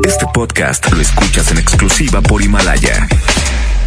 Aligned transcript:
Este 0.00 0.26
podcast 0.32 0.90
lo 0.92 1.00
escuchas 1.00 1.52
en 1.52 1.58
exclusiva 1.58 2.20
por 2.20 2.42
Himalaya. 2.42 3.06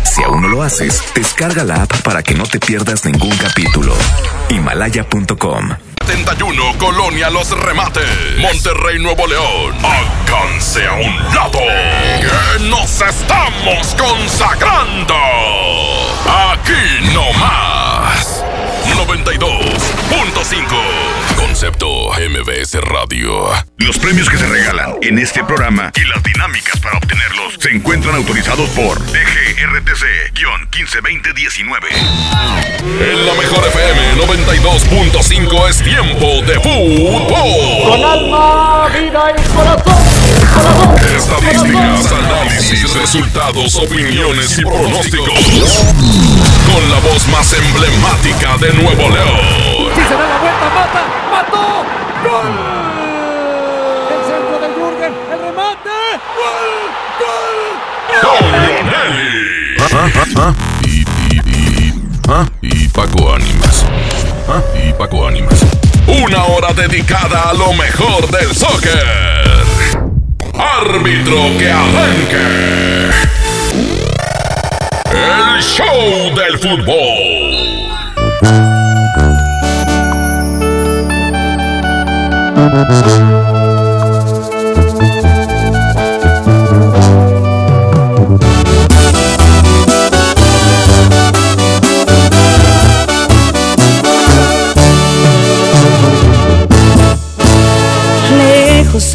Si 0.03 0.23
aún 0.23 0.43
no 0.43 0.47
lo 0.47 0.63
haces, 0.63 1.03
descarga 1.13 1.65
la 1.65 1.83
app 1.83 2.01
para 2.03 2.23
que 2.23 2.33
no 2.33 2.45
te 2.45 2.57
pierdas 2.59 3.03
ningún 3.03 3.35
capítulo. 3.37 3.93
Himalaya.com 4.49 5.71
71 6.05 6.77
Colonia 6.77 7.29
Los 7.29 7.49
Remates, 7.51 8.05
Monterrey, 8.39 8.99
Nuevo 8.99 9.27
León. 9.27 9.75
Háganse 9.83 10.87
a 10.87 10.93
un 10.93 11.17
lado, 11.33 11.59
que 12.21 12.63
nos 12.69 13.01
estamos 13.01 13.93
consagrando. 13.95 15.15
Aquí 16.53 17.11
no 17.13 17.33
más. 17.33 18.45
92.5 18.95 21.24
Concepto 21.45 22.09
MBS 22.11 22.73
Radio. 22.81 23.49
Los 23.77 23.97
premios 23.99 24.27
que 24.27 24.35
se 24.37 24.47
regalan 24.47 24.95
en 25.01 25.19
este 25.19 25.43
programa 25.43 25.91
y 25.95 26.03
las 26.05 26.23
dinámicas 26.23 26.79
para 26.79 26.97
obtenerlos 26.97 27.53
se 27.59 27.69
encuentran 27.69 28.15
autorizados 28.15 28.67
por 28.71 28.97
DGRTC-152019. 28.99 31.85
En 32.99 33.23
la 33.25 33.33
mejor 33.35 33.63
FM 33.67 34.15
92.5 34.25 35.69
es 35.69 35.83
tiempo 35.83 36.41
de 36.45 36.59
fútbol. 36.59 37.27
Con 37.83 38.03
alma, 38.03 38.87
vida 38.89 39.31
y 39.31 39.35
corazón. 39.53 40.03
corazón 40.51 40.95
Estadísticas, 41.15 42.11
análisis, 42.11 42.91
resultados, 42.95 43.75
opiniones 43.75 44.57
y 44.57 44.63
pronósticos. 44.63 45.39
Con 46.73 46.89
la 46.89 46.97
voz 47.01 47.27
más 47.27 47.53
emblemática 47.53 48.57
de 48.57 48.73
Nuevo 48.73 49.09
León. 49.09 49.84
Se 50.07 50.13
da 50.13 50.27
la 50.27 50.37
vuelta, 50.37 50.69
mata, 50.75 51.01
mató. 51.31 51.83
¡Gol! 52.23 52.53
El 54.11 54.21
centro 54.25 54.59
de 54.59 54.67
Jürgen, 54.75 55.13
el 55.31 55.39
remate. 55.39 55.97
¡Gol! 56.37 56.65
¡Gol! 57.19 57.85
Don 58.21 58.51
Nelly. 58.51 59.45
Y, 60.83 60.87
y, 60.87 61.41
y, 61.45 61.93
¿ah? 62.27 62.45
y 62.61 62.87
Paco 62.89 63.33
Ánimas. 63.33 63.85
¿Ah? 64.47 64.61
Y 64.75 64.93
Paco 64.93 65.27
Ánimas. 65.27 65.59
Una 66.07 66.43
hora 66.45 66.71
dedicada 66.73 67.49
a 67.49 67.53
lo 67.53 67.73
mejor 67.73 68.29
del 68.29 68.53
soccer. 68.55 69.07
Árbitro 70.53 71.57
que 71.57 71.71
arranque. 71.71 73.11
El 75.11 75.61
show 75.63 76.35
del 76.35 76.59
fútbol. 76.59 77.74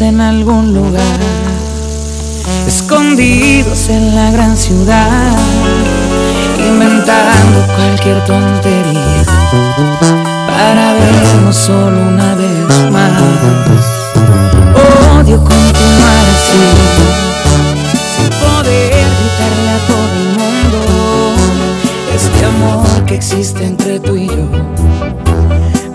En 0.01 0.19
algún 0.19 0.73
lugar, 0.73 1.19
escondidos 2.67 3.89
en 3.89 4.15
la 4.15 4.31
gran 4.31 4.57
ciudad, 4.57 5.37
inventando 6.57 7.59
cualquier 7.75 8.25
tontería 8.25 9.11
vernos 10.75 11.55
solo 11.55 12.01
una 12.01 12.35
vez 12.35 12.91
más. 12.91 13.11
Odio 15.19 15.37
continuar 15.43 16.25
así, 16.29 16.59
sin 18.15 18.29
poder 18.39 19.05
gritarle 19.19 19.69
a 19.69 19.79
todo 19.87 20.13
el 20.21 20.29
mundo 20.39 20.79
este 22.15 22.45
amor 22.45 23.05
que 23.05 23.15
existe 23.15 23.65
entre 23.65 23.99
tú 23.99 24.15
y 24.15 24.27
yo. 24.27 24.47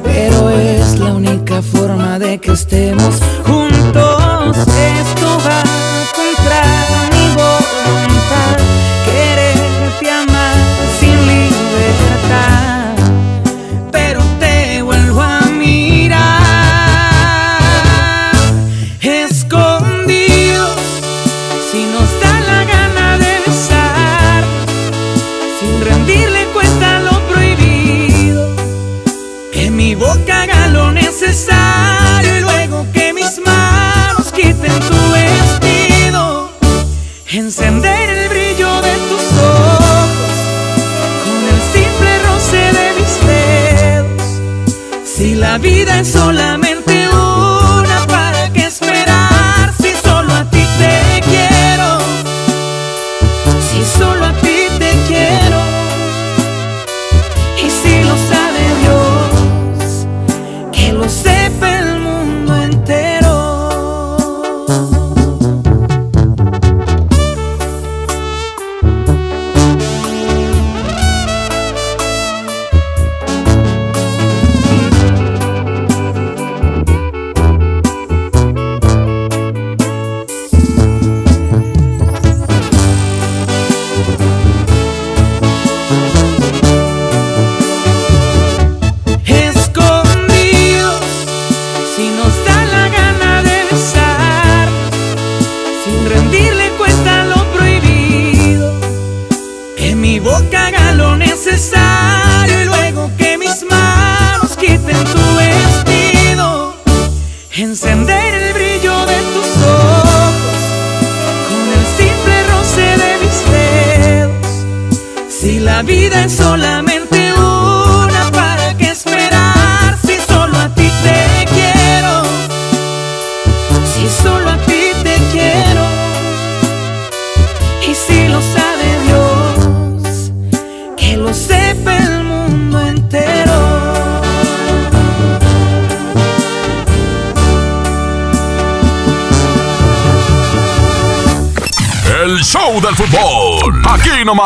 Pero 0.05 0.51
es 0.51 0.99
la 0.99 1.13
única 1.13 1.63
forma 1.63 2.19
de 2.19 2.39
que 2.39 2.53
estemos 2.53 3.06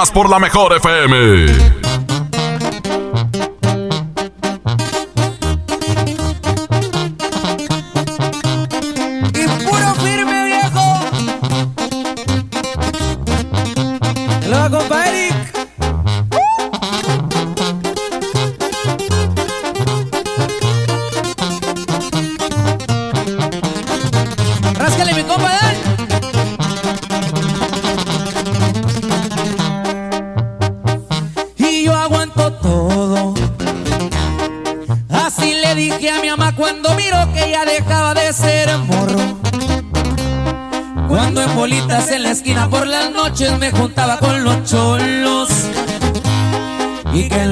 Por 0.09 0.31
la 0.31 0.39
mejor 0.39 0.73
FM. 0.73 1.80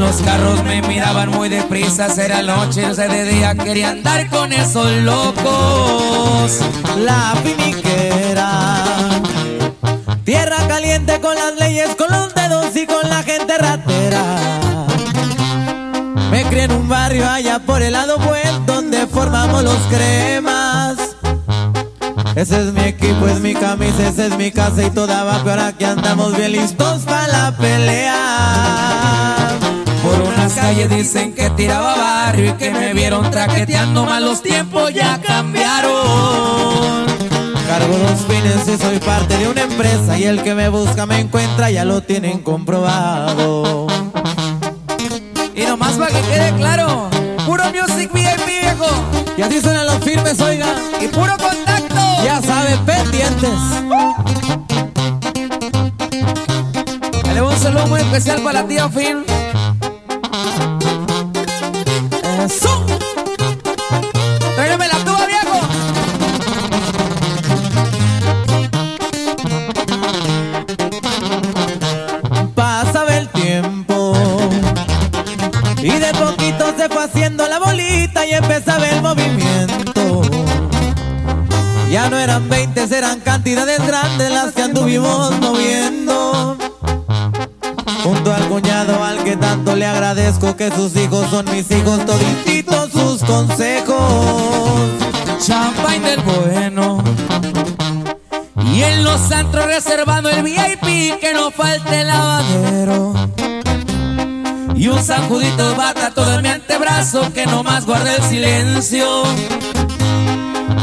Los 0.09 0.23
carros 0.23 0.65
me 0.65 0.81
miraban 0.81 1.29
muy 1.31 1.51
deprisa, 1.51 2.07
era 2.17 2.41
noche, 2.43 2.87
o 2.87 2.95
sea, 2.95 3.09
de 3.09 3.25
día 3.25 3.55
quería 3.55 3.91
andar 3.91 4.31
con 4.31 4.55
esos 4.55 4.91
locos. 5.03 6.61
La 6.97 7.35
finiquera, 7.45 8.83
tierra 10.25 10.57
caliente 10.67 11.21
con 11.21 11.35
las 11.35 11.57
leyes, 11.57 11.95
con 11.95 12.11
los 12.11 12.35
dedos 12.35 12.75
y 12.75 12.87
con 12.87 13.07
la 13.11 13.23
gente 13.23 13.59
ratera. 13.59 14.25
Me 16.31 16.43
crié 16.45 16.65
en 16.65 16.73
un 16.73 16.89
barrio 16.89 17.29
allá 17.29 17.59
por 17.59 17.83
el 17.83 17.93
lado 17.93 18.19
buen 18.19 18.65
donde 18.65 19.07
formamos 19.07 19.63
los 19.63 19.79
cremas. 19.91 20.97
Ese 22.35 22.61
es 22.61 22.73
mi 22.73 22.85
equipo, 22.85 23.29
es 23.29 23.41
mi 23.41 23.53
camisa, 23.53 24.09
esa 24.09 24.27
es 24.27 24.39
mi 24.39 24.53
casa 24.53 24.85
y 24.85 24.91
toda 24.91 25.25
va, 25.25 25.43
pero 25.45 25.65
aquí 25.65 25.85
andamos 25.85 26.35
bien 26.35 26.53
listos 26.53 27.03
para 27.03 27.29
la 27.29 27.57
pelea. 27.59 29.29
Unas 30.49 30.65
calles 30.65 30.89
dicen 30.89 31.35
que 31.35 31.51
tiraba 31.51 31.95
barrio 31.95 32.53
y 32.53 32.53
que 32.55 32.71
me 32.71 32.95
vieron 32.95 33.31
traqueteando, 33.31 34.07
mal 34.07 34.25
los 34.25 34.43
tiempos 34.43 34.95
ya 34.95 35.21
cambiaron. 35.21 37.07
Cargo 37.67 37.99
dos 37.99 38.25
fines 38.27 38.67
y 38.67 38.79
soy 38.83 38.99
parte 38.99 39.37
de 39.37 39.47
una 39.47 39.65
empresa 39.65 40.19
y 40.19 40.25
el 40.25 40.43
que 40.43 40.55
me 40.55 40.71
busca 40.71 41.05
me 41.05 41.21
encuentra, 41.21 41.71
ya 41.71 41.85
lo 41.85 42.01
tienen 42.01 42.39
comprobado. 42.39 43.89
Y 45.55 45.67
nomás 45.67 45.99
para 45.99 46.13
que 46.13 46.21
quede 46.23 46.55
claro, 46.57 47.11
puro 47.45 47.65
music 47.67 48.11
VIP 48.11 48.47
viejo. 48.47 48.87
Y 49.37 49.43
así 49.43 49.61
suenan 49.61 49.87
los 49.87 49.99
firmes, 49.99 50.41
oiga. 50.41 50.75
Y 50.99 51.09
puro 51.09 51.37
contacto. 51.37 52.25
Ya 52.25 52.41
saben, 52.41 52.79
pendientes. 52.87 53.51
Le 57.35 57.43
un 57.43 57.57
saludo 57.59 57.87
muy 57.89 58.01
especial 58.01 58.41
para 58.41 58.63
la 58.63 58.67
tía 58.67 58.89
Phil. 58.89 59.27
Haciendo 76.99 77.47
la 77.49 77.59
bolita 77.59 78.27
y 78.27 78.33
empezaba 78.33 78.89
el 78.89 79.03
movimiento. 79.03 80.23
Ya 81.91 82.11
no 82.11 82.19
eran 82.19 82.49
20, 82.49 82.85
eran 82.97 83.21
cantidades 83.21 83.85
grandes 83.87 84.31
las 84.31 84.53
que 84.53 84.63
anduvimos 84.63 85.39
moviendo. 85.41 86.57
Junto 88.03 88.33
al 88.33 88.49
cuñado 88.49 89.03
al 89.03 89.25
que 89.25 89.37
tanto 89.37 89.75
le 89.75 89.87
agradezco 89.87 90.57
que 90.57 90.71
sus 90.71 90.95
hijos 90.97 91.29
son 91.31 91.47
mis 91.51 91.71
hijos, 91.71 92.05
todititos 92.05 92.91
sus 92.93 93.25
consejos. 93.25 94.91
Champagne 95.41 96.11
del 96.11 96.21
bueno. 96.21 97.03
Y 98.73 98.83
en 98.83 99.05
los 99.05 99.33
antros 99.33 99.67
reservando 99.67 100.29
el 100.29 100.43
VIP 100.43 101.19
que 101.21 101.33
no 101.35 101.51
falte 101.51 102.03
el 102.03 102.07
lavadero. 102.07 103.15
Y 104.77 104.89
un 104.89 105.03
sanjudito 105.03 105.71
de 105.71 105.75
bata 105.75 106.11
todo 106.11 106.39
en 106.39 106.47
antebrazo 106.99 107.33
que 107.33 107.47
nomás 107.47 107.87
guarda 107.87 108.17
el 108.17 108.23
silencio. 108.23 109.23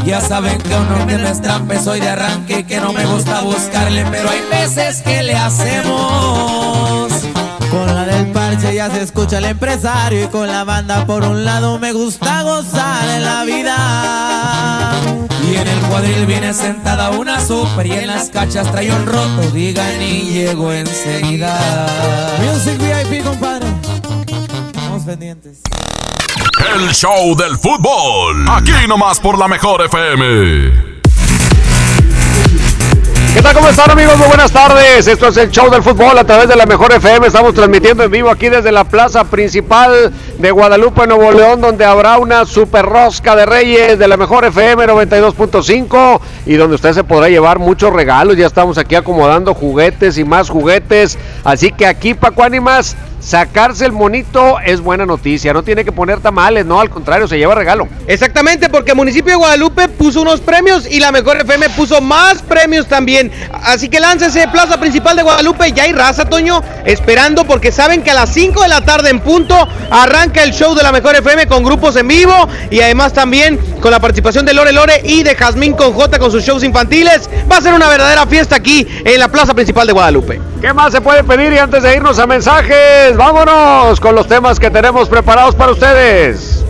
Ya 0.04 0.20
saben 0.20 0.58
que 0.58 0.74
uno 0.74 1.06
que 1.06 1.18
no 1.18 1.28
es 1.28 1.42
trampe, 1.42 1.78
soy 1.78 2.00
de 2.00 2.08
arranque 2.08 2.60
y 2.60 2.64
que 2.64 2.80
no 2.80 2.92
me 2.92 3.04
gusta 3.06 3.40
buscarle, 3.42 4.04
pero 4.10 4.30
hay 4.30 4.40
veces 4.50 5.02
que 5.02 5.22
le 5.22 5.34
hacemos. 5.34 7.12
Con 7.70 7.86
la 7.94 8.04
del 8.04 8.32
parche 8.32 8.74
ya 8.74 8.88
se 8.90 9.02
escucha 9.02 9.38
el 9.38 9.46
empresario 9.46 10.24
y 10.24 10.28
con 10.28 10.46
la 10.46 10.64
banda 10.64 11.04
por 11.06 11.22
un 11.24 11.44
lado 11.44 11.78
me 11.78 11.92
gusta 11.92 12.42
gozar 12.42 13.08
en 13.08 13.24
la 13.24 13.44
vida. 13.44 14.92
Y 15.50 15.56
en 15.56 15.68
el 15.68 15.80
cuadril 15.80 16.26
viene 16.26 16.54
sentada 16.54 17.10
una 17.10 17.40
super 17.40 17.86
y 17.86 17.92
en 17.92 18.06
las 18.06 18.30
cachas 18.30 18.70
trae 18.70 18.90
un 18.90 19.06
roto, 19.06 19.50
digan 19.52 20.00
y 20.00 20.30
llego 20.30 20.72
enseguida. 20.72 21.58
Music 22.40 22.78
VIP, 22.78 23.24
compadre. 23.24 23.66
Estamos 24.72 25.02
pendientes. 25.04 25.60
El 26.74 26.92
show 26.92 27.36
del 27.36 27.56
fútbol. 27.56 28.44
Aquí 28.48 28.72
nomás 28.88 29.20
por 29.20 29.38
la 29.38 29.46
mejor 29.46 29.82
FM. 29.82 30.96
¿Qué 33.34 33.42
tal? 33.42 33.54
¿Cómo 33.54 33.68
están 33.68 33.90
amigos? 33.90 34.16
Muy 34.16 34.26
buenas 34.26 34.50
tardes. 34.50 35.06
Esto 35.06 35.28
es 35.28 35.36
el 35.36 35.50
show 35.50 35.70
del 35.70 35.82
fútbol 35.82 36.18
a 36.18 36.24
través 36.24 36.48
de 36.48 36.56
la 36.56 36.66
Mejor 36.66 36.92
FM. 36.92 37.26
Estamos 37.26 37.54
transmitiendo 37.54 38.02
en 38.02 38.10
vivo 38.10 38.30
aquí 38.30 38.48
desde 38.48 38.72
la 38.72 38.84
plaza 38.84 39.24
principal 39.24 40.12
de 40.38 40.50
Guadalupe, 40.50 41.06
Nuevo 41.06 41.32
León, 41.32 41.60
donde 41.60 41.84
habrá 41.84 42.18
una 42.18 42.44
super 42.44 42.84
rosca 42.84 43.34
de 43.34 43.46
reyes 43.46 43.98
de 43.98 44.06
la 44.06 44.16
Mejor 44.16 44.44
FM 44.44 44.86
92.5 44.86 46.20
y 46.44 46.54
donde 46.54 46.74
usted 46.74 46.92
se 46.92 47.04
podrá 47.04 47.28
llevar 47.28 47.58
muchos 47.58 47.92
regalos. 47.92 48.36
Ya 48.36 48.46
estamos 48.46 48.76
aquí 48.76 48.94
acomodando 48.94 49.54
juguetes 49.54 50.18
y 50.18 50.24
más 50.24 50.50
juguetes. 50.50 51.18
Así 51.42 51.72
que 51.72 51.86
aquí, 51.86 52.12
Paco 52.12 52.42
Ánimas, 52.42 52.96
sacarse 53.26 53.84
el 53.84 53.92
monito 53.92 54.60
es 54.60 54.80
buena 54.80 55.04
noticia. 55.04 55.52
No 55.52 55.62
tiene 55.62 55.84
que 55.84 55.92
poner 55.92 56.20
tamales, 56.20 56.64
no, 56.64 56.80
al 56.80 56.90
contrario, 56.90 57.26
se 57.26 57.38
lleva 57.38 57.54
regalo. 57.54 57.88
Exactamente, 58.06 58.68
porque 58.68 58.92
el 58.92 58.96
municipio 58.96 59.32
de 59.32 59.36
Guadalupe 59.36 59.88
puso 59.88 60.22
unos 60.22 60.40
premios 60.40 60.86
y 60.88 61.00
la 61.00 61.10
Mejor 61.12 61.38
FM 61.38 61.70
puso 61.70 62.00
más 62.00 62.42
premios 62.42 62.86
también. 62.86 63.32
Así 63.52 63.88
que 63.88 63.98
láncese 64.00 64.46
Plaza 64.48 64.78
Principal 64.78 65.16
de 65.16 65.22
Guadalupe, 65.22 65.72
ya 65.72 65.84
hay 65.84 65.92
raza, 65.92 66.26
Toño, 66.26 66.62
esperando 66.84 67.44
porque 67.44 67.72
saben 67.72 68.02
que 68.02 68.10
a 68.10 68.14
las 68.14 68.32
5 68.32 68.62
de 68.62 68.68
la 68.68 68.82
tarde 68.82 69.10
en 69.10 69.20
punto 69.20 69.56
arranca 69.90 70.35
el 70.38 70.52
show 70.52 70.74
de 70.74 70.82
la 70.82 70.92
Mejor 70.92 71.14
FM 71.16 71.46
con 71.46 71.62
grupos 71.62 71.96
en 71.96 72.08
vivo 72.08 72.48
y 72.70 72.80
además 72.80 73.12
también 73.12 73.58
con 73.80 73.90
la 73.90 74.00
participación 74.00 74.44
de 74.44 74.54
Lore 74.54 74.72
Lore 74.72 75.00
y 75.04 75.22
de 75.22 75.34
Jazmín 75.34 75.74
con 75.74 75.92
J 75.92 76.18
con 76.18 76.30
sus 76.30 76.42
shows 76.44 76.62
infantiles. 76.64 77.28
Va 77.50 77.58
a 77.58 77.60
ser 77.60 77.74
una 77.74 77.88
verdadera 77.88 78.26
fiesta 78.26 78.56
aquí 78.56 78.86
en 79.04 79.18
la 79.18 79.28
Plaza 79.28 79.54
Principal 79.54 79.86
de 79.86 79.92
Guadalupe. 79.92 80.40
¿Qué 80.60 80.72
más 80.72 80.92
se 80.92 81.00
puede 81.00 81.22
pedir? 81.24 81.52
Y 81.52 81.58
antes 81.58 81.82
de 81.82 81.96
irnos 81.96 82.18
a 82.18 82.26
mensajes, 82.26 83.16
vámonos 83.16 84.00
con 84.00 84.14
los 84.14 84.26
temas 84.26 84.58
que 84.58 84.70
tenemos 84.70 85.08
preparados 85.08 85.54
para 85.54 85.72
ustedes. 85.72 86.64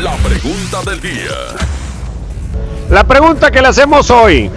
La 0.00 0.12
pregunta 0.16 0.82
del 0.90 1.00
día. 1.00 1.72
La 2.90 3.04
pregunta 3.04 3.50
que 3.50 3.62
le 3.62 3.68
hacemos 3.68 4.10
hoy, 4.10 4.50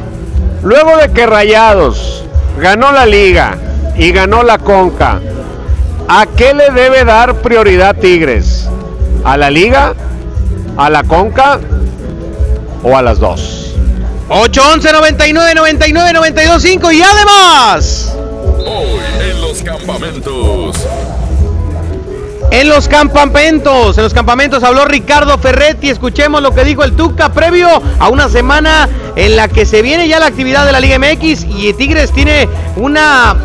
luego 0.62 0.98
de 0.98 1.12
que 1.12 1.26
Rayados 1.26 2.26
ganó 2.60 2.92
la 2.92 3.06
liga 3.06 3.58
y 3.98 4.12
ganó 4.12 4.44
la 4.44 4.58
Conca, 4.58 5.12
¿a 5.14 5.20
qué 6.36 6.54
le 6.54 6.70
debe 6.72 7.06
dar 7.06 7.36
prioridad 7.36 7.96
Tigres? 7.96 8.68
¿A 9.24 9.38
la 9.38 9.50
liga? 9.50 9.94
¿A 10.78 10.90
la 10.90 11.04
Conca? 11.04 11.60
¿O 12.84 12.96
a 12.96 13.02
las 13.02 13.20
dos? 13.20 13.74
811 14.30 14.92
99 14.92 15.56
99 15.56 16.14
92 16.14 16.62
5 16.62 16.92
y 16.92 17.02
además 17.02 18.16
Hoy 18.58 19.00
en 19.22 19.42
los 19.42 19.62
campamentos. 19.62 20.76
en 22.52 22.70
los 22.70 22.88
campamentos, 22.88 23.98
en 23.98 24.04
los 24.04 24.14
campamentos 24.14 24.64
habló 24.64 24.86
Ricardo 24.86 25.38
Ferretti, 25.38 25.90
escuchemos 25.90 26.42
lo 26.42 26.54
que 26.56 26.64
dijo 26.64 26.84
el 26.84 26.96
Tuca 26.96 27.32
previo 27.34 27.70
a 28.00 28.10
una 28.10 28.28
semana 28.30 28.90
en 29.16 29.36
la 29.36 29.48
que 29.48 29.66
se 29.66 29.82
viene 29.84 30.08
ya 30.08 30.20
la 30.20 30.26
actividad 30.28 30.66
de 30.66 30.72
la 30.72 30.80
Liga 30.80 30.98
MX 30.98 31.46
y 31.48 31.74
Tigres 31.74 32.12
tiene 32.12 32.50
una 32.76 33.36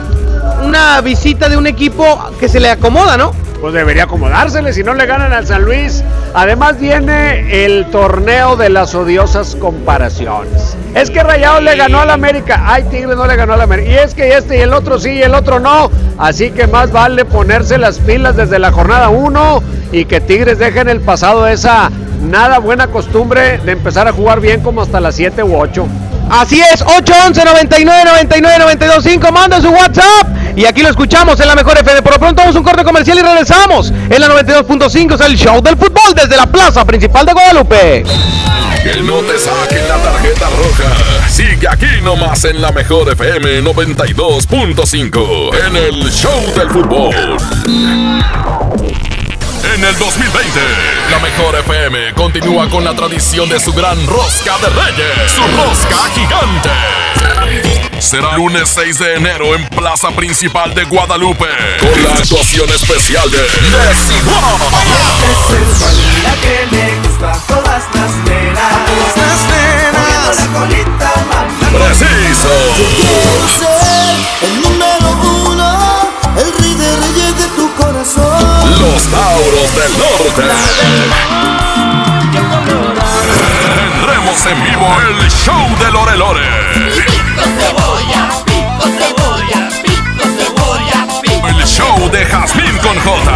una 0.60 1.00
visita 1.00 1.48
de 1.48 1.56
un 1.56 1.66
equipo 1.66 2.30
que 2.38 2.48
se 2.48 2.60
le 2.60 2.70
acomoda, 2.70 3.16
¿no? 3.16 3.32
Pues 3.60 3.74
debería 3.74 4.04
acomodársele 4.04 4.72
si 4.72 4.82
no 4.82 4.94
le 4.94 5.04
ganan 5.04 5.34
al 5.34 5.46
San 5.46 5.64
Luis. 5.64 6.02
Además 6.32 6.80
viene 6.80 7.64
el 7.66 7.84
torneo 7.90 8.56
de 8.56 8.70
las 8.70 8.94
odiosas 8.94 9.54
comparaciones. 9.54 10.76
Es 10.94 11.10
que 11.10 11.22
Rayados 11.22 11.62
le 11.62 11.76
ganó 11.76 12.00
al 12.00 12.10
América. 12.10 12.62
Ay, 12.64 12.84
Tigres 12.84 13.16
no 13.16 13.26
le 13.26 13.36
ganó 13.36 13.52
al 13.52 13.60
América. 13.60 13.90
Y 13.90 13.94
es 13.96 14.14
que 14.14 14.34
este 14.34 14.56
y 14.56 14.60
el 14.62 14.72
otro 14.72 14.98
sí 14.98 15.10
y 15.10 15.22
el 15.22 15.34
otro 15.34 15.60
no. 15.60 15.90
Así 16.16 16.50
que 16.52 16.66
más 16.68 16.90
vale 16.90 17.26
ponerse 17.26 17.76
las 17.76 17.98
pilas 17.98 18.34
desde 18.34 18.58
la 18.58 18.72
jornada 18.72 19.10
1 19.10 19.62
y 19.92 20.06
que 20.06 20.22
Tigres 20.22 20.58
deje 20.58 20.80
en 20.80 20.88
el 20.88 21.00
pasado 21.00 21.46
esa 21.46 21.90
nada 22.22 22.60
buena 22.60 22.86
costumbre 22.86 23.58
de 23.58 23.72
empezar 23.72 24.08
a 24.08 24.12
jugar 24.12 24.40
bien 24.40 24.62
como 24.62 24.80
hasta 24.80 25.00
las 25.00 25.16
7 25.16 25.42
u 25.42 25.56
8. 25.56 25.86
Así 26.30 26.60
es, 26.60 26.80
811 26.80 27.44
99 27.44 28.04
99 28.06 28.58
92 28.60 29.04
5, 29.04 29.32
manda 29.32 29.60
su 29.60 29.68
WhatsApp 29.68 30.39
y 30.60 30.66
aquí 30.66 30.82
lo 30.82 30.90
escuchamos 30.90 31.40
en 31.40 31.48
la 31.48 31.54
mejor 31.54 31.78
FM. 31.78 32.02
Por 32.02 32.12
lo 32.12 32.18
pronto 32.18 32.42
vamos 32.42 32.54
a 32.54 32.58
un 32.58 32.64
corte 32.64 32.84
comercial 32.84 33.18
y 33.18 33.22
regresamos 33.22 33.90
en 33.90 34.20
la 34.20 34.28
92.5, 34.28 35.14
es 35.14 35.20
el 35.22 35.38
show 35.38 35.62
del 35.62 35.74
fútbol 35.74 36.12
desde 36.14 36.36
la 36.36 36.44
plaza 36.46 36.84
principal 36.84 37.24
de 37.24 37.32
Guadalupe. 37.32 38.04
Que 38.82 39.00
no 39.00 39.20
te 39.20 39.38
saquen 39.38 39.88
la 39.88 39.96
tarjeta 39.96 40.50
roja. 40.50 40.92
Sigue 41.30 41.66
aquí 41.66 42.02
nomás 42.02 42.44
en 42.44 42.60
la 42.60 42.72
mejor 42.72 43.10
FM 43.10 43.62
92.5 43.62 45.50
en 45.66 45.76
el 45.76 46.10
show 46.10 46.52
del 46.54 46.68
fútbol. 46.68 47.38
En 49.74 49.84
el 49.84 49.98
2020, 49.98 50.60
la 51.10 51.18
mejor 51.20 51.58
FM 51.58 52.12
continúa 52.12 52.68
con 52.68 52.84
la 52.84 52.94
tradición 52.94 53.48
de 53.48 53.58
su 53.60 53.72
gran 53.72 54.06
rosca 54.06 54.58
de 54.58 54.68
reyes, 54.68 55.32
su 55.32 55.40
rosca 55.56 55.96
gigante. 56.14 56.68
Será 58.00 58.36
lunes 58.36 58.68
6 58.74 58.98
de 58.98 59.14
enero 59.16 59.54
en 59.54 59.68
Plaza 59.68 60.10
Principal 60.10 60.74
de 60.74 60.84
Guadalupe 60.84 61.46
con 61.78 62.04
la 62.04 62.14
actuación 62.14 62.68
especial 62.70 63.30
de. 63.30 63.38
La 66.22 66.34
que 66.40 66.66
le 66.70 66.98
gusta 67.06 67.32
a 67.32 67.38
todas 67.46 67.84
las 67.94 68.10
nenas. 68.24 68.72
Las 69.16 69.40
nenas. 69.46 70.36
la 70.36 70.46
colita, 70.58 71.12
Preciso. 71.72 72.48
Quiero 72.96 73.48
ser 73.58 74.16
el 74.42 74.62
número 74.62 75.08
uno, 75.48 76.10
el 76.38 76.52
rey 76.58 76.74
de 76.74 76.96
reyes 76.96 77.36
de 77.38 77.46
tu 77.56 77.72
corazón. 77.74 78.80
Los 78.80 79.02
Tauros 79.08 79.74
del 79.76 79.98
Norte. 79.98 80.44
Tendremos 83.92 84.46
en 84.46 84.64
vivo 84.64 84.88
el 85.08 85.30
show 85.30 85.78
de 85.78 85.90
Lore 85.90 86.16
Lore. 86.16 87.79
Show 91.80 92.10
de 92.10 92.24
Jazmín 92.26 92.76
con 92.78 92.98
J. 93.00 93.32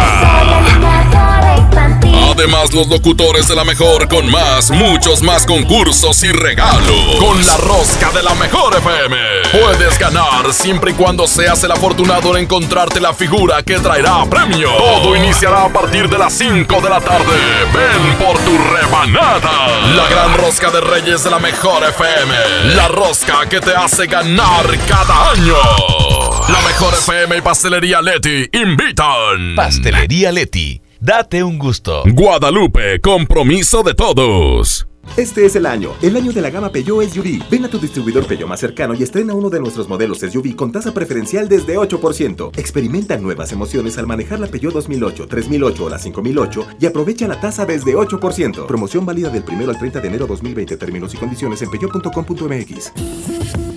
Además, 2.31 2.73
los 2.73 2.87
locutores 2.87 3.47
de 3.47 3.55
la 3.55 3.63
mejor 3.63 4.07
con 4.07 4.29
más, 4.29 4.69
muchos 4.69 5.21
más 5.21 5.45
concursos 5.45 6.21
y 6.23 6.31
regalos. 6.31 7.15
Con 7.19 7.43
la 7.45 7.57
rosca 7.57 8.11
de 8.11 8.21
la 8.21 8.35
mejor 8.35 8.75
FM. 8.75 9.17
Puedes 9.51 9.97
ganar 9.97 10.51
siempre 10.51 10.91
y 10.91 10.93
cuando 10.93 11.27
seas 11.27 11.63
el 11.63 11.71
afortunado 11.71 12.35
en 12.35 12.43
encontrarte 12.43 12.99
la 12.99 13.13
figura 13.13 13.63
que 13.63 13.79
traerá 13.79 14.25
premio. 14.29 14.69
Todo 14.77 15.15
iniciará 15.15 15.63
a 15.63 15.69
partir 15.69 16.09
de 16.09 16.17
las 16.17 16.33
5 16.33 16.81
de 16.81 16.89
la 16.89 16.99
tarde. 16.99 17.35
Ven 17.73 18.17
por 18.17 18.37
tu 18.39 18.57
rebanada. 18.75 19.67
La 19.95 20.07
gran 20.09 20.37
rosca 20.37 20.69
de 20.71 20.81
Reyes 20.81 21.23
de 21.23 21.31
la 21.31 21.39
mejor 21.39 21.83
FM. 21.83 22.75
La 22.75 22.89
rosca 22.89 23.47
que 23.49 23.61
te 23.61 23.73
hace 23.75 24.07
ganar 24.07 24.65
cada 24.87 25.31
año. 25.31 26.14
La 26.47 26.61
mejor 26.61 26.93
FM 26.93 27.37
y 27.37 27.41
Pastelería 27.41 28.03
Leti 28.03 28.47
invitan. 28.53 29.55
Pastelería 29.55 30.31
Leti. 30.31 30.79
Date 30.99 31.43
un 31.43 31.57
gusto. 31.57 32.03
Guadalupe, 32.05 33.01
compromiso 33.01 33.81
de 33.81 33.95
todos. 33.95 34.87
Este 35.17 35.47
es 35.47 35.55
el 35.55 35.65
año, 35.65 35.93
el 36.03 36.15
año 36.15 36.31
de 36.31 36.41
la 36.41 36.51
gama 36.51 36.71
Peugeot 36.71 37.09
SUV. 37.09 37.49
Ven 37.49 37.65
a 37.65 37.67
tu 37.67 37.79
distribuidor 37.79 38.27
Peugeot 38.27 38.47
más 38.47 38.59
cercano 38.59 38.93
y 38.93 39.01
estrena 39.01 39.33
uno 39.33 39.49
de 39.49 39.59
nuestros 39.59 39.89
modelos 39.89 40.19
SUV 40.19 40.55
con 40.55 40.71
tasa 40.71 40.93
preferencial 40.93 41.49
desde 41.49 41.79
8%. 41.79 42.59
Experimenta 42.59 43.17
nuevas 43.17 43.51
emociones 43.51 43.97
al 43.97 44.05
manejar 44.05 44.39
la 44.39 44.45
Peugeot 44.45 44.73
2008, 44.73 45.27
3008 45.27 45.83
o 45.83 45.89
la 45.89 45.97
5008 45.97 46.67
y 46.79 46.85
aprovecha 46.85 47.27
la 47.27 47.41
tasa 47.41 47.65
desde 47.65 47.95
8%. 47.95 48.67
Promoción 48.67 49.03
válida 49.03 49.29
del 49.29 49.43
1 49.51 49.67
al 49.67 49.79
30 49.79 49.99
de 49.99 50.07
enero 50.07 50.27
2020. 50.27 50.77
Términos 50.77 51.11
y 51.15 51.17
condiciones 51.17 51.63
en 51.63 51.71
peugeot.com.mx. 51.71 53.74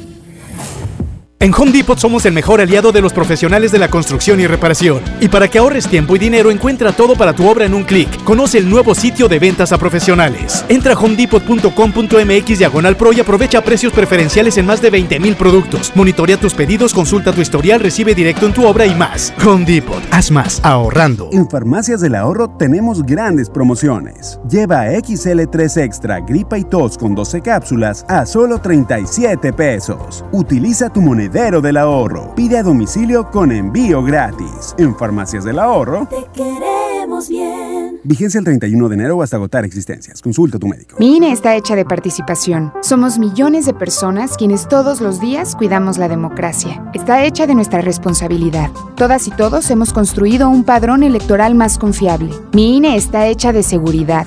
En 1.40 1.54
Home 1.54 1.70
Depot 1.70 1.96
somos 1.96 2.26
el 2.26 2.32
mejor 2.32 2.60
aliado 2.60 2.90
de 2.90 3.00
los 3.00 3.12
profesionales 3.12 3.70
de 3.70 3.78
la 3.78 3.86
construcción 3.86 4.40
y 4.40 4.48
reparación. 4.48 5.00
Y 5.20 5.28
para 5.28 5.46
que 5.46 5.58
ahorres 5.58 5.86
tiempo 5.86 6.16
y 6.16 6.18
dinero, 6.18 6.50
encuentra 6.50 6.90
todo 6.90 7.14
para 7.14 7.32
tu 7.32 7.48
obra 7.48 7.64
en 7.64 7.74
un 7.74 7.84
clic. 7.84 8.24
Conoce 8.24 8.58
el 8.58 8.68
nuevo 8.68 8.92
sitio 8.92 9.28
de 9.28 9.38
ventas 9.38 9.70
a 9.70 9.78
profesionales. 9.78 10.64
Entra 10.68 10.94
a 10.94 10.98
homedepot.com.mx 10.98 12.58
diagonal 12.58 12.96
pro 12.96 13.12
y 13.12 13.20
aprovecha 13.20 13.62
precios 13.62 13.92
preferenciales 13.92 14.58
en 14.58 14.66
más 14.66 14.82
de 14.82 14.90
20 14.90 15.20
mil 15.20 15.36
productos. 15.36 15.92
Monitorea 15.94 16.38
tus 16.38 16.54
pedidos, 16.54 16.92
consulta 16.92 17.32
tu 17.32 17.40
historial, 17.40 17.78
recibe 17.78 18.16
directo 18.16 18.46
en 18.46 18.52
tu 18.52 18.66
obra 18.66 18.84
y 18.84 18.96
más. 18.96 19.32
Home 19.46 19.64
Depot, 19.64 20.02
haz 20.10 20.32
más 20.32 20.60
ahorrando. 20.64 21.28
En 21.30 21.48
Farmacias 21.48 22.00
del 22.00 22.16
Ahorro 22.16 22.48
tenemos 22.58 23.04
grandes 23.04 23.48
promociones. 23.48 24.40
Lleva 24.50 24.88
XL3 24.88 25.84
Extra, 25.84 26.18
gripa 26.18 26.58
y 26.58 26.64
tos 26.64 26.98
con 26.98 27.14
12 27.14 27.42
cápsulas 27.42 28.04
a 28.08 28.26
solo 28.26 28.60
37 28.60 29.52
pesos. 29.52 30.24
Utiliza 30.32 30.88
tu 30.88 31.00
moneda 31.00 31.27
del 31.28 31.76
ahorro. 31.76 32.34
Pide 32.34 32.58
a 32.58 32.62
domicilio 32.62 33.30
con 33.30 33.52
envío 33.52 34.02
gratis. 34.02 34.74
En 34.78 34.96
Farmacias 34.96 35.44
del 35.44 35.58
Ahorro. 35.58 36.06
Te 36.08 36.26
queremos 36.32 37.28
bien. 37.28 38.00
Vigencia 38.04 38.38
el 38.38 38.44
31 38.44 38.88
de 38.88 38.94
enero 38.94 39.22
hasta 39.22 39.36
agotar 39.36 39.64
existencias. 39.64 40.22
Consulta 40.22 40.56
a 40.56 40.60
tu 40.60 40.66
médico. 40.66 40.96
Mi 40.98 41.16
INE 41.16 41.32
está 41.32 41.54
hecha 41.54 41.76
de 41.76 41.84
participación. 41.84 42.72
Somos 42.82 43.18
millones 43.18 43.66
de 43.66 43.74
personas 43.74 44.36
quienes 44.36 44.68
todos 44.68 45.00
los 45.00 45.20
días 45.20 45.54
cuidamos 45.54 45.98
la 45.98 46.08
democracia. 46.08 46.82
Está 46.94 47.24
hecha 47.24 47.46
de 47.46 47.54
nuestra 47.54 47.82
responsabilidad. 47.82 48.70
Todas 48.96 49.26
y 49.26 49.30
todos 49.30 49.70
hemos 49.70 49.92
construido 49.92 50.48
un 50.48 50.64
padrón 50.64 51.02
electoral 51.02 51.54
más 51.54 51.78
confiable. 51.78 52.30
Mi 52.52 52.76
INE 52.76 52.96
está 52.96 53.26
hecha 53.26 53.52
de 53.52 53.62
seguridad. 53.62 54.26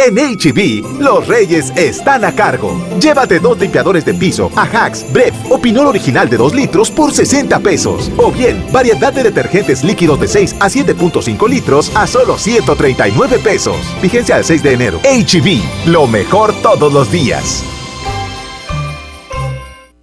En 0.00 0.14
HB, 0.14 1.00
los 1.00 1.26
reyes 1.26 1.72
están 1.76 2.24
a 2.24 2.32
cargo. 2.32 2.80
Llévate 3.00 3.40
dos 3.40 3.58
limpiadores 3.58 4.04
de 4.04 4.14
piso, 4.14 4.48
Ajax, 4.54 5.04
Bref 5.12 5.34
o 5.50 5.60
Pinol 5.60 5.88
original 5.88 6.28
de 6.28 6.36
2 6.36 6.54
litros 6.54 6.88
por 6.88 7.12
60 7.12 7.58
pesos. 7.58 8.08
O 8.16 8.30
bien, 8.30 8.64
variedad 8.70 9.12
de 9.12 9.24
detergentes 9.24 9.82
líquidos 9.82 10.20
de 10.20 10.28
6 10.28 10.54
a 10.60 10.68
7.5 10.68 11.48
litros 11.48 11.90
a 11.96 12.06
solo 12.06 12.38
139 12.38 13.40
pesos. 13.40 13.76
Vigencia 14.00 14.36
al 14.36 14.44
6 14.44 14.62
de 14.62 14.72
enero. 14.72 15.00
HB, 15.02 15.88
lo 15.88 16.06
mejor 16.06 16.54
todos 16.62 16.92
los 16.92 17.10
días. 17.10 17.64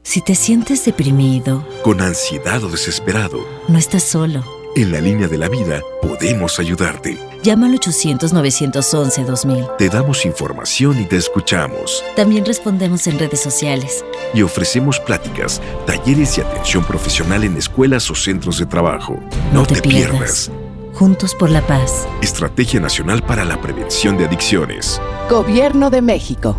Si 0.04 0.20
te 0.20 0.36
sientes 0.36 0.84
deprimido, 0.84 1.66
con 1.84 2.02
ansiedad 2.02 2.62
o 2.66 2.70
desesperado, 2.70 3.46
no 3.70 3.78
estás 3.78 4.04
solo. 4.04 4.44
En 4.76 4.92
la 4.92 5.00
línea 5.00 5.30
de 5.30 5.38
la 5.38 5.48
vida 5.48 5.80
podemos 6.02 6.60
ayudarte. 6.60 7.18
Llama 7.46 7.68
al 7.68 7.80
800-911-2000. 7.80 9.78
Te 9.78 9.88
damos 9.88 10.26
información 10.26 11.00
y 11.00 11.06
te 11.06 11.18
escuchamos. 11.18 12.04
También 12.16 12.44
respondemos 12.44 13.06
en 13.06 13.20
redes 13.20 13.40
sociales. 13.40 14.04
Y 14.34 14.42
ofrecemos 14.42 15.00
pláticas, 15.00 15.62
talleres 15.86 16.40
y 16.40 16.42
atención 16.42 16.84
profesional 16.84 17.44
en 17.44 17.56
escuelas 17.56 18.10
o 18.10 18.16
centros 18.16 18.58
de 18.58 18.66
trabajo. 18.66 19.20
No, 19.54 19.60
no 19.60 19.66
te, 19.68 19.76
te 19.76 19.82
pierdas. 19.88 20.50
pierdas. 20.50 20.52
Juntos 20.96 21.36
por 21.36 21.52
la 21.52 21.62
paz. 21.68 22.08
Estrategia 22.24 22.80
Nacional 22.80 23.22
para 23.22 23.46
la 23.46 23.62
Prevención 23.62 24.18
de 24.18 24.26
Adicciones. 24.26 25.00
Gobierno 25.30 25.92
de 25.92 26.02
México. 26.02 26.58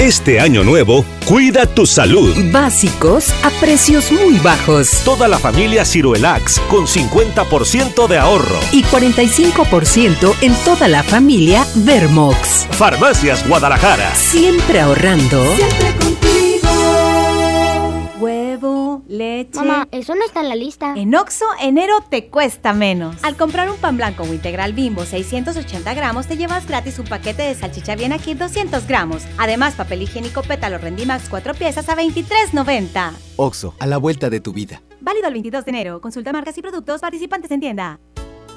Este 0.00 0.40
año 0.40 0.64
nuevo, 0.64 1.04
cuida 1.26 1.66
tu 1.66 1.84
salud. 1.84 2.34
Básicos 2.50 3.34
a 3.44 3.50
precios 3.60 4.10
muy 4.10 4.38
bajos. 4.38 5.02
Toda 5.04 5.28
la 5.28 5.38
familia 5.38 5.84
Ciruelax 5.84 6.58
con 6.70 6.86
50% 6.86 8.08
de 8.08 8.16
ahorro. 8.16 8.58
Y 8.72 8.82
45% 8.82 10.34
en 10.40 10.54
toda 10.64 10.88
la 10.88 11.02
familia 11.02 11.66
Vermox. 11.74 12.66
Farmacias 12.70 13.46
Guadalajara. 13.46 14.14
Siempre 14.14 14.80
ahorrando. 14.80 15.44
Siempre 15.54 15.90
contigo. 15.90 16.09
Leche. 19.40 19.58
Mamá, 19.58 19.88
eso 19.90 20.14
no 20.14 20.24
está 20.24 20.40
en 20.40 20.48
la 20.48 20.54
lista. 20.54 20.94
En 20.96 21.14
Oxo, 21.14 21.44
enero 21.60 21.94
te 22.08 22.28
cuesta 22.28 22.72
menos. 22.72 23.16
Al 23.22 23.36
comprar 23.36 23.70
un 23.70 23.76
pan 23.76 23.96
blanco 23.96 24.22
o 24.22 24.32
integral 24.32 24.72
bimbo 24.72 25.04
680 25.04 25.94
gramos, 25.94 26.26
te 26.26 26.36
llevas 26.36 26.66
gratis 26.66 26.98
un 26.98 27.06
paquete 27.06 27.42
de 27.42 27.54
salchicha 27.54 27.96
bien 27.96 28.12
aquí 28.12 28.34
200 28.34 28.86
gramos. 28.86 29.24
Además, 29.38 29.74
papel 29.74 30.02
higiénico 30.02 30.42
pétalo 30.42 30.78
Rendimax 30.78 31.28
4 31.28 31.54
piezas 31.54 31.88
a 31.88 31.96
23.90. 31.96 33.12
Oxo, 33.36 33.74
a 33.78 33.86
la 33.86 33.96
vuelta 33.96 34.30
de 34.30 34.40
tu 34.40 34.52
vida. 34.52 34.82
Válido 35.00 35.28
el 35.28 35.32
22 35.32 35.64
de 35.64 35.70
enero. 35.70 36.00
Consulta 36.00 36.32
marcas 36.32 36.56
y 36.58 36.62
productos 36.62 37.00
participantes 37.00 37.50
en 37.50 37.60
tienda. 37.60 37.98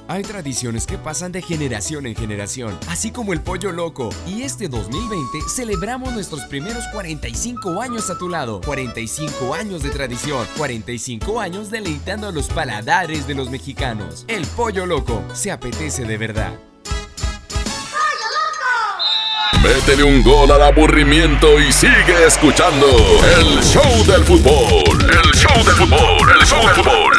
Hay 0.07 0.21
tradiciones 0.23 0.85
que 0.85 0.97
pasan 0.97 1.31
de 1.31 1.41
generación 1.41 2.05
en 2.05 2.15
generación, 2.15 2.77
así 2.89 3.11
como 3.11 3.31
el 3.31 3.39
pollo 3.39 3.71
loco. 3.71 4.09
Y 4.27 4.41
este 4.41 4.67
2020 4.67 5.39
celebramos 5.49 6.11
nuestros 6.13 6.41
primeros 6.41 6.83
45 6.91 7.81
años 7.81 8.09
a 8.09 8.17
tu 8.17 8.27
lado. 8.27 8.59
45 8.65 9.53
años 9.53 9.81
de 9.81 9.91
tradición, 9.91 10.45
45 10.57 11.39
años 11.39 11.71
deleitando 11.71 12.31
los 12.31 12.47
paladares 12.47 13.27
de 13.27 13.35
los 13.35 13.49
mexicanos. 13.49 14.25
El 14.27 14.45
pollo 14.45 14.85
loco 14.85 15.23
se 15.33 15.51
apetece 15.51 16.03
de 16.03 16.17
verdad. 16.17 16.53
Métele 19.63 20.03
un 20.03 20.21
gol 20.21 20.51
al 20.51 20.61
aburrimiento 20.61 21.57
y 21.57 21.71
sigue 21.71 22.25
escuchando 22.27 22.85
el 23.37 23.63
show 23.63 24.05
del 24.05 24.21
fútbol. 24.25 24.99
El 25.09 25.31
show 25.33 25.63
del 25.63 25.75
fútbol, 25.75 26.31
el 26.37 26.45
show 26.45 26.59
del 26.67 26.75
fútbol, 26.75 27.13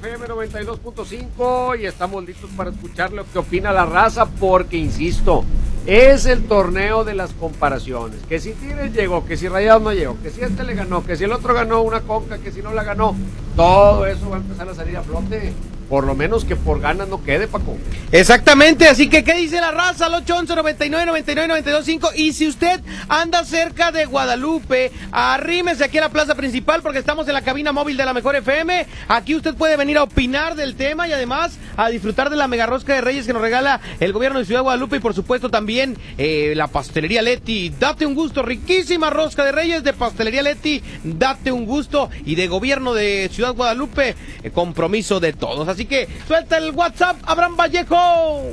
FM 0.00 0.28
92.5 0.28 1.78
y 1.78 1.84
estamos 1.84 2.24
listos 2.24 2.48
para 2.56 2.70
escuchar 2.70 3.12
lo 3.12 3.30
que 3.30 3.38
opina 3.38 3.70
la 3.70 3.84
raza 3.84 4.24
porque, 4.24 4.78
insisto, 4.78 5.44
es 5.84 6.24
el 6.24 6.44
torneo 6.44 7.04
de 7.04 7.12
las 7.12 7.34
comparaciones. 7.34 8.18
Que 8.26 8.40
si 8.40 8.52
Tigres 8.52 8.94
llegó, 8.94 9.26
que 9.26 9.36
si 9.36 9.46
Rayados 9.46 9.82
no 9.82 9.92
llegó, 9.92 10.16
que 10.22 10.30
si 10.30 10.40
este 10.40 10.64
le 10.64 10.72
ganó, 10.72 11.04
que 11.04 11.16
si 11.16 11.24
el 11.24 11.32
otro 11.32 11.52
ganó 11.52 11.82
una 11.82 12.00
conca, 12.00 12.38
que 12.38 12.50
si 12.50 12.62
no 12.62 12.72
la 12.72 12.82
ganó, 12.82 13.14
todo 13.56 14.06
eso 14.06 14.30
va 14.30 14.36
a 14.36 14.40
empezar 14.40 14.70
a 14.70 14.74
salir 14.74 14.96
a 14.96 15.02
flote. 15.02 15.52
Por 15.90 16.04
lo 16.04 16.14
menos 16.14 16.44
que 16.44 16.54
por 16.54 16.80
ganas 16.80 17.08
no 17.08 17.22
quede, 17.22 17.48
Paco. 17.48 17.76
Exactamente, 18.12 18.86
así 18.86 19.08
que 19.08 19.24
¿qué 19.24 19.34
dice 19.34 19.60
la 19.60 19.72
raza? 19.72 20.06
Al 20.06 20.14
811 20.14 20.54
99 20.54 21.06
99 21.06 21.48
925 21.48 22.10
Y 22.14 22.32
si 22.32 22.46
usted 22.46 22.80
anda 23.08 23.44
cerca 23.44 23.90
de 23.90 24.06
Guadalupe, 24.06 24.92
arrímese 25.10 25.84
aquí 25.84 25.98
a 25.98 26.02
la 26.02 26.08
plaza 26.08 26.36
principal 26.36 26.80
porque 26.80 27.00
estamos 27.00 27.26
en 27.26 27.34
la 27.34 27.42
cabina 27.42 27.72
móvil 27.72 27.96
de 27.96 28.04
la 28.04 28.14
Mejor 28.14 28.36
FM. 28.36 28.86
Aquí 29.08 29.34
usted 29.34 29.54
puede 29.54 29.76
venir 29.76 29.98
a 29.98 30.04
opinar 30.04 30.54
del 30.54 30.76
tema 30.76 31.08
y 31.08 31.12
además 31.12 31.58
a 31.76 31.88
disfrutar 31.88 32.30
de 32.30 32.36
la 32.36 32.46
mega 32.46 32.66
rosca 32.66 32.94
de 32.94 33.00
Reyes 33.00 33.26
que 33.26 33.32
nos 33.32 33.42
regala 33.42 33.80
el 33.98 34.12
gobierno 34.12 34.38
de 34.38 34.44
Ciudad 34.44 34.60
de 34.60 34.64
Guadalupe 34.64 34.96
y 34.96 35.00
por 35.00 35.14
supuesto 35.14 35.50
también 35.50 35.96
eh, 36.18 36.52
la 36.54 36.68
pastelería 36.68 37.22
Leti. 37.22 37.70
Date 37.70 38.06
un 38.06 38.14
gusto, 38.14 38.42
riquísima 38.42 39.10
rosca 39.10 39.44
de 39.44 39.50
Reyes 39.52 39.82
de 39.82 39.92
pastelería 39.92 40.42
Leti. 40.42 40.82
Date 41.02 41.50
un 41.50 41.66
gusto 41.66 42.10
y 42.24 42.36
de 42.36 42.46
gobierno 42.46 42.94
de 42.94 43.28
Ciudad 43.32 43.54
Guadalupe, 43.54 44.14
eh, 44.42 44.50
compromiso 44.50 45.18
de 45.18 45.32
todos. 45.32 45.68
Así 45.68 45.79
que 45.84 46.08
suelta 46.26 46.58
el 46.58 46.72
WhatsApp, 46.72 47.16
Abraham 47.24 47.56
Vallejo. 47.56 48.52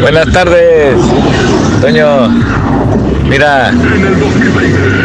Buenas 0.00 0.32
tardes, 0.32 0.96
Toño. 1.80 2.28
Mira, 3.28 3.72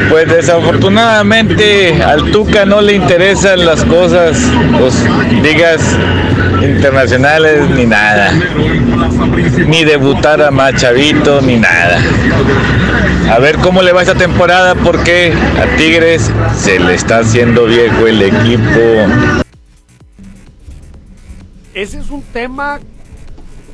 pues 0.09 0.27
desafortunadamente 0.27 2.03
al 2.03 2.31
Tuca 2.31 2.65
no 2.65 2.81
le 2.81 2.93
interesan 2.93 3.65
las 3.65 3.85
cosas, 3.85 4.37
los 4.71 4.93
ligas 5.41 5.81
internacionales 6.61 7.69
ni 7.69 7.85
nada. 7.85 8.33
Ni 9.67 9.83
debutar 9.83 10.41
a 10.41 10.51
Machavito 10.51 11.41
ni 11.41 11.57
nada. 11.57 11.99
A 13.31 13.39
ver 13.39 13.57
cómo 13.57 13.81
le 13.81 13.93
va 13.93 14.01
esta 14.01 14.15
temporada 14.15 14.75
porque 14.75 15.33
a 15.61 15.77
Tigres 15.77 16.31
se 16.57 16.79
le 16.79 16.95
está 16.95 17.19
haciendo 17.19 17.65
viejo 17.65 18.07
el 18.07 18.21
equipo. 18.21 19.46
Ese 21.77 21.99
es 21.99 22.09
un 22.09 22.23
tema 22.23 22.79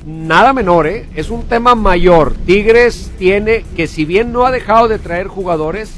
nada 0.06 0.52
menor, 0.52 0.88
¿eh? 0.88 1.08
es 1.16 1.30
un 1.30 1.44
tema 1.44 1.74
mayor. 1.74 2.34
Tigres 2.46 3.10
tiene 3.18 3.64
que, 3.78 3.88
si 3.88 4.04
bien 4.04 4.34
no 4.34 4.46
ha 4.46 4.52
dejado 4.52 4.90
de 4.90 5.00
traer 5.00 5.28
jugadores, 5.28 5.94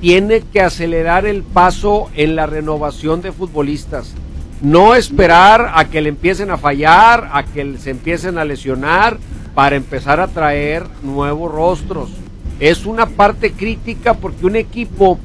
tiene 0.00 0.42
que 0.42 0.60
acelerar 0.60 1.26
el 1.26 1.42
paso 1.42 2.08
en 2.14 2.36
la 2.36 2.46
renovación 2.46 3.20
de 3.20 3.32
futbolistas. 3.32 4.14
No 4.62 4.94
esperar 4.94 5.72
a 5.74 5.86
que 5.86 6.02
le 6.02 6.10
empiecen 6.10 6.52
a 6.52 6.56
fallar, 6.56 7.28
a 7.32 7.42
que 7.42 7.78
se 7.78 7.90
empiecen 7.90 8.38
a 8.38 8.44
lesionar 8.44 9.18
para 9.56 9.74
empezar 9.74 10.20
a 10.20 10.28
traer 10.28 10.84
nuevos 11.02 11.50
rostros. 11.50 12.10
Es 12.60 12.86
una 12.86 13.06
parte 13.06 13.50
crítica 13.50 14.14
porque 14.14 14.46
un 14.46 14.54
equipo 14.54 15.18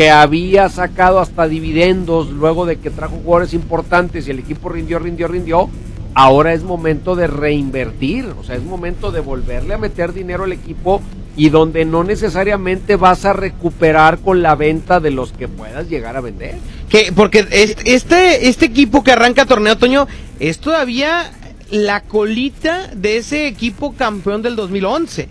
que 0.00 0.08
había 0.08 0.70
sacado 0.70 1.20
hasta 1.20 1.46
dividendos 1.46 2.30
luego 2.30 2.64
de 2.64 2.76
que 2.76 2.88
trajo 2.88 3.16
jugadores 3.22 3.52
importantes 3.52 4.26
y 4.26 4.30
el 4.30 4.38
equipo 4.38 4.70
rindió, 4.70 4.98
rindió, 4.98 5.28
rindió, 5.28 5.68
ahora 6.14 6.54
es 6.54 6.62
momento 6.62 7.16
de 7.16 7.26
reinvertir, 7.26 8.24
o 8.40 8.42
sea, 8.42 8.56
es 8.56 8.62
momento 8.62 9.12
de 9.12 9.20
volverle 9.20 9.74
a 9.74 9.76
meter 9.76 10.14
dinero 10.14 10.44
al 10.44 10.54
equipo 10.54 11.02
y 11.36 11.50
donde 11.50 11.84
no 11.84 12.02
necesariamente 12.02 12.96
vas 12.96 13.26
a 13.26 13.34
recuperar 13.34 14.20
con 14.20 14.40
la 14.40 14.54
venta 14.54 15.00
de 15.00 15.10
los 15.10 15.32
que 15.32 15.48
puedas 15.48 15.90
llegar 15.90 16.16
a 16.16 16.22
vender. 16.22 16.54
Que, 16.88 17.12
porque 17.14 17.46
este, 17.84 18.48
este 18.48 18.64
equipo 18.64 19.04
que 19.04 19.12
arranca 19.12 19.44
torneo 19.44 19.74
otoño 19.74 20.08
es 20.38 20.60
todavía 20.60 21.30
la 21.70 22.00
colita 22.04 22.88
de 22.94 23.18
ese 23.18 23.46
equipo 23.46 23.92
campeón 23.92 24.40
del 24.40 24.56
2011. 24.56 25.28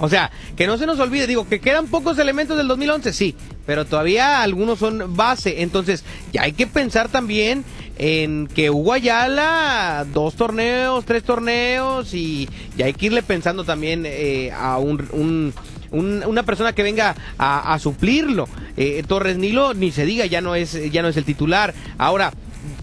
O 0.00 0.08
sea, 0.08 0.30
que 0.56 0.66
no 0.66 0.78
se 0.78 0.86
nos 0.86 0.98
olvide, 0.98 1.26
digo, 1.26 1.46
que 1.48 1.60
quedan 1.60 1.86
pocos 1.86 2.18
elementos 2.18 2.56
del 2.56 2.68
2011, 2.68 3.12
sí, 3.12 3.34
pero 3.66 3.84
todavía 3.84 4.42
algunos 4.42 4.78
son 4.78 5.14
base. 5.14 5.62
Entonces, 5.62 6.04
ya 6.32 6.42
hay 6.42 6.52
que 6.52 6.66
pensar 6.66 7.08
también 7.08 7.64
en 7.98 8.46
que 8.46 8.70
Hugo 8.70 8.94
Ayala, 8.94 10.06
dos 10.12 10.34
torneos, 10.34 11.04
tres 11.04 11.22
torneos, 11.22 12.14
y 12.14 12.48
ya 12.76 12.86
hay 12.86 12.94
que 12.94 13.06
irle 13.06 13.22
pensando 13.22 13.62
también 13.62 14.04
eh, 14.06 14.50
a 14.52 14.78
un, 14.78 15.52
una 15.92 16.42
persona 16.44 16.72
que 16.72 16.82
venga 16.82 17.14
a, 17.36 17.78
suplirlo. 17.78 18.48
Eh, 18.78 19.04
Torres 19.06 19.36
Nilo, 19.36 19.74
ni 19.74 19.90
se 19.90 20.06
diga, 20.06 20.24
ya 20.24 20.40
no, 20.40 20.54
es, 20.54 20.90
ya 20.90 21.02
no 21.02 21.08
es 21.08 21.16
el 21.18 21.24
titular. 21.24 21.74
Ahora, 21.98 22.32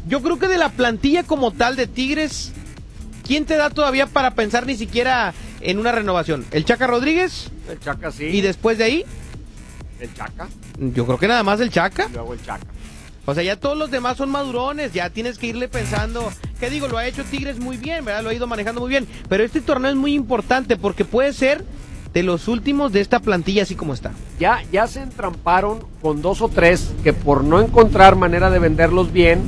yo 0.07 0.21
creo 0.21 0.37
que 0.37 0.47
de 0.47 0.59
la 0.59 0.69
plantilla 0.69 1.23
como 1.23 1.51
tal 1.51 1.75
de 1.75 1.87
Tigres, 1.87 2.53
¿quién 3.25 3.45
te 3.45 3.57
da 3.57 3.71
todavía 3.71 4.05
para 4.05 4.35
pensar 4.35 4.67
ni 4.67 4.75
siquiera 4.75 5.33
en 5.67 5.79
una 5.79 5.91
renovación? 5.91 6.45
¿El 6.51 6.63
Chaca 6.63 6.87
Rodríguez? 6.87 7.51
El 7.69 7.77
Chaca 7.79 8.09
sí. 8.09 8.23
¿Y 8.23 8.39
después 8.39 8.77
de 8.77 8.85
ahí? 8.85 9.05
El 9.99 10.13
Chaca. 10.13 10.47
Yo 10.79 11.05
creo 11.05 11.17
que 11.17 11.27
nada 11.27 11.43
más 11.43 11.59
el 11.59 11.69
Chaca. 11.69 12.07
luego 12.07 12.33
el 12.33 12.41
Chaca. 12.41 12.65
O 13.25 13.33
sea, 13.33 13.43
ya 13.43 13.57
todos 13.57 13.77
los 13.77 13.91
demás 13.91 14.15
son 14.15 14.29
madurones, 14.29 14.93
ya 14.93 15.09
tienes 15.09 15.37
que 15.37 15.47
irle 15.47 15.67
pensando, 15.67 16.31
¿qué 16.61 16.69
digo? 16.69 16.87
Lo 16.87 16.97
ha 16.97 17.05
hecho 17.05 17.25
Tigres 17.25 17.59
muy 17.59 17.75
bien, 17.75 18.05
¿verdad? 18.05 18.23
Lo 18.23 18.29
ha 18.29 18.33
ido 18.33 18.47
manejando 18.47 18.79
muy 18.79 18.89
bien, 18.89 19.05
pero 19.27 19.43
este 19.43 19.59
torneo 19.59 19.91
es 19.91 19.97
muy 19.97 20.13
importante 20.13 20.77
porque 20.77 21.03
puede 21.03 21.33
ser 21.33 21.65
de 22.13 22.23
los 22.23 22.47
últimos 22.47 22.93
de 22.93 23.01
esta 23.01 23.19
plantilla 23.19 23.63
así 23.63 23.75
como 23.75 23.93
está. 23.93 24.13
Ya, 24.39 24.63
ya 24.71 24.87
se 24.87 25.01
entramparon 25.01 25.79
con 26.01 26.21
dos 26.21 26.41
o 26.41 26.47
tres 26.47 26.93
que 27.03 27.11
por 27.11 27.43
no 27.43 27.59
encontrar 27.59 28.15
manera 28.15 28.49
de 28.49 28.59
venderlos 28.59 29.11
bien, 29.11 29.41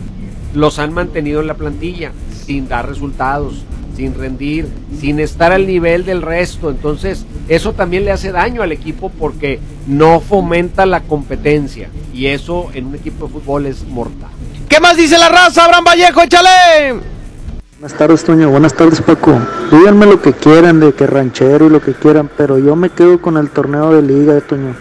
los 0.53 0.79
han 0.79 0.91
mantenido 0.93 1.39
en 1.39 1.47
la 1.47 1.53
plantilla 1.53 2.11
sin 2.45 2.67
dar 2.67 2.89
resultados 2.89 3.63
sin 3.99 4.15
rendir, 4.15 4.65
sin 4.97 5.19
estar 5.19 5.51
al 5.51 5.67
nivel 5.67 6.05
del 6.05 6.21
resto. 6.21 6.69
Entonces, 6.69 7.25
eso 7.49 7.73
también 7.73 8.05
le 8.05 8.11
hace 8.11 8.31
daño 8.31 8.61
al 8.61 8.71
equipo 8.71 9.11
porque 9.19 9.59
no 9.87 10.21
fomenta 10.21 10.85
la 10.85 11.01
competencia. 11.01 11.89
Y 12.13 12.27
eso 12.27 12.69
en 12.73 12.85
un 12.87 12.95
equipo 12.95 13.27
de 13.27 13.33
fútbol 13.33 13.65
es 13.65 13.85
mortal. 13.85 14.29
¿Qué 14.69 14.79
más 14.79 14.95
dice 14.95 15.17
la 15.17 15.27
raza, 15.27 15.65
Abraham 15.65 15.83
Vallejo? 15.83 16.21
Échale. 16.21 17.01
Buenas 17.77 17.97
tardes, 17.97 18.23
Toño. 18.23 18.49
Buenas 18.49 18.73
tardes, 18.73 19.01
Paco. 19.01 19.37
Díganme 19.69 20.05
lo 20.05 20.21
que 20.21 20.31
quieran 20.31 20.79
de 20.79 20.93
que 20.93 21.05
ranchero 21.05 21.67
y 21.67 21.69
lo 21.69 21.81
que 21.81 21.93
quieran, 21.93 22.29
pero 22.37 22.57
yo 22.57 22.77
me 22.77 22.89
quedo 22.89 23.21
con 23.21 23.35
el 23.35 23.49
torneo 23.49 23.91
de 23.93 24.01
liga, 24.01 24.39
Toño. 24.39 24.75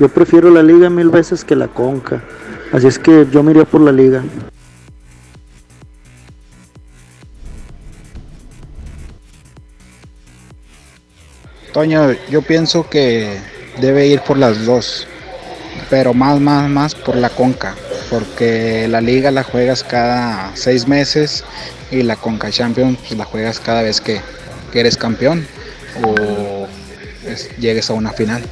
Yo 0.00 0.08
prefiero 0.08 0.48
la 0.50 0.62
liga 0.62 0.88
mil 0.88 1.10
veces 1.10 1.44
que 1.44 1.56
la 1.56 1.68
conca. 1.68 2.22
Así 2.72 2.86
es 2.86 2.98
que 2.98 3.26
yo 3.30 3.42
me 3.42 3.50
iría 3.50 3.66
por 3.66 3.82
la 3.82 3.92
liga. 3.92 4.22
Toño, 11.72 12.14
yo 12.28 12.42
pienso 12.42 12.86
que 12.88 13.38
debe 13.80 14.06
ir 14.06 14.20
por 14.20 14.36
las 14.36 14.66
dos, 14.66 15.06
pero 15.88 16.12
más, 16.12 16.38
más, 16.38 16.68
más 16.68 16.94
por 16.94 17.16
la 17.16 17.30
Conca, 17.30 17.74
porque 18.10 18.86
la 18.88 19.00
liga 19.00 19.30
la 19.30 19.42
juegas 19.42 19.82
cada 19.82 20.54
seis 20.54 20.86
meses 20.86 21.44
y 21.90 22.02
la 22.02 22.16
Conca 22.16 22.50
Champions 22.50 22.98
pues, 22.98 23.18
la 23.18 23.24
juegas 23.24 23.58
cada 23.58 23.80
vez 23.80 24.02
que, 24.02 24.20
eres 24.74 24.96
campeón 24.98 25.46
o 26.02 26.66
llegues 27.58 27.88
a 27.88 27.94
una 27.94 28.12
final. 28.12 28.42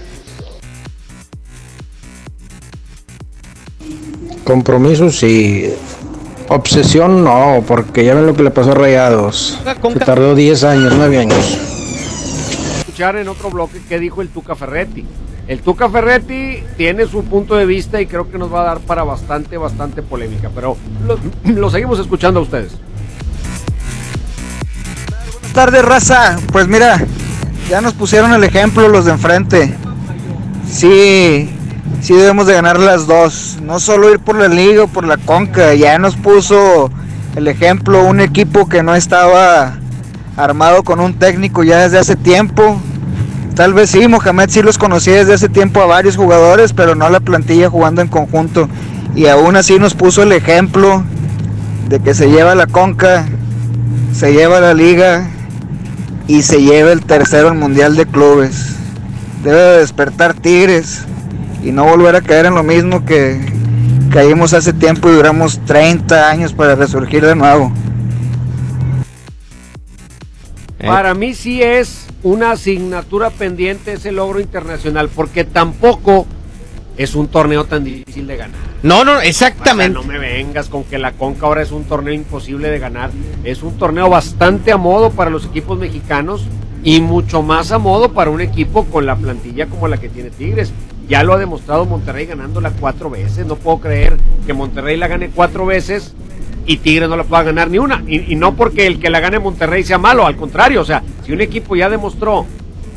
Compromiso 4.45 5.11
sí. 5.11 5.75
Obsesión 6.49 7.23
no, 7.23 7.63
porque 7.67 8.05
ya 8.05 8.15
ven 8.15 8.27
lo 8.27 8.35
que 8.35 8.43
le 8.43 8.51
pasó 8.51 8.73
a 8.73 8.75
Rayados. 8.75 9.59
Se 9.93 10.01
tardó 10.01 10.35
10 10.35 10.65
años, 10.65 10.95
9 10.97 11.19
años 11.19 11.70
en 13.01 13.29
otro 13.29 13.51
bloque 13.51 13.81
qué 13.89 13.99
dijo 13.99 14.21
el 14.21 14.29
Tuca 14.29 14.55
Ferretti. 14.55 15.07
El 15.49 15.61
Tuca 15.63 15.89
Ferretti 15.89 16.63
tiene 16.77 17.07
su 17.07 17.25
punto 17.25 17.57
de 17.57 17.65
vista 17.65 17.99
y 18.01 18.07
creo 18.07 18.31
que 18.31 18.37
nos 18.37 18.53
va 18.53 18.61
a 18.61 18.65
dar 18.65 18.81
para 18.81 19.05
bastante, 19.05 19.57
bastante 19.57 20.03
polémica, 20.03 20.51
pero 20.55 20.77
lo, 21.45 21.71
seguimos 21.71 21.99
escuchando 21.99 22.41
a 22.41 22.43
ustedes. 22.43 22.73
Buenas 25.33 25.53
tardes, 25.55 25.85
raza. 25.85 26.39
Pues 26.53 26.69
mira, 26.69 27.03
ya 27.71 27.81
nos 27.81 27.95
pusieron 27.95 28.35
el 28.35 28.45
ejemplo 28.45 28.87
los 28.89 29.07
de 29.07 29.13
enfrente. 29.13 29.75
Sí, 30.71 31.51
sí 32.03 32.15
debemos 32.15 32.47
de 32.47 32.53
ganar 32.53 32.79
las 32.79 33.07
dos. 33.07 33.59
No 33.63 33.81
solo 33.81 34.13
ir 34.13 34.21
por 34.21 34.37
la 34.37 34.49
liga 34.49 34.85
o 34.85 34.89
por 34.89 35.07
la 35.07 35.17
conca. 35.17 35.75
Ya 35.75 35.99
nos 35.99 36.17
puso 36.17 36.91
el 37.35 37.49
ejemplo 37.49 38.05
un 38.05 38.21
equipo 38.21 38.69
que 38.69 38.83
no 38.83 38.95
estaba 38.95 39.79
armado 40.37 40.83
con 40.83 41.01
un 41.01 41.15
técnico 41.15 41.65
ya 41.65 41.79
desde 41.79 41.99
hace 41.99 42.15
tiempo. 42.15 42.81
Tal 43.61 43.75
vez 43.75 43.91
sí, 43.91 44.09
Mohamed 44.09 44.49
sí 44.49 44.63
los 44.63 44.79
conocía 44.79 45.17
desde 45.17 45.35
hace 45.35 45.51
tiempo 45.51 45.83
a 45.83 45.85
varios 45.85 46.17
jugadores, 46.17 46.73
pero 46.73 46.95
no 46.95 47.05
a 47.05 47.11
la 47.11 47.21
plantilla 47.21 47.69
jugando 47.69 48.01
en 48.01 48.09
conjunto. 48.09 48.71
Y 49.15 49.27
aún 49.27 49.55
así 49.55 49.79
nos 49.79 49.93
puso 49.93 50.23
el 50.23 50.33
ejemplo 50.33 51.05
de 51.87 52.01
que 52.01 52.15
se 52.15 52.31
lleva 52.31 52.55
la 52.55 52.67
conca, 52.67 53.27
se 54.15 54.33
lleva 54.33 54.61
la 54.61 54.73
liga 54.73 55.29
y 56.27 56.41
se 56.41 56.63
lleva 56.63 56.91
el 56.91 57.05
tercero 57.05 57.49
el 57.49 57.55
Mundial 57.55 57.97
de 57.97 58.07
Clubes. 58.07 58.77
Debe 59.45 59.77
despertar 59.81 60.33
Tigres 60.33 61.05
y 61.63 61.71
no 61.71 61.85
volver 61.85 62.17
a 62.17 62.23
caer 62.23 62.47
en 62.47 62.55
lo 62.55 62.63
mismo 62.63 63.05
que, 63.05 63.45
caímos 64.11 64.55
hace 64.55 64.73
tiempo 64.73 65.11
y 65.11 65.17
duramos 65.17 65.61
30 65.67 66.31
años 66.31 66.55
para 66.55 66.77
resurgir 66.77 67.27
de 67.27 67.37
nuevo. 67.37 67.71
Para 70.87 71.15
mí 71.15 71.35
sí 71.35 71.63
es 71.63 72.07
una 72.23 72.53
asignatura 72.53 73.31
pendiente 73.31 73.93
ese 73.93 74.13
logro 74.13 74.41
internacional, 74.41 75.09
porque 75.09 75.45
tampoco 75.45 76.27
es 76.97 77.15
un 77.15 77.29
torneo 77.29 77.65
tan 77.65 77.85
difícil 77.85 78.27
de 78.27 78.37
ganar. 78.37 78.59
No, 78.83 79.05
no, 79.05 79.21
exactamente. 79.21 79.99
O 79.99 80.03
sea, 80.03 80.13
no 80.13 80.19
me 80.19 80.19
vengas 80.19 80.69
con 80.69 80.85
que 80.85 80.99
la 80.99 81.13
Conca 81.13 81.47
ahora 81.47 81.63
es 81.63 81.71
un 81.71 81.85
torneo 81.85 82.15
imposible 82.15 82.71
de 82.71 82.79
ganar. 82.79 83.11
Es 83.45 83.63
un 83.63 83.77
torneo 83.79 84.09
bastante 84.09 84.73
a 84.73 84.77
modo 84.77 85.11
para 85.11 85.31
los 85.31 85.47
equipos 85.47 85.79
mexicanos 85.79 86.47
y 86.83 87.01
mucho 87.01 87.43
más 87.43 87.73
a 87.73 87.79
modo 87.79 88.13
para 88.13 88.31
un 88.31 88.41
equipo 88.41 88.85
con 88.87 89.07
la 89.07 89.17
plantilla 89.17 89.67
como 89.67 89.89
la 89.89 89.99
que 89.99 90.09
tiene 90.09 90.31
Tigres. 90.31 90.73
Ya 91.09 91.23
lo 91.25 91.35
ha 91.35 91.39
demostrado 91.39 91.85
Monterrey 91.85 92.27
ganándola 92.27 92.71
cuatro 92.71 93.11
veces. 93.11 93.47
No 93.47 93.57
puedo 93.57 93.81
creer 93.81 94.17
que 94.47 94.55
Monterrey 94.55 94.97
la 94.97 95.09
gane 95.09 95.31
cuatro 95.31 95.67
veces 95.67 96.15
y 96.71 96.77
Tigres 96.77 97.09
no 97.09 97.17
la 97.17 97.25
pueda 97.25 97.43
ganar 97.43 97.69
ni 97.69 97.79
una. 97.79 98.05
Y, 98.07 98.37
no 98.37 98.55
porque 98.55 98.87
el 98.87 99.01
que 99.01 99.11
la 99.11 99.19
gane 99.19 99.41
Monterrey 99.41 99.83
sea 99.83 99.99
malo, 99.99 100.25
al 100.25 100.37
contrario. 100.37 100.81
O 100.81 100.85
sea, 100.85 101.03
si 101.27 101.33
un 101.33 101.41
equipo 101.41 101.75
ya 101.75 101.91
demostró 101.91 102.47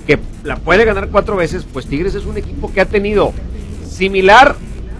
que 0.05 0.19
la 0.43 0.57
puede 0.57 0.85
ganar 0.85 1.07
cuatro 1.07 1.35
veces, 1.35 1.65
pues 1.73 1.87
Tigres 1.87 2.13
es 2.13 2.25
un 2.25 2.37
equipo 2.37 2.71
que 2.71 2.81
ha 2.81 2.85
tenido 2.85 3.33
similar 3.89 4.55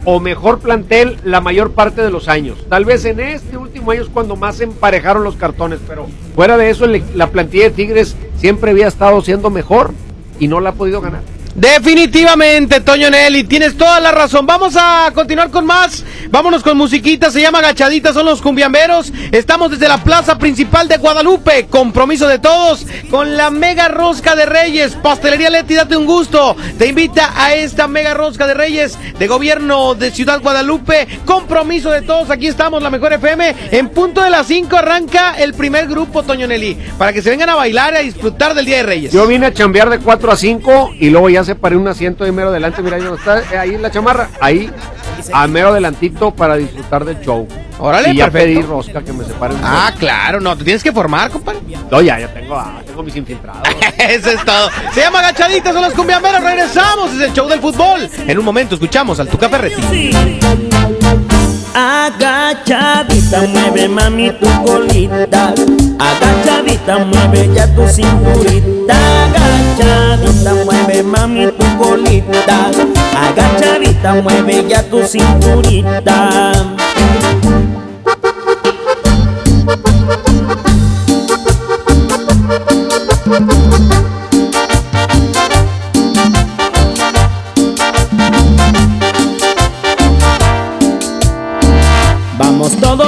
o 0.06 0.20
mejor 0.20 0.58
plantel 0.58 1.18
la 1.24 1.40
mayor 1.40 1.74
parte 1.74 2.02
de 2.02 2.10
los 2.10 2.28
años. 2.28 2.66
Tal 2.68 2.84
vez 2.84 3.06
en 3.06 3.20
este 3.20 3.58
último 3.58 3.92
año 3.92 4.02
es 4.02 4.10
cuando 4.10 4.36
más 4.36 4.56
se 4.56 4.64
emparejaron 4.64 5.24
los 5.24 5.36
cartones, 5.36 5.80
pero 5.88 6.08
fuera 6.34 6.58
de 6.58 6.72
eso 6.72 6.88
la 6.88 7.28
plantilla 7.28 7.66
de 7.66 7.70
Tigres 7.70 8.16
siempre 8.38 8.72
había 8.72 8.88
estado 8.88 9.22
siendo 9.22 9.52
mejor 9.52 9.94
y 10.40 10.48
no 10.48 10.60
la 10.60 10.72
ha 10.72 10.74
podido 10.74 11.00
ganar. 11.00 11.22
Definitivamente, 11.56 12.82
Toño 12.82 13.12
Nelly, 13.12 13.44
tienes 13.44 13.78
toda 13.78 14.00
la 14.00 14.12
razón. 14.12 14.48
Vamos 14.48 14.76
a 14.76 15.12
continuar 15.14 15.52
con 15.52 15.66
más. 15.66 16.04
Vámonos 16.32 16.64
con 16.64 16.76
musiquita, 16.76 17.30
se 17.30 17.42
llama 17.42 17.62
Gachadita, 17.62 18.12
son 18.12 18.26
los 18.26 18.42
cumbiamberos. 18.42 19.14
Estamos 19.32 19.70
desde 19.70 19.88
la 19.88 20.04
plaza 20.04 20.40
principal 20.40 20.88
de 20.88 20.98
Guadalupe. 20.98 21.68
Compromiso 21.70 22.28
de 22.28 22.40
todos 22.40 22.88
con 23.12 23.38
la 23.38 23.52
mega 23.52 23.88
rosca 23.88 24.36
de 24.36 24.48
Reyes. 24.48 24.96
Pastelería 24.96 25.52
Leti, 25.52 25.76
date 25.76 25.96
un 25.96 26.08
gusto. 26.08 26.56
Te 26.80 26.88
invita 26.88 27.32
a 27.36 27.54
esta 27.54 27.88
mega 27.88 28.16
rosca 28.16 28.48
de 28.48 28.56
Reyes 28.56 28.98
de 29.20 29.28
gobierno 29.28 29.94
de 29.94 30.10
Ciudad 30.10 30.42
Guadalupe. 30.42 31.08
Compromiso 31.24 31.92
de 31.92 32.02
todos, 32.02 32.32
aquí 32.32 32.48
estamos, 32.48 32.82
la 32.82 32.90
mejor 32.90 33.14
FM. 33.14 33.56
En 33.70 33.90
punto 33.90 34.24
de 34.24 34.32
las 34.32 34.48
5 34.48 34.76
arranca 34.76 35.36
el 35.38 35.54
primer 35.54 35.88
grupo, 35.88 36.24
Toño 36.24 36.48
Nelly, 36.48 36.78
para 36.98 37.14
que 37.14 37.22
se 37.22 37.30
vengan 37.30 37.50
a 37.50 37.56
bailar 37.56 37.94
y 37.94 37.98
a 37.98 38.02
disfrutar 38.02 38.56
del 38.56 38.66
Día 38.66 38.78
de 38.78 38.84
Reyes. 38.84 39.12
Yo 39.12 39.28
vine 39.28 39.46
a 39.46 39.54
chambear 39.54 39.92
de 39.92 40.00
4 40.00 40.32
a 40.32 40.36
5 40.36 40.96
y 41.00 41.12
luego 41.12 41.30
ya 41.30 41.43
separé 41.44 41.76
un 41.78 41.88
asiento 41.88 42.24
de 42.24 42.32
mero 42.32 42.50
adelante. 42.50 42.82
Mira, 42.82 42.98
ahí 42.98 43.04
está 43.04 43.40
eh, 43.40 43.58
ahí 43.58 43.78
la 43.78 43.92
chamarra. 43.92 44.30
Ahí, 44.40 44.72
a 45.32 45.48
mero 45.48 45.70
adelantito 45.70 46.32
para 46.32 46.56
disfrutar 46.56 47.06
del 47.06 47.20
show. 47.22 47.48
Órale, 47.80 48.12
y 48.12 48.18
ya 48.18 48.30
perfecto. 48.30 48.60
pedí 48.60 48.68
rosca 48.68 49.02
que 49.04 49.14
me 49.14 49.26
separen. 49.26 49.58
Ah, 49.62 49.92
claro, 49.98 50.40
no, 50.40 50.56
te 50.56 50.64
tienes 50.64 50.84
que 50.84 50.92
formar, 50.92 51.32
compadre. 51.32 51.60
No, 51.90 52.02
ya, 52.02 52.20
ya 52.20 52.28
tengo, 52.34 52.56
ah, 52.56 52.82
tengo 52.86 53.04
mis 53.04 53.16
infiltrados. 53.16 53.64
Eso 53.98 54.30
es 54.32 54.46
todo. 54.46 54.70
Se 54.94 55.02
llama 55.02 55.20
Agachaditas, 55.20 55.74
son 55.74 55.84
los 55.84 55.94
cumbiamberos. 55.94 56.44
Regresamos, 56.44 57.14
es 57.14 57.22
el 57.22 57.34
show 57.34 57.48
del 57.48 57.60
fútbol. 57.60 58.10
En 58.28 58.38
un 58.38 58.46
momento 58.46 58.76
escuchamos 58.76 59.20
al 59.20 59.28
Tuca 59.28 59.50
Ferretti. 59.50 60.14
Agachadita, 61.74 63.42
mueve 63.50 63.88
mami 63.88 64.30
tu 64.40 64.46
colita. 64.66 65.54
Agachadita, 65.98 67.00
mueve 67.00 67.50
ya 67.56 67.66
tu 67.74 67.82
cinturita. 67.90 68.94
Agachadita, 68.94 70.54
mueve 70.66 71.02
mami 71.04 71.48
tu 71.58 71.66
colita. 71.82 72.70
Agachadita, 73.18 74.22
mueve 74.22 74.70
ya 74.70 74.84
tu 74.84 75.02
cinturita. 75.02 76.54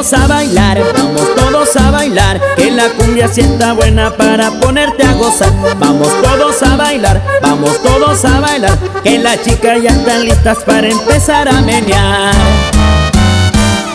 Todos 0.06 0.24
a 0.24 0.28
bailar, 0.28 0.84
vamos 0.94 1.36
todos 1.36 1.76
a 1.78 1.90
bailar, 1.90 2.40
que 2.56 2.70
la 2.70 2.90
cumbia 2.90 3.28
sienta 3.28 3.74
buena 3.74 4.12
para 4.12 4.52
ponerte 4.52 5.04
a 5.04 5.14
gozar. 5.14 5.52
Vamos 5.80 6.10
todos 6.22 6.62
a 6.62 6.76
bailar, 6.76 7.20
vamos 7.42 7.82
todos 7.82 8.24
a 8.24 8.40
bailar, 8.40 8.78
que 9.04 9.18
las 9.18 9.42
chicas 9.42 9.82
ya 9.82 9.90
están 9.90 10.26
listas 10.26 10.60
para 10.64 10.88
empezar 10.88 11.50
a 11.50 11.60
menear. 11.62 12.34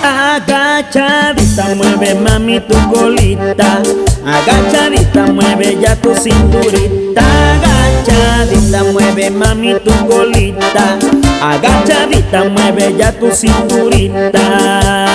Agachadita, 0.03 1.77
mueve 1.77 2.17
mami 2.17 2.59
tu 2.61 2.75
colita. 2.91 3.81
Agachadita, 4.27 5.27
mueve 5.27 5.79
ya 5.81 5.95
tu 5.95 6.13
cinturita. 6.17 7.23
Agachadita, 7.53 8.83
mueve 8.93 9.31
mami 9.31 9.75
tu 9.85 9.93
colita. 10.09 10.99
Agachadita, 11.41 12.45
mueve 12.45 12.97
ya 12.99 13.13
tu 13.13 13.31
cinturita. 13.31 15.10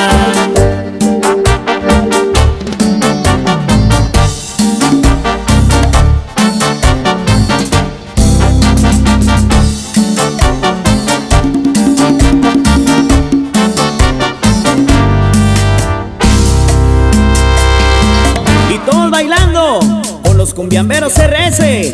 Los 21.05 21.13
cumbiamberos 21.13 21.17
RS. 21.17 21.93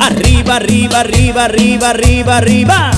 Arriba, 0.00 0.56
arriba, 0.56 1.00
arriba, 1.00 1.44
arriba, 1.44 1.90
arriba, 1.90 2.36
arriba. 2.36 2.90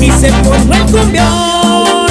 Y 0.00 0.10
se 0.10 0.30
formó 0.30 0.74
el 0.74 0.82
cumbión. 0.92 2.06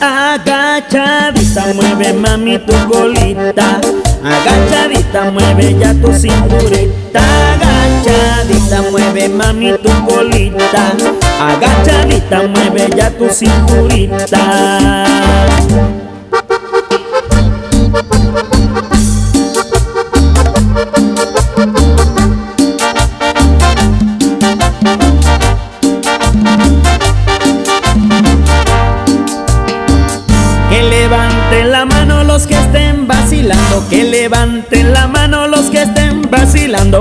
Agachadita, 0.00 1.66
mueve 1.74 2.12
mami 2.12 2.58
tu 2.58 2.74
colita. 2.88 3.80
Agachadita, 4.24 5.30
mueve 5.30 5.76
ya 5.78 5.94
tu 5.94 6.12
cinturita. 6.12 7.55
Mueve 8.66 9.28
mami 9.28 9.72
tu 9.78 9.90
colita. 10.10 10.90
Agachadita, 11.38 12.42
mueve 12.48 12.90
ya 12.98 13.10
tu 13.10 13.28
cinturita. 13.30 14.42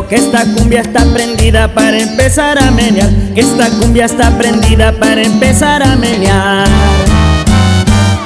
Que 0.10 0.16
esta 0.16 0.44
cumbia 0.56 0.82
está 0.82 1.04
prendida 1.06 1.68
para 1.74 1.98
empezar 1.98 2.62
a 2.62 2.72
menear, 2.72 3.10
que 3.34 3.42
esta 3.42 3.70
cumbia 3.70 4.06
está 4.06 4.30
prendida 4.38 4.92
para 4.94 5.22
empezar 5.24 5.82
a 5.82 5.96
menear. 5.96 6.68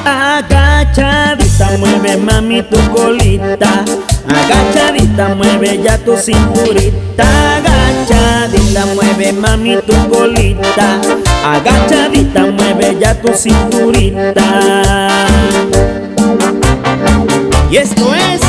Agachadita, 0.05 1.77
mueve 1.77 2.17
mami 2.17 2.63
tu 2.63 2.77
colita. 2.91 3.85
Agachadita, 4.27 5.35
mueve 5.35 5.81
ya 5.83 5.97
tu 5.97 6.17
cinturita. 6.17 7.25
Agachadita, 7.57 8.85
mueve 8.95 9.31
mami 9.33 9.77
tu 9.85 9.93
colita. 10.09 10.99
Agachadita, 11.43 12.45
mueve 12.47 12.97
ya 12.99 13.15
tu 13.15 13.33
cinturita. 13.33 14.43
Y 17.71 17.77
esto 17.77 18.13
es 18.15 18.41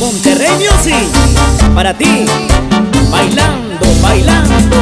Monterrey 0.00 0.50
Music 0.58 1.17
para 1.78 1.94
ti, 1.94 2.24
bailando, 3.08 3.86
bailando. 4.02 4.76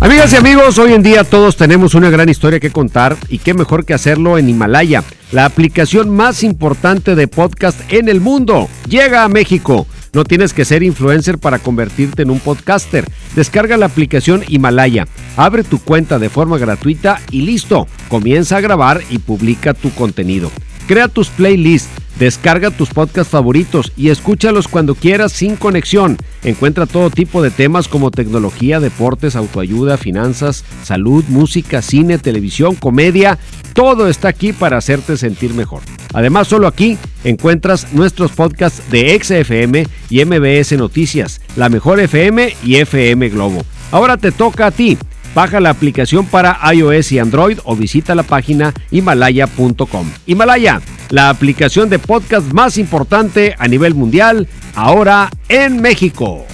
Amigas 0.00 0.34
y 0.34 0.36
amigos, 0.36 0.76
hoy 0.76 0.92
en 0.92 1.02
día 1.02 1.24
todos 1.24 1.56
tenemos 1.56 1.94
una 1.94 2.10
gran 2.10 2.28
historia 2.28 2.60
que 2.60 2.70
contar 2.70 3.16
y 3.30 3.38
qué 3.38 3.54
mejor 3.54 3.86
que 3.86 3.94
hacerlo 3.94 4.36
en 4.36 4.50
Himalaya, 4.50 5.02
la 5.32 5.46
aplicación 5.46 6.10
más 6.10 6.42
importante 6.42 7.14
de 7.14 7.26
podcast 7.26 7.80
en 7.90 8.10
el 8.10 8.20
mundo. 8.20 8.68
Llega 8.86 9.24
a 9.24 9.30
México. 9.30 9.86
No 10.12 10.24
tienes 10.24 10.54
que 10.54 10.64
ser 10.64 10.82
influencer 10.82 11.38
para 11.38 11.58
convertirte 11.58 12.22
en 12.22 12.30
un 12.30 12.40
podcaster. 12.40 13.04
Descarga 13.34 13.76
la 13.76 13.86
aplicación 13.86 14.42
Himalaya, 14.48 15.06
abre 15.36 15.64
tu 15.64 15.78
cuenta 15.78 16.18
de 16.18 16.30
forma 16.30 16.58
gratuita 16.58 17.20
y 17.30 17.42
listo. 17.42 17.86
Comienza 18.08 18.56
a 18.56 18.60
grabar 18.60 19.02
y 19.10 19.18
publica 19.18 19.74
tu 19.74 19.90
contenido. 19.90 20.50
Crea 20.88 21.06
tus 21.06 21.28
playlists, 21.28 21.90
descarga 22.18 22.70
tus 22.70 22.88
podcasts 22.88 23.30
favoritos 23.30 23.92
y 23.94 24.08
escúchalos 24.08 24.68
cuando 24.68 24.94
quieras 24.94 25.32
sin 25.32 25.54
conexión. 25.56 26.16
Encuentra 26.42 26.86
todo 26.86 27.10
tipo 27.10 27.42
de 27.42 27.50
temas 27.50 27.88
como 27.88 28.10
tecnología, 28.10 28.80
deportes, 28.80 29.36
autoayuda, 29.36 29.98
finanzas, 29.98 30.64
salud, 30.82 31.26
música, 31.28 31.82
cine, 31.82 32.16
televisión, 32.16 32.74
comedia. 32.74 33.38
Todo 33.74 34.08
está 34.08 34.28
aquí 34.28 34.54
para 34.54 34.78
hacerte 34.78 35.18
sentir 35.18 35.52
mejor. 35.52 35.82
Además, 36.14 36.48
solo 36.48 36.66
aquí 36.66 36.96
encuentras 37.22 37.92
nuestros 37.92 38.32
podcasts 38.32 38.82
de 38.90 39.20
XFM 39.22 39.86
y 40.08 40.24
MBS 40.24 40.72
Noticias, 40.78 41.42
La 41.54 41.68
Mejor 41.68 42.00
FM 42.00 42.54
y 42.64 42.76
FM 42.76 43.28
Globo. 43.28 43.62
Ahora 43.92 44.16
te 44.16 44.32
toca 44.32 44.68
a 44.68 44.70
ti. 44.70 44.96
Baja 45.34 45.60
la 45.60 45.70
aplicación 45.70 46.26
para 46.26 46.58
iOS 46.72 47.12
y 47.12 47.18
Android 47.18 47.58
o 47.64 47.76
visita 47.76 48.14
la 48.14 48.22
página 48.22 48.72
himalaya.com. 48.90 50.10
Himalaya, 50.26 50.80
la 51.10 51.30
aplicación 51.30 51.88
de 51.88 51.98
podcast 51.98 52.52
más 52.52 52.76
importante 52.78 53.54
a 53.58 53.68
nivel 53.68 53.94
mundial, 53.94 54.48
ahora 54.74 55.30
en 55.48 55.80
México. 55.80 56.46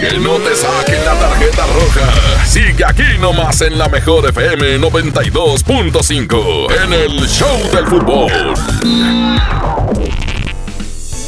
Que 0.00 0.18
no 0.18 0.36
te 0.38 0.56
saquen 0.56 1.04
la 1.04 1.14
tarjeta 1.14 1.64
roja. 1.66 2.44
Sigue 2.44 2.84
aquí 2.84 3.04
nomás 3.20 3.60
en 3.60 3.78
la 3.78 3.88
mejor 3.88 4.28
FM 4.28 4.80
92.5 4.80 6.84
en 6.84 6.92
el 6.92 7.28
Show 7.28 7.56
del 7.72 7.86
Fútbol. 7.86 8.32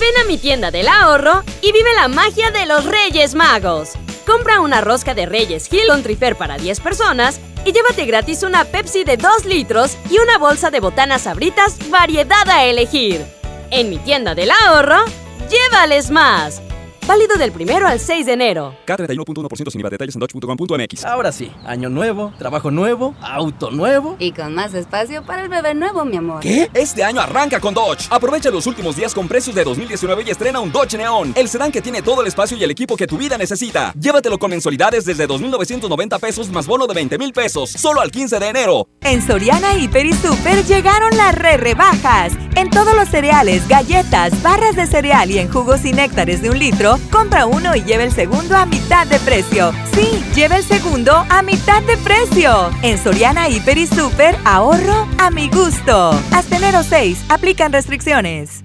Ven 0.00 0.16
a 0.20 0.24
mi 0.26 0.38
tienda 0.38 0.72
del 0.72 0.88
ahorro 0.88 1.44
y 1.62 1.70
vive 1.70 1.94
la 1.94 2.08
magia 2.08 2.50
de 2.50 2.66
los 2.66 2.84
Reyes 2.84 3.36
Magos. 3.36 3.90
Compra 4.26 4.60
una 4.60 4.80
rosca 4.80 5.14
de 5.14 5.26
Reyes 5.26 5.70
Hill 5.72 6.02
Trifer 6.02 6.36
para 6.36 6.56
10 6.56 6.80
personas 6.80 7.40
y 7.64 7.72
llévate 7.72 8.06
gratis 8.06 8.42
una 8.42 8.64
Pepsi 8.64 9.04
de 9.04 9.16
2 9.16 9.44
litros 9.44 9.96
y 10.10 10.18
una 10.18 10.38
bolsa 10.38 10.70
de 10.70 10.80
botanas 10.80 11.22
sabritas 11.22 11.76
variedad 11.90 12.48
a 12.48 12.64
elegir. 12.64 13.24
En 13.70 13.90
mi 13.90 13.98
tienda 13.98 14.34
del 14.34 14.50
ahorro, 14.50 15.04
llévales 15.50 16.10
más. 16.10 16.63
Válido 17.06 17.36
del 17.36 17.52
primero 17.52 17.86
al 17.86 18.00
6 18.00 18.24
de 18.24 18.32
enero. 18.32 18.74
K31.1% 18.86 19.70
sin 19.70 19.80
IVA. 19.80 19.90
Detalles 19.90 20.14
en 20.14 20.20
dodge.com.mx. 20.20 21.04
Ahora 21.04 21.32
sí, 21.32 21.52
año 21.66 21.90
nuevo, 21.90 22.32
trabajo 22.38 22.70
nuevo, 22.70 23.14
auto 23.20 23.70
nuevo. 23.70 24.16
Y 24.18 24.32
con 24.32 24.54
más 24.54 24.72
espacio 24.72 25.22
para 25.22 25.42
el 25.42 25.50
bebé 25.50 25.74
nuevo, 25.74 26.04
mi 26.06 26.16
amor. 26.16 26.40
¿Qué? 26.40 26.70
Este 26.72 27.04
año 27.04 27.20
arranca 27.20 27.60
con 27.60 27.74
Dodge. 27.74 28.06
Aprovecha 28.10 28.50
los 28.50 28.66
últimos 28.66 28.96
días 28.96 29.12
con 29.12 29.28
precios 29.28 29.54
de 29.54 29.64
2019 29.64 30.24
y 30.26 30.30
estrena 30.30 30.60
un 30.60 30.72
Dodge 30.72 30.96
Neon. 30.96 31.34
El 31.36 31.48
sedán 31.48 31.70
que 31.70 31.82
tiene 31.82 32.00
todo 32.00 32.22
el 32.22 32.26
espacio 32.26 32.56
y 32.56 32.64
el 32.64 32.70
equipo 32.70 32.96
que 32.96 33.06
tu 33.06 33.18
vida 33.18 33.36
necesita. 33.36 33.92
Llévatelo 33.98 34.38
con 34.38 34.50
mensualidades 34.50 35.04
desde 35.04 35.28
2.990 35.28 36.18
pesos 36.18 36.48
más 36.48 36.66
bono 36.66 36.86
de 36.86 36.94
20 36.94 37.18
mil 37.18 37.34
pesos. 37.34 37.68
Solo 37.70 38.00
al 38.00 38.10
15 38.10 38.38
de 38.38 38.48
enero. 38.48 38.88
En 39.02 39.20
Soriana 39.20 39.76
Hiper 39.76 40.06
y 40.06 40.14
Super 40.14 40.64
llegaron 40.64 41.14
las 41.18 41.34
re 41.34 41.58
rebajas. 41.58 42.32
En 42.56 42.70
todos 42.70 42.94
los 42.96 43.08
cereales, 43.08 43.66
galletas, 43.68 44.40
barras 44.42 44.76
de 44.76 44.86
cereal 44.86 45.30
y 45.30 45.38
en 45.38 45.50
jugos 45.50 45.84
y 45.84 45.92
néctares 45.92 46.40
de 46.40 46.50
un 46.50 46.58
litro, 46.58 46.93
compra 47.10 47.46
uno 47.46 47.74
y 47.74 47.82
lleva 47.82 48.04
el 48.04 48.12
segundo 48.12 48.56
a 48.56 48.66
mitad 48.66 49.06
de 49.06 49.18
precio. 49.20 49.72
Sí, 49.92 50.24
lleva 50.34 50.56
el 50.56 50.64
segundo 50.64 51.24
a 51.28 51.42
mitad 51.42 51.82
de 51.82 51.96
precio. 51.98 52.70
En 52.82 52.98
Soriana 52.98 53.48
Hiper 53.48 53.78
y 53.78 53.86
Super, 53.86 54.36
ahorro 54.44 55.08
a 55.18 55.30
mi 55.30 55.48
gusto. 55.48 56.10
Hasta 56.32 56.56
enero 56.56 56.82
6, 56.82 57.24
aplican 57.28 57.72
restricciones. 57.72 58.64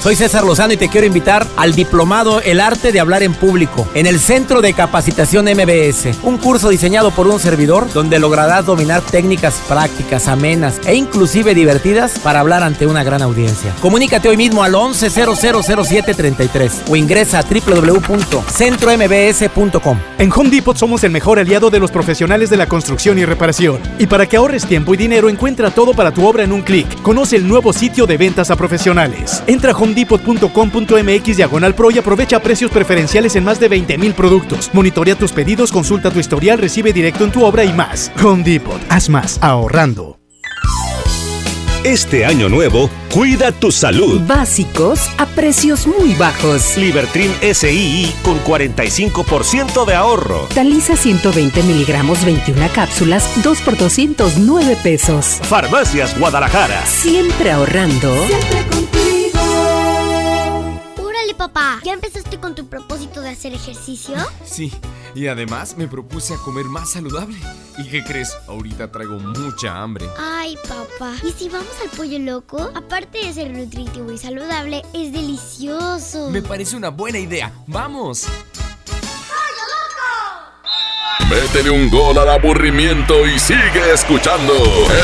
Soy 0.00 0.16
César 0.16 0.44
Lozano 0.44 0.72
y 0.72 0.76
te 0.76 0.88
quiero 0.88 1.06
invitar 1.06 1.46
al 1.56 1.74
diplomado 1.74 2.40
El 2.40 2.60
arte 2.60 2.92
de 2.92 3.00
hablar 3.00 3.22
en 3.22 3.34
público 3.34 3.86
en 3.94 4.06
el 4.06 4.20
Centro 4.20 4.60
de 4.60 4.72
Capacitación 4.72 5.46
MBS, 5.46 6.18
un 6.22 6.38
curso 6.38 6.68
diseñado 6.68 7.10
por 7.10 7.26
un 7.26 7.38
servidor 7.38 7.92
donde 7.92 8.18
lograrás 8.18 8.66
dominar 8.66 9.02
técnicas 9.02 9.60
prácticas, 9.68 10.28
amenas 10.28 10.80
e 10.86 10.94
inclusive 10.94 11.54
divertidas 11.54 12.18
para 12.18 12.40
hablar 12.40 12.62
ante 12.62 12.86
una 12.86 13.04
gran 13.04 13.22
audiencia. 13.22 13.74
Comunícate 13.80 14.28
hoy 14.28 14.36
mismo 14.36 14.62
al 14.62 14.74
11000733 14.74 16.70
o 16.88 16.96
ingresa 16.96 17.38
a 17.38 17.42
www.centrombs.com. 17.42 19.98
En 20.18 20.32
Home 20.32 20.50
Depot 20.50 20.76
somos 20.76 21.04
el 21.04 21.10
mejor 21.10 21.38
aliado 21.38 21.70
de 21.70 21.78
los 21.78 21.90
profesionales 21.90 22.50
de 22.50 22.56
la 22.56 22.66
construcción 22.66 23.18
y 23.18 23.24
reparación. 23.24 23.78
Y 23.98 24.06
para 24.06 24.26
que 24.26 24.36
ahorres 24.36 24.66
tiempo 24.66 24.94
y 24.94 24.96
dinero, 24.96 25.28
encuentra 25.28 25.70
todo 25.70 25.94
para 25.94 26.12
tu 26.12 26.26
obra 26.26 26.44
en 26.44 26.52
un 26.52 26.62
clic. 26.62 27.00
Conoce 27.02 27.36
el 27.36 27.46
nuevo 27.46 27.72
sitio 27.72 28.06
de 28.06 28.16
ventas 28.16 28.50
a 28.50 28.56
profesionales. 28.56 29.42
Entra 29.46 29.69
a 29.70 29.76
homedepot.com.mx 29.76 31.36
diagonal 31.36 31.74
pro 31.74 31.90
y 31.90 31.98
aprovecha 31.98 32.40
precios 32.40 32.70
preferenciales 32.70 33.36
en 33.36 33.44
más 33.44 33.58
de 33.60 33.68
20 33.68 33.98
mil 33.98 34.14
productos. 34.14 34.70
Monitorea 34.72 35.14
tus 35.14 35.32
pedidos, 35.32 35.72
consulta 35.72 36.10
tu 36.10 36.18
historial, 36.18 36.58
recibe 36.58 36.92
directo 36.92 37.24
en 37.24 37.32
tu 37.32 37.44
obra 37.44 37.64
y 37.64 37.72
más. 37.72 38.12
Home 38.22 38.42
Depot, 38.42 38.80
haz 38.88 39.08
más 39.08 39.38
ahorrando. 39.42 40.20
Este 41.84 42.26
año 42.26 42.50
nuevo, 42.50 42.90
cuida 43.10 43.52
tu 43.52 43.72
salud. 43.72 44.20
Básicos 44.26 45.08
a 45.16 45.24
precios 45.24 45.86
muy 45.86 46.12
bajos. 46.12 46.76
Libertrin 46.76 47.32
SII 47.40 48.14
con 48.22 48.38
45% 48.44 49.86
de 49.86 49.94
ahorro. 49.94 50.46
Taliza 50.54 50.94
120 50.94 51.62
miligramos, 51.62 52.22
21 52.26 52.68
cápsulas, 52.74 53.26
2 53.42 53.60
por 53.62 53.78
209 53.78 54.76
pesos. 54.82 55.38
Farmacias 55.42 56.18
Guadalajara. 56.18 56.84
Siempre 56.84 57.50
ahorrando. 57.50 58.14
Órale, 61.30 61.34
papá, 61.34 61.80
¿ya 61.84 61.92
empezaste 61.92 62.40
con 62.40 62.56
tu 62.56 62.66
propósito 62.68 63.20
de 63.20 63.30
hacer 63.30 63.54
ejercicio? 63.54 64.16
Sí, 64.44 64.72
y 65.14 65.28
además 65.28 65.76
me 65.76 65.86
propuse 65.86 66.34
a 66.34 66.36
comer 66.38 66.64
más 66.64 66.90
saludable. 66.90 67.38
¿Y 67.78 67.88
qué 67.88 68.02
crees? 68.02 68.36
Ahorita 68.48 68.90
traigo 68.90 69.16
mucha 69.18 69.80
hambre. 69.80 70.06
Ay, 70.18 70.56
papá. 70.68 71.14
¿Y 71.22 71.30
si 71.30 71.48
vamos 71.48 71.70
al 71.82 71.90
pollo 71.90 72.18
loco? 72.18 72.70
Aparte 72.74 73.18
de 73.24 73.32
ser 73.32 73.50
nutritivo 73.52 74.10
y 74.10 74.18
saludable, 74.18 74.82
es 74.92 75.12
delicioso. 75.12 76.30
Me 76.30 76.42
parece 76.42 76.76
una 76.76 76.88
buena 76.88 77.18
idea. 77.18 77.52
¡Vamos! 77.68 78.26
Métele 81.28 81.70
un 81.70 81.88
gol 81.90 82.18
al 82.18 82.28
aburrimiento 82.28 83.24
y 83.24 83.38
sigue 83.38 83.92
escuchando 83.94 84.52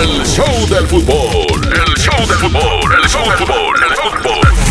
el 0.00 0.26
show 0.26 0.66
del 0.68 0.86
fútbol. 0.88 1.62
El 1.72 1.94
show 1.94 2.18
del 2.26 2.38
fútbol, 2.38 2.94
el 3.00 3.08
show 3.08 3.24
del 3.24 3.38
fútbol, 3.38 3.76
el 3.88 3.96
fútbol. 3.96 4.65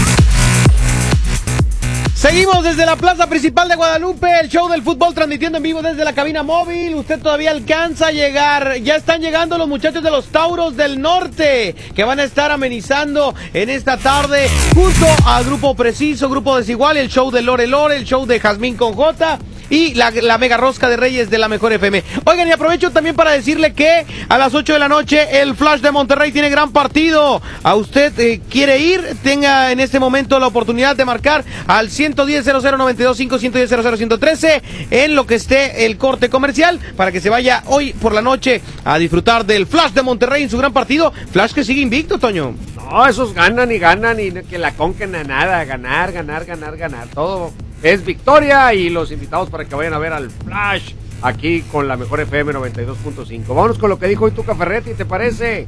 Seguimos 2.25 2.63
desde 2.63 2.87
la 2.87 2.95
plaza 2.95 3.29
principal 3.29 3.69
de 3.69 3.75
Guadalupe, 3.75 4.27
el 4.41 4.49
show 4.49 4.67
del 4.67 4.81
fútbol 4.81 5.13
transmitiendo 5.13 5.57
en 5.57 5.63
vivo 5.63 5.83
desde 5.83 6.03
la 6.03 6.13
cabina 6.13 6.41
móvil. 6.41 6.95
Usted 6.95 7.21
todavía 7.21 7.51
alcanza 7.51 8.07
a 8.07 8.11
llegar. 8.11 8.77
Ya 8.77 8.95
están 8.95 9.21
llegando 9.21 9.59
los 9.59 9.67
muchachos 9.67 10.01
de 10.01 10.09
los 10.09 10.25
Tauros 10.29 10.75
del 10.75 10.99
Norte 10.99 11.75
que 11.93 12.03
van 12.03 12.19
a 12.19 12.23
estar 12.23 12.49
amenizando 12.49 13.35
en 13.53 13.69
esta 13.69 13.97
tarde 13.97 14.49
junto 14.73 15.05
a 15.23 15.43
Grupo 15.43 15.75
Preciso, 15.75 16.27
Grupo 16.27 16.57
Desigual, 16.57 16.97
el 16.97 17.09
show 17.09 17.29
de 17.29 17.43
Lore 17.43 17.67
Lore, 17.67 17.95
el 17.95 18.05
show 18.05 18.25
de 18.25 18.39
Jazmín 18.39 18.75
con 18.75 18.95
J 18.95 19.37
y 19.69 19.93
la, 19.93 20.37
mega 20.37 20.57
rosca 20.57 20.89
de 20.89 20.97
Reyes 20.97 21.29
de 21.29 21.37
la 21.37 21.47
Mejor 21.47 21.73
FM. 21.73 22.03
Oigan, 22.25 22.47
y 22.47 22.51
aprovecho 22.51 22.91
también 22.91 23.15
para 23.15 23.31
decirle 23.31 23.73
que 23.73 24.05
a 24.27 24.37
las 24.37 24.53
8 24.53 24.73
de 24.73 24.79
la 24.79 24.87
noche 24.87 25.41
el 25.41 25.55
Flash 25.55 25.81
de 25.81 25.91
Monterrey 25.91 26.31
tiene 26.31 26.49
gran 26.49 26.71
partido. 26.71 27.41
A 27.63 27.75
usted 27.75 28.17
eh, 28.19 28.41
quiere 28.49 28.79
ir, 28.79 29.01
tenga 29.23 29.71
en 29.71 29.79
este 29.79 29.99
momento 29.99 30.39
la 30.39 30.47
oportunidad 30.47 30.95
de 30.95 31.05
marcar 31.05 31.43
al 31.67 31.89
110 31.89 32.45
00925 32.45 33.39
110 33.39 33.69
00113 33.69 34.61
en 34.91 35.15
lo 35.15 35.25
que 35.25 35.35
esté 35.35 35.85
el 35.85 35.97
corte 35.97 36.29
comercial 36.29 36.79
para 36.95 37.11
que 37.11 37.21
se 37.21 37.29
vaya 37.29 37.63
hoy 37.67 37.93
por 37.93 38.13
la 38.13 38.21
noche 38.21 38.61
a 38.83 38.97
disfrutar 38.97 39.45
del 39.45 39.67
Flash 39.67 39.91
de 39.91 40.03
Monterrey 40.03 40.43
en 40.43 40.49
su 40.49 40.57
gran 40.57 40.73
partido. 40.73 41.11
Flash 41.31 41.53
que 41.53 41.63
sigue 41.63 41.81
invicto, 41.81 42.19
Toño. 42.19 42.55
No, 42.75 43.07
esos 43.07 43.33
ganan 43.33 43.71
y 43.71 43.79
ganan 43.79 44.19
y 44.19 44.31
que 44.31 44.57
la 44.57 44.71
conquen 44.73 45.15
a 45.15 45.23
nada. 45.23 45.63
Ganar, 45.65 46.11
ganar, 46.11 46.45
ganar, 46.45 46.77
ganar. 46.77 47.07
Todo 47.07 47.51
es 47.85 48.03
victoria 48.03 48.73
y 48.73 48.89
los 48.89 49.11
invitados 49.11 49.51
para 49.51 49.65
que 49.65 49.75
vayan 49.75 49.93
a 49.93 49.99
ver 49.99 50.11
al 50.11 50.31
Flash 50.31 50.93
aquí 51.21 51.61
con 51.71 51.87
la 51.87 51.95
mejor 51.95 52.19
FM 52.19 52.53
92.5. 52.53 53.47
Vámonos 53.47 53.77
con 53.77 53.91
lo 53.91 53.99
que 53.99 54.07
dijo 54.07 54.25
hoy 54.25 54.31
Tuca 54.31 54.55
Ferretti, 54.55 54.95
¿te 54.95 55.05
parece? 55.05 55.67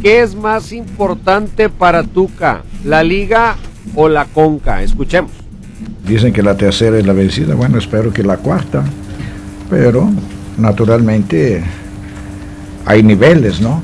¿Qué 0.00 0.22
es 0.22 0.34
más 0.34 0.72
importante 0.72 1.68
para 1.68 2.04
Tuca? 2.04 2.62
¿La 2.86 3.04
liga 3.04 3.56
o 3.94 4.08
la 4.08 4.24
conca? 4.24 4.82
Escuchemos. 4.82 5.30
Dicen 6.08 6.32
que 6.32 6.42
la 6.42 6.56
tercera 6.56 6.96
es 6.96 7.06
la 7.06 7.12
vencida, 7.12 7.54
bueno, 7.54 7.76
espero 7.76 8.14
que 8.14 8.22
la 8.22 8.38
cuarta, 8.38 8.82
pero 9.68 10.08
naturalmente 10.56 11.62
hay 12.86 13.02
niveles, 13.02 13.60
¿no? 13.60 13.82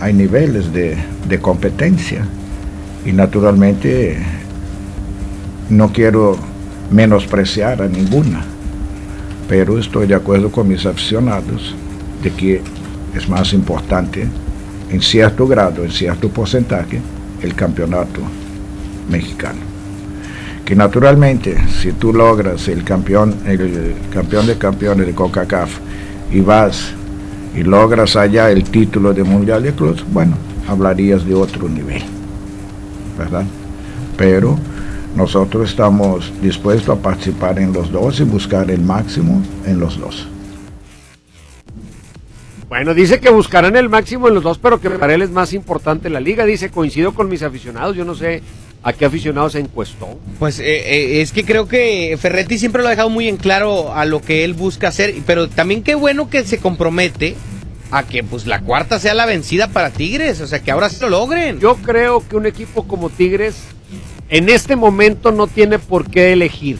Hay 0.00 0.14
niveles 0.14 0.72
de, 0.72 0.96
de 1.28 1.38
competencia 1.38 2.26
y 3.04 3.12
naturalmente 3.12 4.16
no 5.68 5.92
quiero 5.92 6.53
menospreciar 6.90 7.82
a 7.82 7.88
ninguna, 7.88 8.44
pero 9.48 9.78
estoy 9.78 10.06
de 10.06 10.14
acuerdo 10.14 10.50
con 10.50 10.68
mis 10.68 10.86
aficionados 10.86 11.74
de 12.22 12.30
que 12.30 12.62
es 13.14 13.28
más 13.28 13.52
importante 13.52 14.26
en 14.90 15.00
cierto 15.00 15.46
grado, 15.46 15.84
en 15.84 15.90
cierto 15.90 16.28
porcentaje, 16.28 17.00
el 17.42 17.54
campeonato 17.54 18.20
mexicano. 19.10 19.60
Que 20.64 20.74
naturalmente, 20.74 21.56
si 21.68 21.92
tú 21.92 22.12
logras 22.12 22.68
el 22.68 22.84
campeón, 22.84 23.34
el 23.46 23.94
campeón 24.12 24.46
de 24.46 24.56
campeones 24.56 25.06
de 25.06 25.14
CONCACAF 25.14 25.78
y 26.32 26.40
vas 26.40 26.92
y 27.54 27.62
logras 27.62 28.16
allá 28.16 28.50
el 28.50 28.64
título 28.64 29.12
de 29.12 29.24
Mundial 29.24 29.62
de 29.62 29.72
Cruz, 29.72 30.04
bueno, 30.12 30.36
hablarías 30.66 31.26
de 31.26 31.34
otro 31.34 31.68
nivel, 31.68 32.02
¿verdad? 33.18 33.44
Pero 34.16 34.58
nosotros 35.16 35.70
estamos 35.70 36.32
dispuestos 36.42 36.98
a 36.98 37.00
participar 37.00 37.58
en 37.58 37.72
los 37.72 37.90
dos 37.92 38.20
y 38.20 38.24
buscar 38.24 38.70
el 38.70 38.80
máximo 38.80 39.42
en 39.66 39.78
los 39.78 39.98
dos. 39.98 40.26
Bueno, 42.68 42.94
dice 42.94 43.20
que 43.20 43.30
buscarán 43.30 43.76
el 43.76 43.88
máximo 43.88 44.26
en 44.26 44.34
los 44.34 44.42
dos, 44.42 44.58
pero 44.58 44.80
que 44.80 44.90
para 44.90 45.14
él 45.14 45.22
es 45.22 45.30
más 45.30 45.52
importante 45.52 46.10
la 46.10 46.18
liga. 46.18 46.44
Dice, 46.44 46.70
coincido 46.70 47.14
con 47.14 47.28
mis 47.28 47.42
aficionados, 47.42 47.94
yo 47.94 48.04
no 48.04 48.16
sé 48.16 48.42
a 48.82 48.92
qué 48.92 49.04
aficionados 49.04 49.52
se 49.52 49.60
encuestó. 49.60 50.18
Pues 50.40 50.58
eh, 50.58 50.64
eh, 50.64 51.20
es 51.22 51.30
que 51.30 51.44
creo 51.44 51.68
que 51.68 52.16
Ferretti 52.20 52.58
siempre 52.58 52.82
lo 52.82 52.88
ha 52.88 52.90
dejado 52.90 53.10
muy 53.10 53.28
en 53.28 53.36
claro 53.36 53.94
a 53.94 54.04
lo 54.04 54.20
que 54.20 54.44
él 54.44 54.54
busca 54.54 54.88
hacer, 54.88 55.14
pero 55.24 55.48
también 55.48 55.82
qué 55.82 55.94
bueno 55.94 56.28
que 56.28 56.44
se 56.44 56.58
compromete 56.58 57.36
a 57.92 58.02
que 58.02 58.24
pues 58.24 58.46
la 58.46 58.60
cuarta 58.60 58.98
sea 58.98 59.14
la 59.14 59.24
vencida 59.24 59.68
para 59.68 59.90
Tigres, 59.90 60.40
o 60.40 60.46
sea 60.48 60.60
que 60.60 60.72
ahora 60.72 60.90
sí 60.90 60.96
lo 61.00 61.10
logren. 61.10 61.60
Yo 61.60 61.76
creo 61.76 62.26
que 62.28 62.36
un 62.36 62.46
equipo 62.46 62.88
como 62.88 63.08
Tigres 63.08 63.54
en 64.28 64.48
este 64.48 64.76
momento 64.76 65.32
no 65.32 65.46
tiene 65.46 65.78
por 65.78 66.10
qué 66.10 66.32
elegir. 66.32 66.78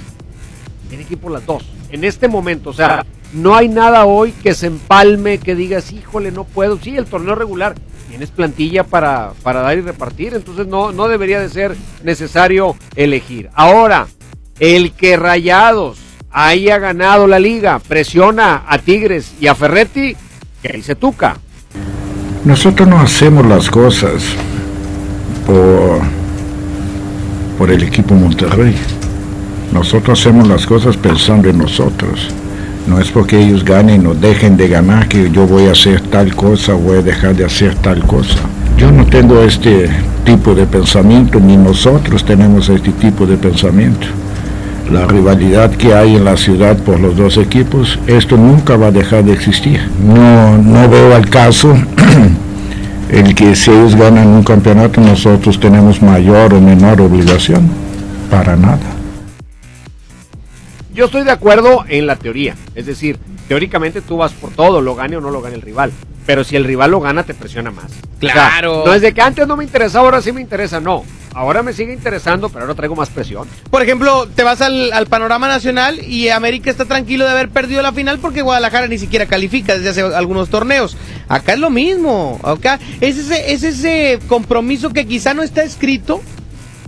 Tiene 0.89 1.05
que 1.05 1.15
ir 1.15 1.21
por 1.21 1.33
las 1.33 1.45
dos. 1.47 1.65
En 1.91 2.05
este 2.05 2.29
momento, 2.29 2.71
o 2.71 2.73
sea, 2.73 3.05
no 3.33 3.55
hay 3.55 3.69
nada 3.69 4.07
hoy 4.07 4.33
que 4.33 4.55
se 4.55 4.67
empalme, 4.67 5.39
que 5.39 5.55
digas, 5.55 5.93
híjole, 5.93 6.31
no 6.31 6.45
puedo. 6.45 6.79
Sí, 6.79 6.97
el 6.97 7.07
torneo 7.07 7.35
regular, 7.35 7.75
tienes 8.09 8.31
plantilla 8.31 8.85
para, 8.85 9.33
para 9.43 9.61
dar 9.61 9.77
y 9.77 9.81
repartir, 9.81 10.35
entonces 10.35 10.67
no, 10.67 10.93
no 10.93 11.09
debería 11.09 11.41
de 11.41 11.49
ser 11.49 11.77
necesario 12.03 12.77
elegir. 12.97 13.51
Ahora, 13.55 14.07
el 14.61 14.93
que 14.93 15.17
Rayados 15.17 15.99
haya 16.31 16.79
ganado 16.79 17.27
la 17.27 17.39
liga, 17.39 17.79
presiona 17.79 18.65
a 18.67 18.79
Tigres 18.79 19.35
y 19.41 19.47
a 19.47 19.55
Ferretti, 19.55 20.17
que 20.63 20.83
se 20.83 20.95
tuca. 20.95 21.37
Nosotros 22.45 22.89
no 22.89 23.01
hacemos 23.01 23.47
las 23.47 23.71
cosas 23.71 24.25
por, 25.47 26.01
por 27.59 27.71
el 27.71 27.83
equipo 27.83 28.15
Monterrey. 28.15 28.75
Nosotros 29.73 30.21
hacemos 30.21 30.47
las 30.49 30.67
cosas 30.67 30.97
pensando 30.97 31.49
en 31.49 31.59
nosotros. 31.59 32.29
No 32.87 33.01
es 33.01 33.11
porque 33.11 33.41
ellos 33.41 33.65
ganen 33.65 34.07
o 34.07 34.15
dejen 34.15 34.57
de 34.57 34.69
ganar 34.69 35.09
que 35.09 35.31
yo 35.31 35.47
voy 35.47 35.67
a 35.67 35.73
hacer 35.73 36.01
tal 36.03 36.35
cosa 36.35 36.75
o 36.75 36.79
voy 36.79 36.99
a 36.99 37.03
dejar 37.03 37.35
de 37.35 37.45
hacer 37.45 37.75
tal 37.77 38.03
cosa. 38.07 38.39
Yo 38.77 38.91
no 38.91 39.07
tengo 39.07 39.41
este 39.43 39.89
tipo 40.25 40.55
de 40.55 40.67
pensamiento, 40.67 41.41
ni 41.41 41.57
nosotros 41.57 42.25
tenemos 42.25 42.69
este 42.69 42.93
tipo 42.93 43.27
de 43.27 43.37
pensamiento. 43.37 44.07
La 44.91 45.07
rivalidad 45.07 45.71
que 45.71 45.95
hay 45.95 46.17
en 46.17 46.25
la 46.25 46.37
ciudad 46.37 46.77
por 46.77 47.01
los 47.01 47.17
dos 47.17 47.39
equipos, 47.39 47.99
esto 48.07 48.37
nunca 48.37 48.77
va 48.77 48.89
a 48.89 48.93
dejar 48.93 49.25
de 49.25 49.33
existir. 49.33 49.81
No, 50.05 50.59
no 50.59 50.89
veo 50.89 51.15
al 51.15 51.29
caso 51.31 51.75
el 53.15 53.35
que 53.35 53.55
si 53.55 53.71
ellos 53.71 53.95
ganan 53.95 54.27
un 54.27 54.43
campeonato 54.43 55.01
nosotros 55.01 55.61
tenemos 55.61 56.03
mayor 56.03 56.53
o 56.53 56.61
menor 56.61 57.01
obligación. 57.01 57.71
Para 58.29 58.57
nada. 58.57 58.81
Yo 60.93 61.07
estoy 61.07 61.25
de 61.25 61.31
acuerdo 61.31 61.85
en 61.89 62.07
la 62.07 62.17
teoría, 62.17 62.57
es 62.75 62.87
decir, 62.87 63.19
teóricamente 63.49 64.01
tú 64.01 64.17
vas 64.17 64.33
por 64.33 64.51
todo, 64.51 64.81
lo 64.81 64.95
gane 64.95 65.17
o 65.17 65.21
no 65.21 65.31
lo 65.31 65.41
gane 65.41 65.55
el 65.57 65.63
rival. 65.63 65.93
Pero 66.27 66.43
si 66.43 66.57
el 66.57 66.65
rival 66.65 66.91
lo 66.91 67.01
gana, 67.01 67.23
te 67.23 67.35
presiona 67.35 67.71
más. 67.71 67.93
Claro. 68.19 68.85
no 68.87 68.95
es 68.95 69.03
de 69.03 69.13
que 69.13 69.21
antes 69.21 69.47
no 69.47 69.57
me 69.57 69.65
interesaba, 69.65 70.07
ahora 70.07 70.23
sí 70.23 70.33
me 70.33 70.41
interesa, 70.41 70.81
no. 70.81 71.05
Ahora 71.35 71.65
me 71.65 71.73
sigue 71.73 71.93
interesando, 71.93 72.49
pero 72.49 72.63
ahora 72.63 72.75
traigo 72.75 72.95
más 72.95 73.11
presión. 73.11 73.49
Por 73.69 73.83
ejemplo, 73.83 74.29
te 74.29 74.45
vas 74.45 74.61
al, 74.61 74.93
al, 74.93 75.07
panorama 75.07 75.49
nacional 75.49 75.99
y 76.01 76.29
América 76.29 76.71
está 76.71 76.85
tranquilo 76.85 77.25
de 77.25 77.33
haber 77.33 77.49
perdido 77.49 77.83
la 77.83 77.93
final 77.93 78.21
porque 78.21 78.41
Guadalajara 78.41 78.87
ni 78.87 78.99
siquiera 78.99 79.27
califica 79.27 79.75
desde 79.75 79.89
hace 79.91 80.01
algunos 80.15 80.49
torneos. 80.49 80.97
Acá 81.29 81.55
es 81.55 81.59
lo 81.59 81.71
mismo. 81.71 82.41
Acá 82.43 82.79
es 83.01 83.19
ese, 83.19 83.53
es 83.53 83.63
ese 83.63 84.19
compromiso 84.29 84.91
que 84.91 85.07
quizá 85.07 85.35
no 85.35 85.43
está 85.43 85.63
escrito, 85.63 86.21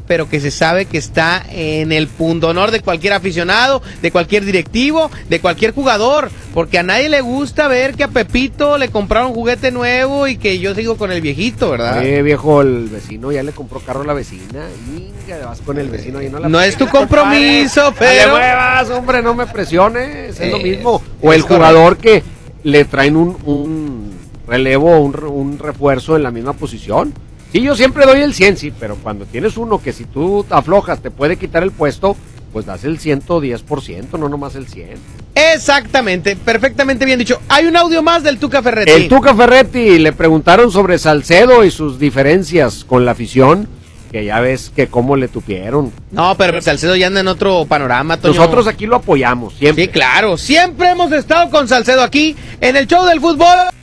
pero 0.07 0.29
que 0.29 0.40
se 0.40 0.51
sabe 0.51 0.87
que 0.87 0.99
está 0.99 1.44
en 1.51 1.92
el 1.92 2.09
punto 2.09 2.49
honor 2.49 2.70
de 2.70 2.81
cualquier 2.81 3.12
aficionado, 3.12 3.83
de 4.03 4.11
cualquier 4.11 4.44
directivo, 4.44 5.11
de 5.29 5.40
cualquier 5.40 5.72
jugador, 5.72 6.31
porque 6.55 6.79
a 6.79 6.83
nadie 6.83 7.09
le 7.09 7.20
gusta 7.20 7.68
ver 7.68 7.94
que 7.94 8.05
a 8.05 8.09
Pepito 8.09 8.79
le 8.79 8.88
compraron 8.88 9.35
juguete 9.35 9.70
nuevo 9.70 10.27
y 10.29 10.37
que 10.37 10.59
yo 10.59 10.75
sigo 10.75 10.96
con 10.96 11.12
el 11.12 11.20
viejito, 11.20 11.70
¿verdad? 11.70 12.05
Eh, 12.05 12.22
viejo, 12.22 12.62
el 12.62 12.88
vecino 12.88 13.33
ya 13.33 13.42
le 13.42 13.53
compró 13.53 13.81
carro 13.81 14.03
a 14.03 14.07
la 14.07 14.14
vecina, 14.14 14.66
Inga, 14.96 15.46
vas 15.46 15.61
con 15.61 15.79
el 15.79 15.90
vecino 15.90 16.22
y 16.22 16.29
no 16.29 16.38
la 16.38 16.49
No 16.49 16.61
es 16.61 16.77
tu 16.77 16.87
compromiso, 16.88 17.92
pero... 17.99 18.29
No 18.29 18.37
muevas, 18.37 18.90
hombre, 18.90 19.22
no 19.22 19.35
me 19.35 19.46
presiones, 19.46 20.38
es 20.38 20.53
lo 20.53 20.59
mismo. 20.59 21.03
O 21.20 21.33
el 21.33 21.42
jugador 21.42 21.96
que 21.96 22.22
le 22.62 22.85
traen 22.85 23.16
un, 23.16 23.37
un 23.44 24.16
relevo, 24.47 24.99
un, 24.99 25.17
un 25.25 25.59
refuerzo 25.59 26.17
en 26.17 26.23
la 26.23 26.31
misma 26.31 26.53
posición 26.53 27.13
Sí, 27.53 27.63
yo 27.63 27.77
siempre 27.77 28.05
doy 28.07 28.21
el 28.21 28.35
100, 28.35 28.57
sí, 28.57 28.73
pero 28.79 28.97
cuando 28.97 29.25
tienes 29.25 29.57
uno 29.57 29.81
que 29.81 29.93
si 29.93 30.05
tú 30.05 30.45
aflojas 30.51 31.01
te 31.01 31.11
puede 31.11 31.37
quitar 31.37 31.63
el 31.63 31.71
puesto, 31.71 32.17
pues 32.53 32.67
das 32.67 32.85
el 32.85 32.99
110%, 32.99 34.19
no 34.19 34.29
nomás 34.29 34.57
el 34.57 34.67
100. 34.67 34.99
Exactamente, 35.35 36.37
perfectamente 36.37 37.05
bien 37.05 37.19
dicho. 37.19 37.41
Hay 37.49 37.67
un 37.67 37.77
audio 37.77 38.03
más 38.03 38.23
del 38.23 38.39
Tuca 38.39 38.63
Ferretti. 38.63 38.91
El 38.91 39.09
Tuca 39.09 39.35
Ferretti 39.35 39.99
le 39.99 40.13
preguntaron 40.13 40.71
sobre 40.71 40.99
Salcedo 40.99 41.65
y 41.65 41.71
sus 41.71 41.99
diferencias 41.99 42.85
con 42.85 43.05
la 43.05 43.13
afición, 43.13 43.69
que 44.11 44.25
ya 44.25 44.41
ves 44.41 44.73
que 44.75 44.89
cómo 44.89 45.17
le 45.17 45.29
tupieron. 45.29 45.93
No, 46.11 46.35
pero 46.37 46.61
Salcedo 46.61 46.97
ya 46.97 47.07
anda 47.07 47.21
en 47.21 47.29
otro 47.29 47.65
panorama, 47.67 48.17
Toño. 48.17 48.35
Nosotros 48.35 48.67
aquí 48.67 48.87
lo 48.87 48.97
apoyamos, 48.97 49.55
siempre. 49.55 49.85
Sí, 49.85 49.91
claro, 49.91 50.37
siempre 50.37 50.91
hemos 50.91 51.13
estado 51.13 51.49
con 51.51 51.69
Salcedo 51.69 52.03
aquí 52.03 52.35
en 52.61 52.77
el 52.77 52.87
show 52.87 53.05
del 53.05 53.21
fútbol 53.21 53.76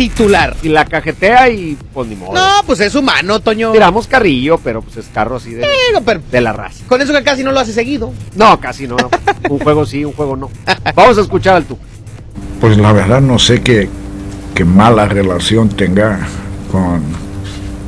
titular. 0.00 0.56
Y 0.62 0.70
la 0.70 0.86
cajetea 0.86 1.50
y 1.50 1.76
pues 1.92 2.08
ni 2.08 2.16
modo. 2.16 2.32
No, 2.32 2.62
pues 2.64 2.80
es 2.80 2.94
humano, 2.94 3.40
Toño. 3.40 3.72
Tiramos 3.72 4.06
carrillo, 4.06 4.58
pero 4.64 4.80
pues 4.80 4.96
es 4.96 5.06
carro 5.12 5.36
así 5.36 5.52
de, 5.52 5.66
de 6.32 6.40
la 6.40 6.54
raza. 6.54 6.84
Con 6.88 7.02
eso 7.02 7.12
que 7.12 7.22
casi 7.22 7.44
no 7.44 7.52
lo 7.52 7.60
hace 7.60 7.74
seguido. 7.74 8.10
No, 8.34 8.58
casi 8.58 8.86
no. 8.86 8.96
un 9.50 9.58
juego 9.58 9.84
sí, 9.84 10.02
un 10.04 10.14
juego 10.14 10.36
no. 10.36 10.50
Vamos 10.94 11.18
a 11.18 11.20
escuchar 11.20 11.56
al 11.56 11.64
tú. 11.64 11.76
Pues 12.62 12.78
la 12.78 12.92
verdad 12.92 13.20
no 13.20 13.38
sé 13.38 13.60
qué, 13.62 13.90
qué 14.54 14.64
mala 14.64 15.04
relación 15.06 15.68
tenga 15.68 16.18
con, 16.72 17.02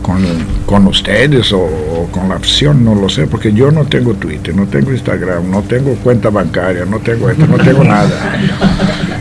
con, 0.02 0.22
con 0.66 0.86
ustedes 0.88 1.50
o, 1.52 1.60
o, 1.60 2.08
con 2.10 2.28
la 2.28 2.36
opción, 2.36 2.84
no 2.84 2.94
lo 2.94 3.08
sé, 3.08 3.26
porque 3.26 3.54
yo 3.54 3.70
no 3.70 3.84
tengo 3.86 4.12
Twitter, 4.14 4.54
no 4.54 4.66
tengo 4.66 4.92
Instagram, 4.92 5.50
no 5.50 5.62
tengo 5.62 5.94
cuenta 5.96 6.28
bancaria, 6.28 6.84
no 6.84 6.98
tengo 6.98 7.30
esto, 7.30 7.46
no 7.46 7.56
tengo 7.56 7.84
nada. 7.84 8.38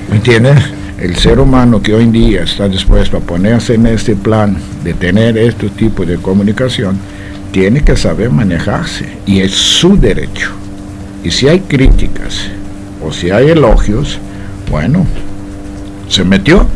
¿Me 0.10 0.18
entiendes? 0.18 0.81
El 1.02 1.16
ser 1.16 1.40
humano 1.40 1.82
que 1.82 1.96
hoy 1.96 2.04
en 2.04 2.12
día 2.12 2.44
está 2.44 2.70
dispuesto 2.70 3.18
a 3.18 3.22
ponerse 3.22 3.74
en 3.74 3.88
este 3.88 4.16
plan 4.16 4.56
de 4.84 4.94
tener 4.94 5.36
este 5.36 5.70
tipo 5.70 6.06
de 6.06 6.18
comunicación, 6.18 6.96
tiene 7.52 7.82
que 7.82 7.98
saber 7.98 8.30
manejarse 8.30 9.06
y 9.26 9.40
es 9.40 9.52
su 9.52 9.98
derecho. 9.98 10.52
Y 11.24 11.32
si 11.32 11.48
hay 11.48 11.62
críticas 11.62 12.50
o 13.04 13.12
si 13.12 13.32
hay 13.32 13.50
elogios, 13.50 14.20
bueno, 14.70 15.08
se 16.08 16.24
metió, 16.24 16.68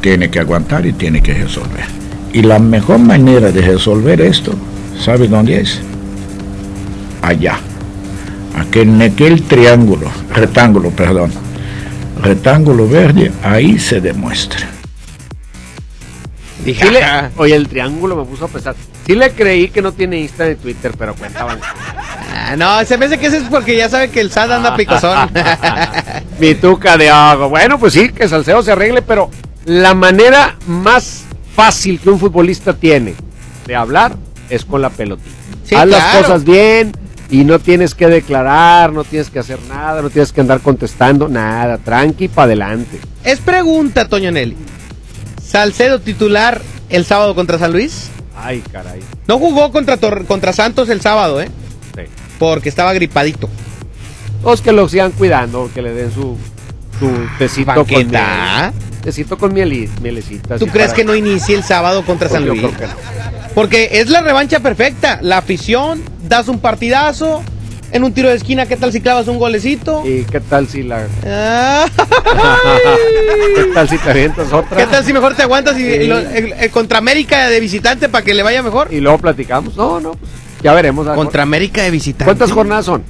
tiene 0.00 0.28
que 0.28 0.40
aguantar 0.40 0.84
y 0.84 0.92
tiene 0.92 1.22
que 1.22 1.32
resolver. 1.32 1.84
Y 2.32 2.42
la 2.42 2.58
mejor 2.58 2.98
manera 2.98 3.52
de 3.52 3.62
resolver 3.62 4.20
esto, 4.22 4.52
¿sabe 4.98 5.28
dónde 5.28 5.60
es? 5.60 5.80
Allá. 7.22 7.58
Aquel, 8.56 8.88
en 8.88 9.02
aquel 9.02 9.42
triángulo, 9.42 10.08
rectángulo, 10.34 10.90
perdón, 10.90 11.30
rectángulo 12.22 12.88
verde, 12.88 13.32
ahí 13.42 13.78
se 13.78 14.00
demuestra. 14.00 14.68
Dije, 16.64 16.86
sí 16.86 16.92
le, 16.92 17.00
oye, 17.36 17.56
el 17.56 17.68
triángulo 17.68 18.16
me 18.16 18.24
puso 18.24 18.44
a 18.44 18.48
pesar. 18.48 18.76
Sí 19.04 19.16
le 19.16 19.32
creí 19.32 19.68
que 19.68 19.82
no 19.82 19.92
tiene 19.92 20.20
Insta 20.20 20.46
ni 20.46 20.54
Twitter, 20.54 20.92
pero 20.96 21.14
cuentaban. 21.14 21.58
Ah, 22.32 22.54
no, 22.56 22.84
se 22.84 22.96
me 22.96 23.06
hace 23.06 23.18
que 23.18 23.26
eso 23.26 23.36
es 23.36 23.44
porque 23.44 23.76
ya 23.76 23.88
sabe 23.88 24.10
que 24.10 24.20
el 24.20 24.30
SAT 24.30 24.50
anda 24.52 24.76
picosón. 24.76 25.28
Mi 26.38 26.54
tuca 26.54 26.96
de 26.96 27.10
agua. 27.10 27.48
Bueno, 27.48 27.78
pues 27.78 27.94
sí, 27.94 28.10
que 28.10 28.28
Salcedo 28.28 28.62
se 28.62 28.72
arregle, 28.72 29.02
pero 29.02 29.28
la 29.64 29.94
manera 29.94 30.56
más 30.66 31.24
fácil 31.56 31.98
que 31.98 32.10
un 32.10 32.20
futbolista 32.20 32.72
tiene 32.74 33.14
de 33.66 33.74
hablar 33.74 34.14
es 34.48 34.64
con 34.64 34.82
la 34.82 34.90
pelotita. 34.90 35.30
Haz 35.76 35.88
las 35.88 36.16
cosas 36.16 36.44
bien 36.44 36.92
y 37.32 37.44
no 37.44 37.58
tienes 37.58 37.94
que 37.94 38.08
declarar, 38.08 38.92
no 38.92 39.04
tienes 39.04 39.30
que 39.30 39.38
hacer 39.38 39.58
nada, 39.66 40.02
no 40.02 40.10
tienes 40.10 40.32
que 40.32 40.42
andar 40.42 40.60
contestando 40.60 41.30
nada, 41.30 41.78
tranqui 41.78 42.28
para 42.28 42.44
adelante. 42.44 43.00
Es 43.24 43.40
pregunta, 43.40 44.06
Toño 44.06 44.30
Nelly. 44.30 44.54
Salcedo 45.42 45.98
titular 45.98 46.60
el 46.90 47.06
sábado 47.06 47.34
contra 47.34 47.58
San 47.58 47.72
Luis. 47.72 48.10
Ay, 48.36 48.62
caray. 48.70 49.00
No 49.26 49.38
jugó 49.38 49.72
contra, 49.72 49.96
contra 49.96 50.52
Santos 50.52 50.90
el 50.90 51.00
sábado, 51.00 51.40
¿eh? 51.40 51.48
Sí. 51.96 52.02
Porque 52.38 52.68
estaba 52.68 52.92
gripadito. 52.92 53.48
Los 54.44 54.60
que 54.60 54.72
lo 54.72 54.86
sigan 54.90 55.12
cuidando, 55.12 55.70
que 55.74 55.80
le 55.80 55.94
den 55.94 56.12
su, 56.12 56.36
su 56.98 57.10
tecito 57.38 57.86
con 57.86 58.10
miel. 58.10 58.72
Tecito 59.02 59.38
con 59.38 59.54
miel, 59.54 59.88
mielecita. 60.02 60.58
¿Tú 60.58 60.66
crees 60.66 60.92
que 60.92 61.02
no 61.02 61.14
inicie 61.14 61.56
el 61.56 61.64
sábado 61.64 62.04
contra 62.04 62.28
San 62.28 62.46
Luis? 62.46 62.62
Porque 63.54 63.90
es 63.92 64.08
la 64.08 64.22
revancha 64.22 64.60
perfecta. 64.60 65.18
La 65.22 65.38
afición, 65.38 66.02
das 66.28 66.48
un 66.48 66.58
partidazo. 66.58 67.42
En 67.90 68.04
un 68.04 68.14
tiro 68.14 68.30
de 68.30 68.36
esquina, 68.36 68.64
¿qué 68.64 68.78
tal 68.78 68.90
si 68.90 69.02
clavas 69.02 69.28
un 69.28 69.38
golecito? 69.38 70.02
¿Y 70.06 70.24
qué 70.24 70.40
tal 70.40 70.66
si 70.66 70.82
la. 70.82 71.06
¿Qué 73.54 73.64
tal 73.74 73.86
si 73.86 73.98
te 73.98 74.10
avientas 74.10 74.50
otra? 74.50 74.78
¿Qué 74.78 74.86
tal 74.86 75.04
si 75.04 75.12
mejor 75.12 75.34
te 75.34 75.42
aguantas 75.42 75.76
y, 75.78 76.08
contra 76.70 76.96
América 76.96 77.50
de 77.50 77.60
visitante 77.60 78.08
para 78.08 78.24
que 78.24 78.32
le 78.32 78.42
vaya 78.42 78.62
mejor? 78.62 78.88
Y 78.90 79.00
luego 79.00 79.18
platicamos. 79.18 79.76
No, 79.76 80.00
no, 80.00 80.12
pues, 80.12 80.32
ya 80.62 80.72
veremos. 80.72 81.06
Contra 81.06 81.42
América 81.42 81.82
de 81.82 81.90
visitante. 81.90 82.24
¿Cuántas 82.24 82.50
jornadas 82.50 82.86
son? 82.86 83.02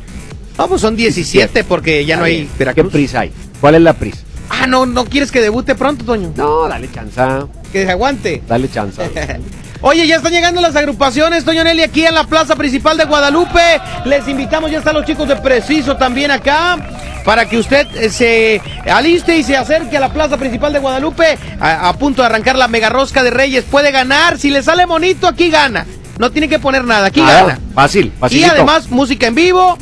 Vamos, 0.56 0.70
pues 0.70 0.80
son 0.82 0.96
17 0.96 1.62
porque 1.62 2.04
ya 2.04 2.16
no 2.16 2.24
hay 2.24 2.50
¿Qué 2.58 2.84
prisa 2.84 3.20
hay? 3.20 3.32
¿Cuál 3.60 3.76
es 3.76 3.82
la 3.82 3.92
prisa? 3.92 4.18
Ah, 4.50 4.66
no, 4.66 4.84
no 4.84 5.04
quieres 5.04 5.30
que 5.30 5.40
debute 5.40 5.76
pronto, 5.76 6.04
Toño. 6.04 6.32
No, 6.36 6.68
dale 6.68 6.90
chanza. 6.90 7.46
Que 7.72 7.84
se 7.84 7.90
aguante. 7.92 8.42
Dale 8.48 8.68
chanza. 8.68 9.04
Oye, 9.84 10.06
ya 10.06 10.16
están 10.16 10.32
llegando 10.32 10.60
las 10.60 10.76
agrupaciones, 10.76 11.44
Toño 11.44 11.64
Nelly, 11.64 11.82
aquí 11.82 12.06
en 12.06 12.14
la 12.14 12.22
plaza 12.22 12.54
principal 12.54 12.96
de 12.96 13.04
Guadalupe. 13.04 13.80
Les 14.04 14.28
invitamos, 14.28 14.70
ya 14.70 14.78
están 14.78 14.94
los 14.94 15.04
chicos 15.04 15.26
de 15.26 15.34
Preciso 15.34 15.96
también 15.96 16.30
acá, 16.30 16.78
para 17.24 17.48
que 17.48 17.58
usted 17.58 17.88
eh, 17.96 18.08
se 18.08 18.62
aliste 18.88 19.36
y 19.36 19.42
se 19.42 19.56
acerque 19.56 19.96
a 19.96 20.00
la 20.00 20.12
plaza 20.12 20.36
principal 20.36 20.72
de 20.72 20.78
Guadalupe, 20.78 21.36
a, 21.60 21.92
punto 21.94 22.22
de 22.22 22.26
arrancar 22.26 22.54
la 22.54 22.68
mega 22.68 22.90
rosca 22.90 23.24
de 23.24 23.30
Reyes. 23.30 23.64
Puede 23.64 23.90
ganar, 23.90 24.38
si 24.38 24.50
le 24.50 24.62
sale 24.62 24.86
bonito, 24.86 25.26
aquí 25.26 25.50
gana. 25.50 25.84
No 26.16 26.30
tiene 26.30 26.48
que 26.48 26.60
poner 26.60 26.84
nada, 26.84 27.08
aquí 27.08 27.20
ah, 27.20 27.32
gana. 27.32 27.58
Fácil, 27.74 28.12
fácil. 28.20 28.38
Y 28.38 28.44
además, 28.44 28.88
música 28.88 29.26
en 29.26 29.34
vivo, 29.34 29.76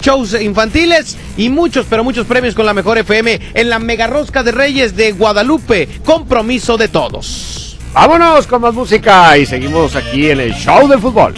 shows 0.00 0.40
infantiles 0.40 1.18
y 1.36 1.50
muchos, 1.50 1.84
pero 1.90 2.02
muchos 2.02 2.26
premios 2.26 2.54
con 2.54 2.64
la 2.64 2.72
mejor 2.72 2.96
FM 2.96 3.38
en 3.52 3.68
la 3.68 3.78
Mega 3.78 4.06
Rosca 4.06 4.42
de 4.42 4.52
Reyes 4.52 4.96
de 4.96 5.12
Guadalupe. 5.12 6.00
Compromiso 6.02 6.78
de 6.78 6.88
todos. 6.88 7.63
Vámonos 7.94 8.48
con 8.48 8.60
más 8.60 8.74
música 8.74 9.38
y 9.38 9.46
seguimos 9.46 9.94
aquí 9.94 10.28
en 10.28 10.40
el 10.40 10.52
show 10.52 10.88
del 10.88 10.98
fútbol. 10.98 11.32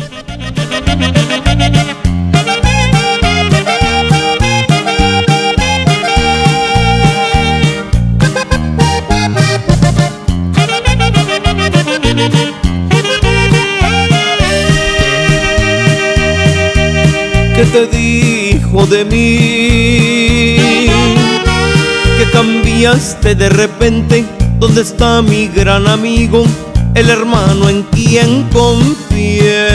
¿Qué 17.54 17.64
te 17.66 17.86
dijo 17.86 18.86
de 18.86 19.04
mí? 19.04 20.57
Que 22.16 22.30
cambiaste 22.32 23.34
de 23.34 23.50
repente 23.50 24.24
¿Dónde 24.59 24.80
está 24.80 25.20
mi 25.20 25.48
gran 25.48 25.86
amigo, 25.86 26.42
el 26.94 27.11
hermano 27.11 27.68
en 27.68 27.82
quien 27.82 28.44
confié? 28.44 29.68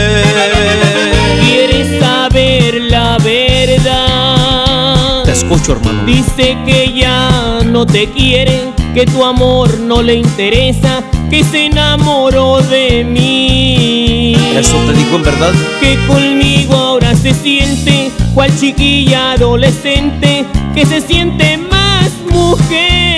¿Quieres 1.40 2.00
saber 2.00 2.80
la 2.90 3.16
verdad? 3.18 5.22
Te 5.24 5.30
escucho, 5.30 5.72
hermano. 5.72 6.04
Dice 6.04 6.58
que 6.66 6.92
ya 6.92 7.60
no 7.64 7.86
te 7.86 8.10
quiere, 8.10 8.72
que 8.92 9.06
tu 9.06 9.24
amor 9.24 9.78
no 9.78 10.02
le 10.02 10.16
interesa, 10.16 11.04
que 11.30 11.44
se 11.44 11.66
enamoró 11.66 12.60
de 12.60 13.04
mí. 13.04 14.34
¿Eso 14.58 14.76
te 14.78 14.94
dijo 14.94 15.14
en 15.14 15.22
verdad? 15.22 15.52
Que 15.80 15.96
conmigo 16.08 16.74
ahora 16.74 17.14
se 17.14 17.32
siente, 17.32 18.10
cual 18.34 18.50
chiquilla 18.58 19.32
adolescente, 19.32 20.44
que 20.74 20.84
se 20.84 21.00
siente 21.00 21.56
más 21.56 22.10
mujer 22.28 23.11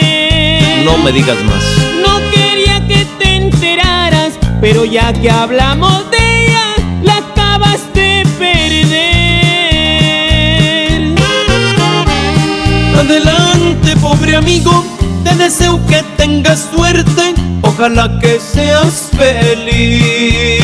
no 0.84 0.98
me 0.98 1.10
digas 1.12 1.42
más. 1.44 1.64
No 2.04 2.20
quería 2.30 2.86
que 2.86 3.06
te 3.18 3.36
enteraras, 3.36 4.34
pero 4.60 4.84
ya 4.84 5.12
que 5.12 5.30
hablamos 5.30 6.10
de 6.10 6.18
ella, 6.42 6.74
la 7.02 7.16
acabas 7.16 7.80
de 7.94 8.26
perder. 8.38 9.14
Adelante, 12.98 13.96
pobre 13.96 14.36
amigo, 14.36 14.84
te 15.24 15.34
deseo 15.36 15.80
que 15.86 16.02
tengas 16.16 16.68
suerte, 16.74 17.34
ojalá 17.62 18.18
que 18.20 18.38
seas 18.38 19.10
feliz. 19.16 20.62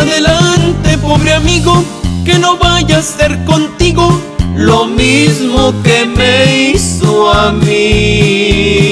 Adelante, 0.00 0.96
pobre 0.98 1.34
amigo, 1.34 1.84
que 2.24 2.38
no 2.38 2.56
vaya 2.56 2.98
a 2.98 3.02
ser 3.02 3.44
contigo 3.44 4.27
lo 4.58 4.86
mismo 4.86 5.72
que 5.84 6.04
me 6.04 6.70
hizo 6.72 7.32
a 7.32 7.52
mí. 7.52 8.88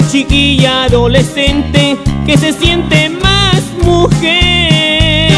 Chiquilla 0.00 0.84
adolescente 0.84 1.96
que 2.26 2.36
se 2.36 2.52
siente 2.52 3.08
más 3.08 3.62
mujer. 3.82 5.32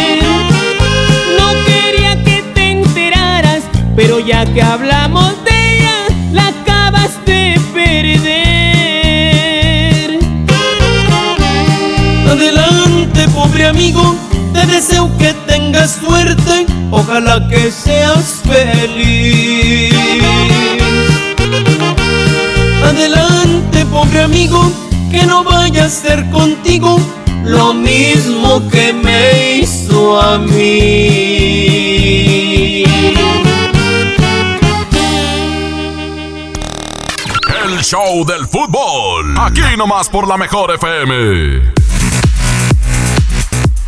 No 1.39 1.53
quería 1.67 2.23
que 2.25 2.43
te 2.55 2.71
enteraras, 2.71 3.63
pero 3.95 4.19
ya 4.21 4.45
que 4.47 4.63
hablamos 4.63 5.33
de 5.45 5.77
ella, 5.77 6.07
la 6.33 6.49
acabas 6.49 7.25
de 7.27 7.61
perder. 7.73 8.49
Adelante, 12.29 13.29
pobre 13.29 13.67
amigo, 13.67 14.17
te 14.53 14.67
deseo 14.67 15.11
que 15.19 15.35
tengas 15.47 15.99
suerte, 16.05 16.67
ojalá 16.91 17.47
que 17.49 17.71
seas 17.71 18.43
feliz. 18.45 19.95
Adelante, 22.83 23.28
pobre 24.09 24.23
amigo, 24.23 24.73
que 25.11 25.27
no 25.27 25.45
vaya 25.45 25.85
a 25.85 25.89
ser 25.89 26.29
contigo 26.31 26.99
lo 27.45 27.75
mismo 27.75 28.69
que 28.71 28.93
me 28.93 29.59
hizo 29.59 30.21
a 30.21 30.39
mí. 30.39 30.55
El 37.65 37.81
show 37.83 38.25
del 38.25 38.47
fútbol, 38.47 39.37
aquí 39.39 39.61
nomás 39.77 40.09
por 40.09 40.27
la 40.27 40.37
mejor 40.37 40.73
FM. 40.73 41.75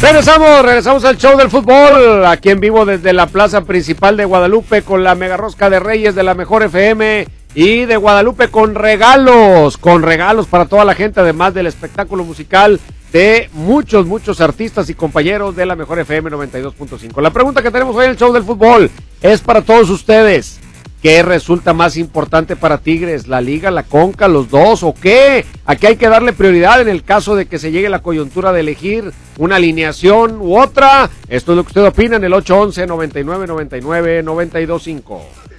Regresamos, 0.00 0.62
regresamos 0.62 1.04
al 1.04 1.18
show 1.18 1.36
del 1.36 1.50
fútbol, 1.50 2.24
aquí 2.26 2.50
en 2.50 2.60
vivo 2.60 2.86
desde 2.86 3.12
la 3.12 3.26
plaza 3.26 3.62
principal 3.62 4.16
de 4.16 4.24
Guadalupe 4.24 4.82
con 4.82 5.04
la 5.04 5.14
mega 5.14 5.36
rosca 5.36 5.68
de 5.68 5.78
Reyes 5.78 6.14
de 6.14 6.22
la 6.22 6.34
mejor 6.34 6.62
FM 6.62 7.39
y 7.54 7.84
de 7.84 7.96
Guadalupe 7.96 8.48
con 8.48 8.74
regalos, 8.74 9.76
con 9.76 10.02
regalos 10.02 10.46
para 10.46 10.66
toda 10.66 10.84
la 10.84 10.94
gente, 10.94 11.20
además 11.20 11.54
del 11.54 11.66
espectáculo 11.66 12.24
musical 12.24 12.80
de 13.12 13.50
muchos, 13.52 14.06
muchos 14.06 14.40
artistas 14.40 14.88
y 14.88 14.94
compañeros 14.94 15.56
de 15.56 15.66
la 15.66 15.74
mejor 15.74 15.98
FM 15.98 16.30
92.5. 16.30 17.20
La 17.20 17.30
pregunta 17.30 17.62
que 17.62 17.70
tenemos 17.70 17.96
hoy 17.96 18.04
en 18.04 18.12
el 18.12 18.16
show 18.16 18.32
del 18.32 18.44
fútbol 18.44 18.90
es 19.20 19.40
para 19.40 19.62
todos 19.62 19.90
ustedes. 19.90 20.60
¿Qué 21.02 21.22
resulta 21.22 21.72
más 21.72 21.96
importante 21.96 22.56
para 22.56 22.76
Tigres? 22.76 23.26
¿La 23.26 23.40
Liga, 23.40 23.70
la 23.70 23.84
Conca, 23.84 24.28
los 24.28 24.50
dos 24.50 24.82
o 24.82 24.94
qué? 24.94 25.46
Aquí 25.64 25.86
hay 25.86 25.96
que 25.96 26.10
darle 26.10 26.34
prioridad 26.34 26.82
en 26.82 26.88
el 26.88 27.04
caso 27.04 27.34
de 27.34 27.46
que 27.46 27.58
se 27.58 27.72
llegue 27.72 27.88
la 27.88 28.02
coyuntura 28.02 28.52
de 28.52 28.60
elegir 28.60 29.10
una 29.38 29.56
alineación 29.56 30.38
u 30.42 30.60
otra. 30.60 31.08
Esto 31.28 31.52
es 31.52 31.56
lo 31.56 31.64
que 31.64 31.68
usted 31.68 31.86
opina 31.86 32.16
en 32.16 32.24
el 32.24 32.34
811 32.34 32.86
99 32.86 33.46
99 33.46 34.22
925. 34.22 35.49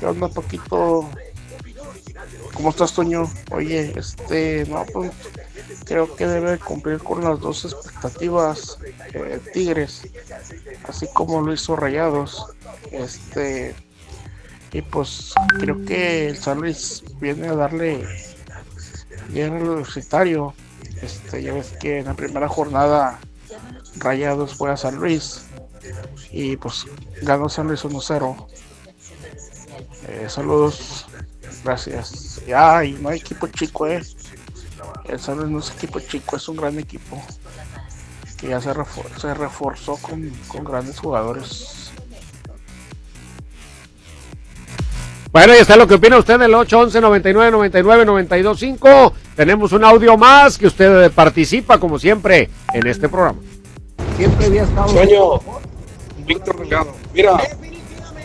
¿Qué 0.00 0.06
onda, 0.06 0.28
Paquito? 0.28 1.10
¿Cómo 2.54 2.70
estás, 2.70 2.94
Toño? 2.94 3.30
Oye, 3.50 3.92
este, 3.94 4.64
no, 4.66 4.86
pues 4.86 5.12
creo 5.84 6.16
que 6.16 6.26
debe 6.26 6.58
cumplir 6.58 7.00
con 7.00 7.22
las 7.22 7.38
dos 7.38 7.66
expectativas 7.66 8.78
eh, 9.12 9.38
Tigres, 9.52 10.08
así 10.88 11.06
como 11.12 11.42
lo 11.42 11.52
hizo 11.52 11.76
Rayados. 11.76 12.46
Este, 12.90 13.74
Y 14.72 14.80
pues 14.80 15.34
creo 15.58 15.84
que 15.84 16.28
el 16.28 16.38
San 16.38 16.60
Luis 16.60 17.04
viene 17.20 17.48
a 17.48 17.54
darle 17.54 18.02
bien 19.28 19.52
al 19.52 19.68
universitario. 19.68 20.54
Este, 21.02 21.42
ya 21.42 21.52
ves 21.52 21.74
que 21.78 21.98
en 21.98 22.06
la 22.06 22.14
primera 22.14 22.48
jornada 22.48 23.20
Rayados 23.96 24.54
fue 24.54 24.70
a 24.70 24.78
San 24.78 24.96
Luis 24.96 25.42
y 26.30 26.56
pues 26.56 26.86
ganó 27.20 27.50
San 27.50 27.66
Luis 27.68 27.84
1-0. 27.84 28.46
Eh, 30.08 30.26
saludos, 30.28 31.06
gracias. 31.64 32.40
Ay, 32.54 32.98
no 33.00 33.08
hay 33.10 33.18
equipo 33.18 33.46
chico, 33.48 33.86
eh. 33.86 34.02
El 35.08 35.18
San 35.20 35.38
Luis 35.38 35.50
no 35.50 35.58
es 35.58 35.70
equipo 35.70 36.00
chico, 36.00 36.36
es 36.36 36.48
un 36.48 36.56
gran 36.56 36.78
equipo 36.78 37.22
que 38.38 38.48
ya 38.48 38.60
se, 38.60 38.72
refor- 38.72 39.14
se 39.20 39.34
reforzó 39.34 39.96
con, 39.96 40.30
con 40.48 40.64
grandes 40.64 40.98
jugadores. 40.98 41.90
Bueno, 45.32 45.54
y 45.54 45.58
está 45.58 45.76
lo 45.76 45.86
que 45.86 45.94
opina 45.94 46.18
usted 46.18 46.38
del 46.40 46.52
811 46.54 47.00
99 47.00 47.50
99 47.52 48.04
925. 48.04 49.12
Tenemos 49.36 49.72
un 49.72 49.84
audio 49.84 50.16
más 50.16 50.58
que 50.58 50.66
usted 50.66 51.12
participa, 51.12 51.78
como 51.78 51.98
siempre, 51.98 52.50
en 52.72 52.86
este 52.86 53.08
programa. 53.08 53.38
Siempre 54.16 54.46
había 54.46 54.64
estado. 54.64 54.88
Sueño, 54.88 55.40
Víctor 56.26 56.58
Delgado. 56.58 56.94
Mira, 57.14 57.38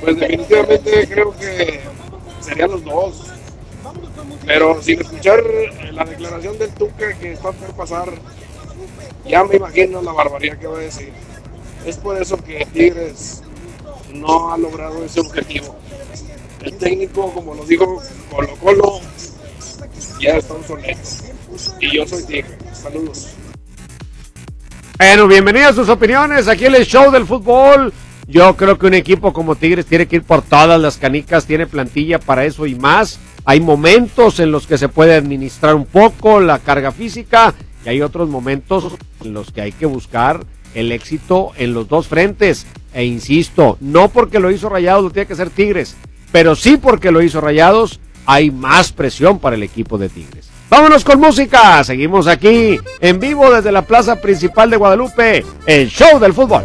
pues 0.01 0.17
definitivamente 0.17 1.07
creo 1.07 1.35
que 1.37 1.81
serían 2.41 2.71
los 2.71 2.83
dos. 2.83 3.23
Pero 4.45 4.81
sin 4.81 5.01
escuchar 5.01 5.43
la 5.91 6.05
declaración 6.05 6.57
del 6.59 6.69
Tuca 6.71 7.13
que 7.17 7.33
está 7.33 7.51
por 7.51 7.75
pasar, 7.75 8.09
ya 9.25 9.43
me 9.43 9.55
imagino 9.55 10.01
la 10.01 10.11
barbaridad 10.11 10.57
que 10.57 10.67
va 10.67 10.77
a 10.77 10.81
decir. 10.81 11.11
Es 11.85 11.97
por 11.97 12.21
eso 12.21 12.37
que 12.37 12.65
Tigres 12.71 13.41
no 14.13 14.51
ha 14.51 14.57
logrado 14.57 15.03
ese 15.03 15.19
objetivo. 15.19 15.75
El 16.61 16.77
técnico, 16.77 17.31
como 17.31 17.53
lo 17.53 17.65
dijo 17.65 18.01
Colo 18.31 18.55
Colo, 18.55 18.99
ya 20.19 20.37
está 20.37 20.53
obsoleto. 20.53 20.99
Y 21.79 21.95
yo 21.95 22.07
soy 22.07 22.23
Tigre. 22.23 22.57
Saludos. 22.73 23.29
Bueno, 24.97 25.27
bienvenidas 25.27 25.71
a 25.71 25.75
sus 25.75 25.89
opiniones 25.89 26.47
aquí 26.47 26.65
el 26.65 26.85
show 26.85 27.11
del 27.11 27.25
fútbol. 27.25 27.93
Yo 28.28 28.55
creo 28.55 28.80
que 28.80 28.88
un 28.88 28.95
equipo 28.95 29.34
como 29.34 29.55
Tigres 29.55 29.86
tiene 29.86 30.07
que 30.07 30.17
ir 30.17 30.23
por 30.23 30.41
todas 30.41 30.82
las 30.82 30.97
canicas, 30.97 31.45
tiene 31.45 31.67
plantilla 31.67 32.19
para 32.19 32.45
eso 32.45 32.65
y 32.65 32.73
más. 32.76 33.19
Hay 33.45 33.59
momentos 33.59 34.39
en 34.39 34.51
los 34.51 34.65
que 34.65 34.80
se 34.80 34.89
puede 34.89 35.15
administrar 35.15 35.76
un 35.76 35.86
poco 35.86 36.39
la 36.39 36.57
carga 36.59 36.91
física 36.91 37.53
y 37.86 37.89
hay 37.89 38.01
otros 38.01 38.28
momentos 38.28 38.93
en 39.23 39.34
los 39.34 39.51
que 39.51 39.61
hay 39.61 39.71
que 39.71 39.86
buscar 39.86 40.39
el 40.73 40.91
éxito 40.91 41.51
en 41.57 41.73
los 41.73 41.88
dos 41.88 42.07
frentes. 42.07 42.65
E 42.93 43.05
insisto, 43.05 43.78
no 43.80 44.09
porque 44.09 44.39
lo 44.39 44.49
hizo 44.49 44.69
Rayados 44.69 45.03
lo 45.03 45.11
tiene 45.11 45.28
que 45.28 45.34
hacer 45.34 45.51
Tigres, 45.51 45.95
pero 46.32 46.55
sí 46.55 46.78
porque 46.78 47.11
lo 47.11 47.21
hizo 47.21 47.41
Rayados 47.41 47.99
hay 48.26 48.49
más 48.49 48.91
presión 48.91 49.38
para 49.38 49.55
el 49.55 49.61
equipo 49.61 49.99
de 49.99 50.09
Tigres. 50.09 50.49
Vámonos 50.67 51.03
con 51.03 51.19
música. 51.19 51.84
Seguimos 51.84 52.26
aquí 52.26 52.80
en 52.99 53.19
vivo 53.19 53.53
desde 53.53 53.71
la 53.71 53.84
plaza 53.84 54.19
principal 54.19 54.71
de 54.71 54.78
Guadalupe, 54.78 55.45
el 55.67 55.89
show 55.89 56.19
del 56.19 56.34
fútbol. 56.34 56.63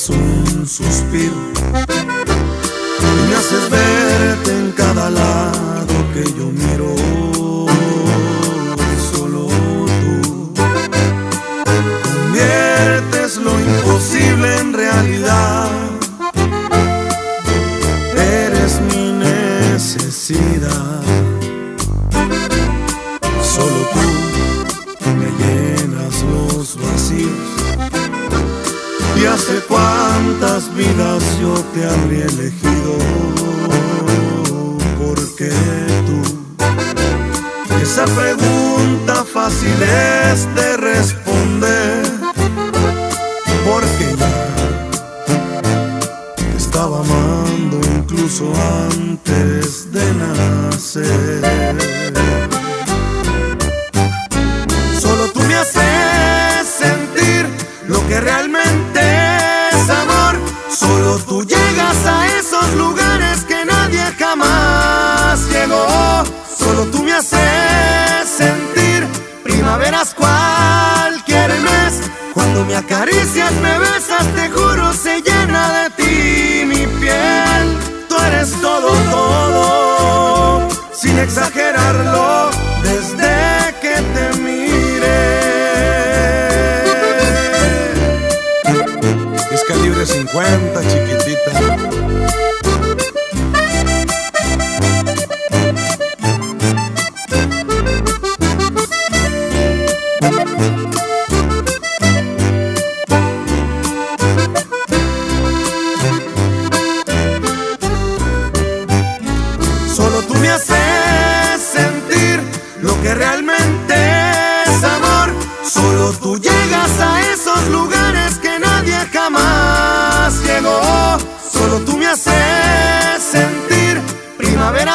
Provocas 0.00 0.10
un 0.10 0.66
suspiro 0.66 1.34
y 2.98 3.28
me 3.28 3.36
haces 3.36 3.70
verte 3.70 4.50
en 4.56 4.72
cada 4.72 5.10
lado 5.10 5.94
que 6.14 6.24
yo 6.38 6.46
miro. 6.46 6.94
Solo 9.12 9.46
tú 10.00 10.52
conviertes 12.02 13.36
lo 13.36 13.60
imposible 13.60 14.58
en 14.58 14.72
realidad. 14.72 15.70
Eres 18.16 18.80
mi 18.80 19.12
necesidad. 19.12 21.09
Te 31.72 31.84
habría 31.84 32.24
elegido. 32.26 33.29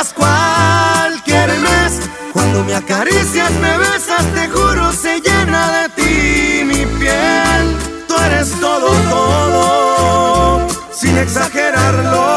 Cualquier 0.04 1.50
mes. 1.60 2.02
Cuando 2.34 2.64
me 2.64 2.76
acaricias, 2.76 3.52
me 3.62 3.78
besas, 3.78 4.26
te 4.34 4.50
juro, 4.50 4.92
se 4.92 5.22
llena 5.22 5.62
de 5.78 5.90
ti 5.90 6.64
mi 6.66 6.86
piel. 7.00 7.78
Tú 8.08 8.16
eres 8.28 8.52
todo, 8.60 8.90
todo, 9.10 10.68
sin 10.92 11.18
exagerarlo, 11.18 12.35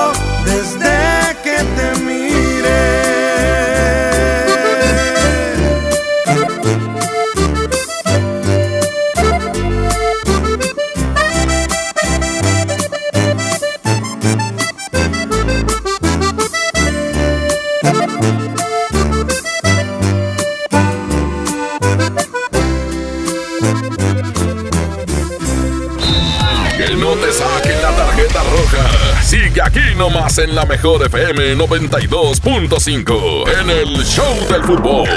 nomás 29.99 30.39
en 30.39 30.55
la 30.55 30.65
mejor 30.65 31.05
FM 31.05 31.57
92.5 31.57 33.49
en 33.61 33.69
el 33.71 34.05
Show 34.05 34.47
del 34.49 34.63
Fútbol. 34.63 35.09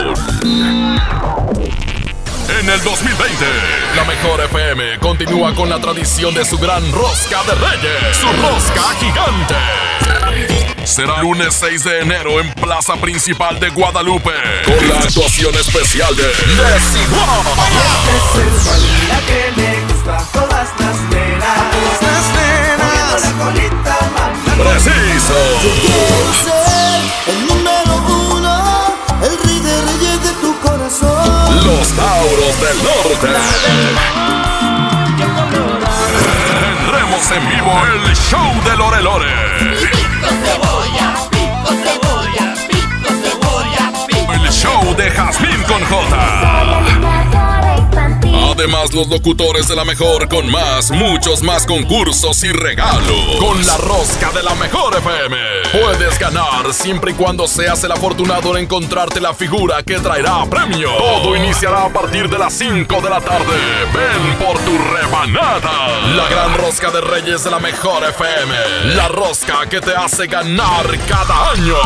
en 2.60 2.70
el 2.70 2.84
2020. 2.84 3.46
La 3.96 4.04
mejor 4.06 4.42
FM 4.42 4.98
continúa 5.00 5.54
con 5.54 5.70
la 5.70 5.80
tradición 5.80 6.34
de 6.34 6.44
su 6.44 6.58
gran 6.58 6.92
rosca 6.92 7.44
de 7.44 7.54
reyes, 7.56 8.18
su 8.18 8.26
rosca 8.28 8.82
gigante. 9.00 9.56
Será 10.84 11.22
lunes 11.22 11.54
6 11.60 11.84
de 11.84 12.00
enero 12.02 12.40
en 12.40 12.52
Plaza 12.56 12.96
Principal 12.96 13.60
de 13.60 13.70
Guadalupe, 13.70 14.32
con 14.66 14.90
la 14.90 14.96
actuación 15.00 15.54
especial 15.56 16.16
de 16.16 16.24
Desigual. 16.24 17.30
Todas 20.34 20.70
las 20.80 21.00
nenas. 21.10 21.58
Las 22.02 22.26
nenas. 22.36 23.22
la 23.22 23.32
colita, 23.44 23.98
Preciso. 24.62 25.34
Quiero 25.82 26.34
ser 26.44 27.00
el 27.28 27.48
número 27.48 27.94
uno, 28.36 28.54
el 29.24 29.38
rey 29.44 29.60
de 29.60 29.82
reyes 29.82 30.24
de 30.24 30.32
tu 30.42 30.60
corazón. 30.60 31.66
Los 31.66 31.88
Tauros 31.90 32.56
del 32.62 32.78
Norte. 32.84 33.30
Tendremos 36.62 37.32
en 37.32 37.50
vivo 37.50 37.74
el 37.88 38.16
show 38.16 38.52
de 38.64 38.78
Lore 38.78 39.02
Lore. 39.02 39.34
El 44.34 44.52
show 44.52 44.96
de 44.96 45.10
Jazmín 45.10 45.64
con 45.64 45.84
J. 45.86 47.51
Además, 48.62 48.94
los 48.94 49.08
locutores 49.08 49.68
de 49.68 49.76
la 49.76 49.84
mejor 49.84 50.30
con 50.30 50.48
más, 50.52 50.92
muchos 50.92 51.42
más 51.42 51.66
concursos 51.66 52.44
y 52.44 52.52
regalos. 52.52 53.38
Con 53.40 53.66
la 53.66 53.76
rosca 53.78 54.30
de 54.34 54.44
la 54.44 54.54
mejor 54.54 54.96
FM. 54.96 55.36
Puedes 55.72 56.20
ganar 56.20 56.72
siempre 56.72 57.10
y 57.10 57.14
cuando 57.16 57.48
seas 57.48 57.84
el 57.86 57.92
afortunado 57.92 58.56
en 58.56 58.66
encontrarte 58.66 59.20
la 59.20 59.34
figura 59.34 59.82
que 59.82 59.96
traerá 59.96 60.46
premio. 60.48 60.92
Todo 60.96 61.36
iniciará 61.36 61.86
a 61.86 61.90
partir 61.90 62.30
de 62.30 62.38
las 62.38 62.54
5 62.54 63.02
de 63.02 63.10
la 63.10 63.20
tarde. 63.20 63.58
Ven 63.96 64.38
por 64.38 64.60
tu 64.60 64.78
rebanada. 64.78 66.00
La 66.16 66.30
gran 66.30 66.56
rosca 66.56 66.92
de 66.92 67.02
Reyes 67.02 67.44
de 67.44 67.50
la 67.50 67.60
mejor 67.60 68.04
FM. 68.04 68.56
La 68.96 69.08
rosca 69.08 69.68
que 69.68 69.82
te 69.82 69.96
hace 69.96 70.28
ganar 70.28 70.86
cada 71.08 71.50
año. 71.50 71.78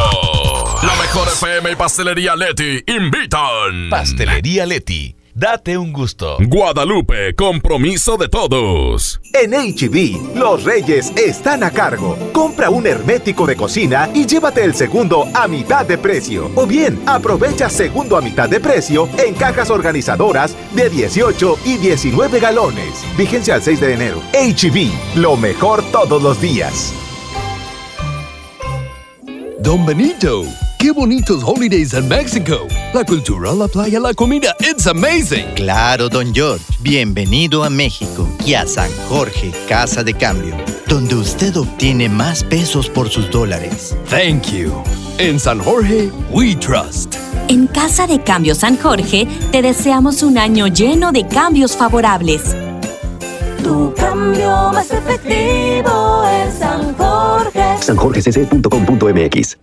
La 0.84 0.96
mejor 0.96 1.30
FM 1.30 1.72
y 1.72 1.76
Pastelería 1.78 2.36
Leti 2.36 2.84
invitan. 2.86 3.90
Pastelería 3.90 4.66
Leti. 4.66 5.16
Date 5.38 5.78
un 5.78 5.92
gusto. 5.92 6.38
Guadalupe, 6.40 7.36
compromiso 7.36 8.16
de 8.16 8.30
todos. 8.30 9.20
En 9.34 9.52
HB, 9.52 10.34
los 10.34 10.64
reyes 10.64 11.12
están 11.18 11.62
a 11.62 11.72
cargo. 11.72 12.18
Compra 12.32 12.70
un 12.70 12.88
hermético 12.88 13.46
de 13.46 13.58
cocina 13.58 14.10
y 14.14 14.26
llévate 14.26 14.64
el 14.64 14.74
segundo 14.74 15.28
a 15.34 15.50
mitad 15.50 15.86
de 15.86 15.98
precio. 15.98 16.50
O 16.56 16.66
bien, 16.66 17.04
aprovecha 17.06 17.70
segundo 17.70 18.16
a 18.16 18.22
mitad 18.22 18.48
de 18.48 18.62
precio 18.62 19.10
en 19.18 19.36
cajas 19.36 19.70
organizadoras 19.72 20.56
de 20.74 20.90
18 20.90 21.58
y 21.66 21.80
19 21.80 22.40
galones. 22.40 23.04
Vigencia 23.18 23.56
al 23.56 23.62
6 23.62 23.82
de 23.82 23.94
enero. 23.94 24.22
HB, 24.32 25.18
lo 25.20 25.36
mejor 25.36 25.84
todos 25.92 26.24
los 26.24 26.40
días. 26.40 26.94
Don 29.66 29.84
Benito, 29.84 30.44
qué 30.78 30.92
bonitos 30.92 31.42
holidays 31.44 31.96
en 31.96 32.08
México. 32.08 32.68
La 32.94 33.04
cultura, 33.04 33.52
la 33.52 33.68
playa, 33.68 34.00
la 34.00 34.14
comida, 34.14 34.56
it's 34.60 34.86
amazing. 34.86 35.56
Claro, 35.56 36.08
don 36.08 36.32
George. 36.36 36.64
Bienvenido 36.82 37.64
a 37.64 37.72
México 37.72 38.30
y 38.46 38.54
a 38.54 38.68
San 38.68 38.92
Jorge, 39.10 39.52
Casa 39.68 40.04
de 40.04 40.14
Cambio, 40.14 40.56
donde 40.88 41.16
usted 41.16 41.58
obtiene 41.58 42.08
más 42.08 42.44
pesos 42.44 42.88
por 42.88 43.10
sus 43.10 43.32
dólares. 43.32 43.98
Thank 44.08 44.52
you. 44.52 44.72
En 45.18 45.40
San 45.40 45.58
Jorge, 45.58 46.12
we 46.30 46.56
trust. 46.56 47.16
En 47.48 47.66
Casa 47.66 48.06
de 48.06 48.22
Cambio 48.22 48.54
San 48.54 48.78
Jorge 48.78 49.28
te 49.52 49.64
deseamos 49.64 50.22
un 50.22 50.38
año 50.38 50.68
lleno 50.68 51.12
de 51.12 51.28
cambios 51.28 51.76
favorables. 51.76 52.56
Tu 53.66 53.92
cambio 53.96 54.70
más 54.72 54.92
efectivo 54.92 56.24
en 56.30 56.54
San 56.56 56.96
Jorge. 56.96 57.82
sanjorgecc.com.mx 57.82 59.58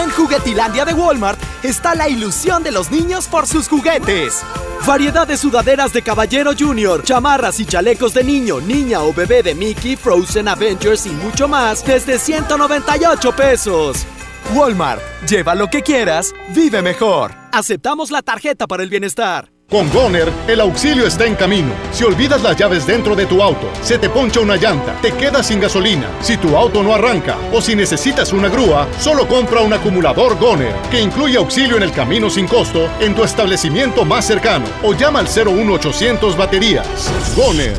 En 0.00 0.10
Juguetilandia 0.10 0.84
de 0.84 0.94
Walmart 0.94 1.36
está 1.64 1.96
la 1.96 2.08
ilusión 2.08 2.62
de 2.62 2.70
los 2.70 2.92
niños 2.92 3.26
por 3.26 3.48
sus 3.48 3.66
juguetes. 3.66 4.42
Variedad 4.86 5.26
de 5.26 5.36
sudaderas 5.36 5.92
de 5.92 6.00
Caballero 6.00 6.52
Junior, 6.56 7.02
chamarras 7.02 7.58
y 7.58 7.64
chalecos 7.64 8.14
de 8.14 8.22
niño, 8.22 8.60
niña 8.60 9.02
o 9.02 9.12
bebé 9.12 9.42
de 9.42 9.56
Mickey, 9.56 9.96
Frozen, 9.96 10.46
Avengers 10.46 11.06
y 11.06 11.10
mucho 11.10 11.48
más 11.48 11.84
desde 11.84 12.20
198 12.20 13.34
pesos. 13.34 14.06
Walmart, 14.54 15.02
lleva 15.28 15.56
lo 15.56 15.66
que 15.66 15.82
quieras, 15.82 16.32
vive 16.54 16.82
mejor. 16.82 17.32
Aceptamos 17.50 18.12
la 18.12 18.22
tarjeta 18.22 18.68
para 18.68 18.84
el 18.84 18.90
bienestar. 18.90 19.50
Con 19.70 19.88
Goner, 19.92 20.28
el 20.48 20.60
auxilio 20.60 21.06
está 21.06 21.26
en 21.26 21.36
camino. 21.36 21.70
Si 21.92 22.02
olvidas 22.02 22.42
las 22.42 22.56
llaves 22.56 22.88
dentro 22.88 23.14
de 23.14 23.26
tu 23.26 23.40
auto, 23.40 23.70
se 23.82 23.98
te 23.98 24.10
poncha 24.10 24.40
una 24.40 24.56
llanta, 24.56 24.96
te 25.00 25.12
quedas 25.12 25.46
sin 25.46 25.60
gasolina, 25.60 26.08
si 26.20 26.36
tu 26.38 26.56
auto 26.56 26.82
no 26.82 26.92
arranca 26.92 27.36
o 27.52 27.60
si 27.60 27.76
necesitas 27.76 28.32
una 28.32 28.48
grúa, 28.48 28.88
solo 28.98 29.28
compra 29.28 29.60
un 29.60 29.72
acumulador 29.72 30.36
Goner, 30.40 30.74
que 30.90 31.00
incluye 31.00 31.36
auxilio 31.36 31.76
en 31.76 31.84
el 31.84 31.92
camino 31.92 32.28
sin 32.28 32.48
costo 32.48 32.88
en 32.98 33.14
tu 33.14 33.22
establecimiento 33.22 34.04
más 34.04 34.26
cercano 34.26 34.66
o 34.82 34.92
llama 34.92 35.20
al 35.20 35.28
01800 35.28 36.36
baterías. 36.36 36.88
Goner, 37.36 37.78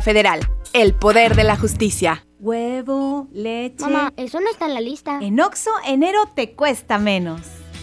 Federal. 0.00 0.40
El 0.72 0.94
poder 0.94 1.34
de 1.34 1.42
la 1.42 1.56
justicia. 1.56 2.24
Huevo, 2.38 3.26
leche. 3.32 3.82
Mamá, 3.84 4.12
eso 4.16 4.40
no 4.40 4.48
está 4.48 4.66
en 4.66 4.74
la 4.74 4.80
lista. 4.80 5.18
En 5.20 5.40
Oxo, 5.40 5.70
enero 5.84 6.20
te 6.34 6.52
cuesta 6.52 6.98
menos. 6.98 7.40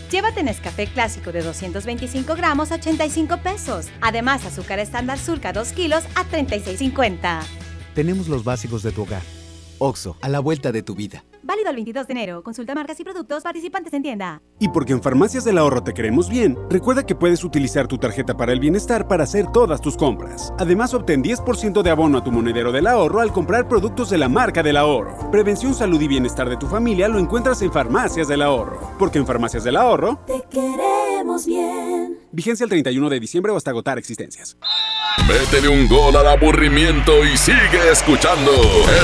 Llévate 0.09 0.41
Nescafé 0.41 0.87
clásico 0.87 1.33
de 1.33 1.41
225 1.43 2.35
gramos 2.35 2.71
a 2.71 2.75
85 2.75 3.37
pesos. 3.43 3.87
Además, 3.99 4.45
azúcar 4.45 4.79
estándar 4.79 5.19
surca 5.19 5.51
2 5.51 5.73
kilos 5.73 6.05
a 6.15 6.23
36,50. 6.23 7.41
Tenemos 7.93 8.29
los 8.29 8.45
básicos 8.45 8.83
de 8.83 8.93
tu 8.93 9.01
hogar. 9.01 9.21
Oxo, 9.79 10.17
a 10.21 10.29
la 10.29 10.39
vuelta 10.39 10.71
de 10.71 10.83
tu 10.83 10.95
vida. 10.95 11.23
Válido 11.43 11.69
el 11.69 11.75
22 11.75 12.07
de 12.07 12.11
enero. 12.11 12.43
Consulta 12.43 12.75
marcas 12.75 12.99
y 12.99 13.03
productos 13.05 13.41
participantes 13.43 13.93
en 13.93 14.01
tienda. 14.01 14.41
Y 14.59 14.67
porque 14.69 14.91
en 14.91 15.01
Farmacias 15.01 15.45
del 15.45 15.57
Ahorro 15.57 15.81
te 15.81 15.93
queremos 15.93 16.29
bien, 16.29 16.57
recuerda 16.69 17.05
que 17.05 17.15
puedes 17.15 17.43
utilizar 17.43 17.87
tu 17.87 17.97
tarjeta 17.97 18.35
para 18.35 18.51
el 18.51 18.59
bienestar 18.59 19.07
para 19.07 19.23
hacer 19.23 19.47
todas 19.51 19.79
tus 19.79 19.95
compras. 19.95 20.53
Además, 20.59 20.93
obtén 20.93 21.23
10% 21.23 21.81
de 21.81 21.89
abono 21.89 22.17
a 22.17 22.23
tu 22.23 22.31
monedero 22.31 22.71
del 22.71 22.87
ahorro 22.87 23.21
al 23.21 23.31
comprar 23.31 23.69
productos 23.69 24.09
de 24.09 24.17
la 24.17 24.27
marca 24.27 24.61
del 24.61 24.75
ahorro. 24.75 25.31
Prevención, 25.31 25.73
salud 25.73 26.01
y 26.01 26.07
bienestar 26.07 26.49
de 26.49 26.57
tu 26.57 26.67
familia 26.67 27.07
lo 27.07 27.19
encuentras 27.19 27.61
en 27.61 27.71
Farmacias 27.71 28.27
del 28.27 28.41
Ahorro. 28.41 28.91
Porque 28.99 29.19
en 29.19 29.25
Farmacias 29.25 29.63
del 29.63 29.77
Ahorro 29.77 30.19
Te 30.25 30.43
queremos 30.49 31.06
bien. 31.45 32.17
Vigencia 32.31 32.63
el 32.63 32.69
31 32.69 33.09
de 33.09 33.19
diciembre 33.19 33.51
o 33.51 33.57
hasta 33.57 33.71
agotar 33.71 33.97
existencias. 33.97 34.57
Métele 35.27 35.67
un 35.67 35.87
gol 35.87 36.15
al 36.15 36.27
aburrimiento 36.27 37.25
y 37.25 37.35
sigue 37.37 37.91
escuchando 37.91 38.51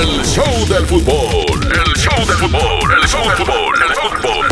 el 0.00 0.24
show 0.24 0.66
del 0.68 0.86
fútbol. 0.86 1.62
El 1.72 1.94
show 1.96 2.18
del 2.26 2.36
fútbol, 2.36 2.92
el 3.02 3.08
show 3.08 3.22
del 3.28 3.36
fútbol, 3.36 3.74
el 3.88 3.94
fútbol. 3.94 4.46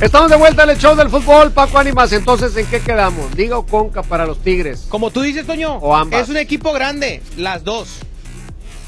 Estamos 0.00 0.30
de 0.30 0.36
vuelta 0.36 0.64
en 0.64 0.70
el 0.70 0.78
show 0.78 0.94
del 0.94 1.08
fútbol, 1.08 1.50
Paco 1.52 1.78
Ánimas. 1.78 2.12
Entonces, 2.12 2.54
¿en 2.56 2.66
qué 2.66 2.80
quedamos? 2.80 3.34
¿Liga 3.34 3.56
o 3.56 3.64
Conca 3.66 4.02
para 4.02 4.26
los 4.26 4.42
Tigres? 4.42 4.84
Como 4.90 5.10
tú 5.10 5.22
dices, 5.22 5.46
Toño, 5.46 5.76
O 5.76 5.94
ambas. 5.96 6.22
es 6.24 6.28
un 6.28 6.36
equipo 6.36 6.72
grande, 6.72 7.22
las 7.38 7.64
dos. 7.64 8.00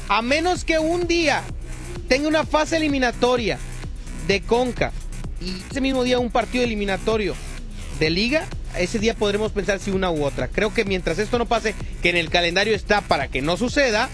A 0.07 0.21
menos 0.21 0.63
que 0.63 0.77
un 0.77 1.07
día 1.07 1.43
tenga 2.07 2.27
una 2.27 2.45
fase 2.45 2.77
eliminatoria 2.77 3.57
de 4.27 4.41
Conca 4.41 4.91
y 5.41 5.61
ese 5.69 5.81
mismo 5.81 6.03
día 6.03 6.19
un 6.19 6.31
partido 6.31 6.63
eliminatorio 6.63 7.35
de 7.99 8.09
liga, 8.09 8.45
ese 8.77 8.99
día 8.99 9.15
podremos 9.15 9.51
pensar 9.51 9.79
si 9.79 9.91
una 9.91 10.11
u 10.11 10.23
otra. 10.23 10.47
Creo 10.47 10.73
que 10.73 10.85
mientras 10.85 11.19
esto 11.19 11.37
no 11.37 11.45
pase, 11.45 11.75
que 12.01 12.09
en 12.09 12.17
el 12.17 12.29
calendario 12.29 12.75
está 12.75 13.01
para 13.01 13.27
que 13.27 13.41
no 13.41 13.57
suceda, 13.57 14.09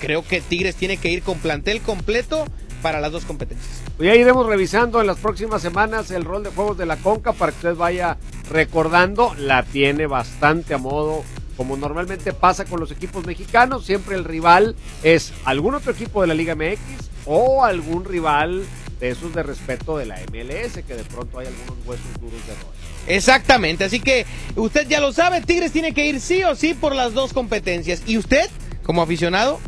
creo 0.00 0.26
que 0.26 0.40
Tigres 0.40 0.76
tiene 0.76 0.96
que 0.96 1.10
ir 1.10 1.22
con 1.22 1.38
plantel 1.38 1.80
completo 1.80 2.46
para 2.82 3.00
las 3.00 3.12
dos 3.12 3.24
competencias. 3.24 3.82
Ya 3.98 4.14
iremos 4.14 4.46
revisando 4.46 5.00
en 5.00 5.06
las 5.06 5.18
próximas 5.18 5.62
semanas 5.62 6.10
el 6.10 6.24
rol 6.24 6.42
de 6.42 6.50
juegos 6.50 6.76
de 6.76 6.86
la 6.86 6.96
Conca 6.96 7.32
para 7.32 7.52
que 7.52 7.58
usted 7.58 7.74
vaya 7.74 8.18
recordando. 8.50 9.34
La 9.38 9.62
tiene 9.62 10.06
bastante 10.06 10.74
a 10.74 10.78
modo, 10.78 11.24
como 11.56 11.76
normalmente 11.76 12.32
pasa 12.32 12.64
con 12.64 12.80
los 12.80 12.90
equipos 12.90 13.26
mexicanos. 13.26 13.84
Siempre 13.84 14.16
el 14.16 14.24
rival 14.24 14.74
es 15.02 15.32
algún 15.44 15.74
otro 15.74 15.92
equipo 15.92 16.20
de 16.20 16.28
la 16.28 16.34
Liga 16.34 16.54
MX 16.54 16.78
o 17.26 17.64
algún 17.64 18.04
rival 18.04 18.64
de 19.00 19.10
esos 19.10 19.34
de 19.34 19.42
respeto 19.42 19.98
de 19.98 20.06
la 20.06 20.16
MLS, 20.32 20.82
que 20.86 20.94
de 20.94 21.04
pronto 21.04 21.38
hay 21.38 21.46
algunos 21.48 21.74
huesos 21.86 22.06
duros 22.20 22.40
de 22.46 22.54
roer. 22.54 22.76
Exactamente, 23.08 23.84
así 23.84 24.00
que 24.00 24.24
usted 24.56 24.88
ya 24.88 25.00
lo 25.00 25.12
sabe, 25.12 25.40
Tigres 25.42 25.70
tiene 25.72 25.92
que 25.92 26.06
ir 26.06 26.20
sí 26.20 26.42
o 26.44 26.54
sí 26.56 26.74
por 26.74 26.94
las 26.94 27.12
dos 27.14 27.32
competencias. 27.32 28.02
Y 28.06 28.16
usted, 28.18 28.48
como 28.84 29.02
aficionado, 29.02 29.60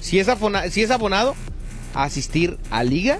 si 0.00 0.18
es, 0.18 0.28
afona- 0.28 0.68
si 0.70 0.82
es 0.82 0.90
abonado, 0.90 1.34
asistir 1.94 2.58
a 2.70 2.84
Liga 2.84 3.18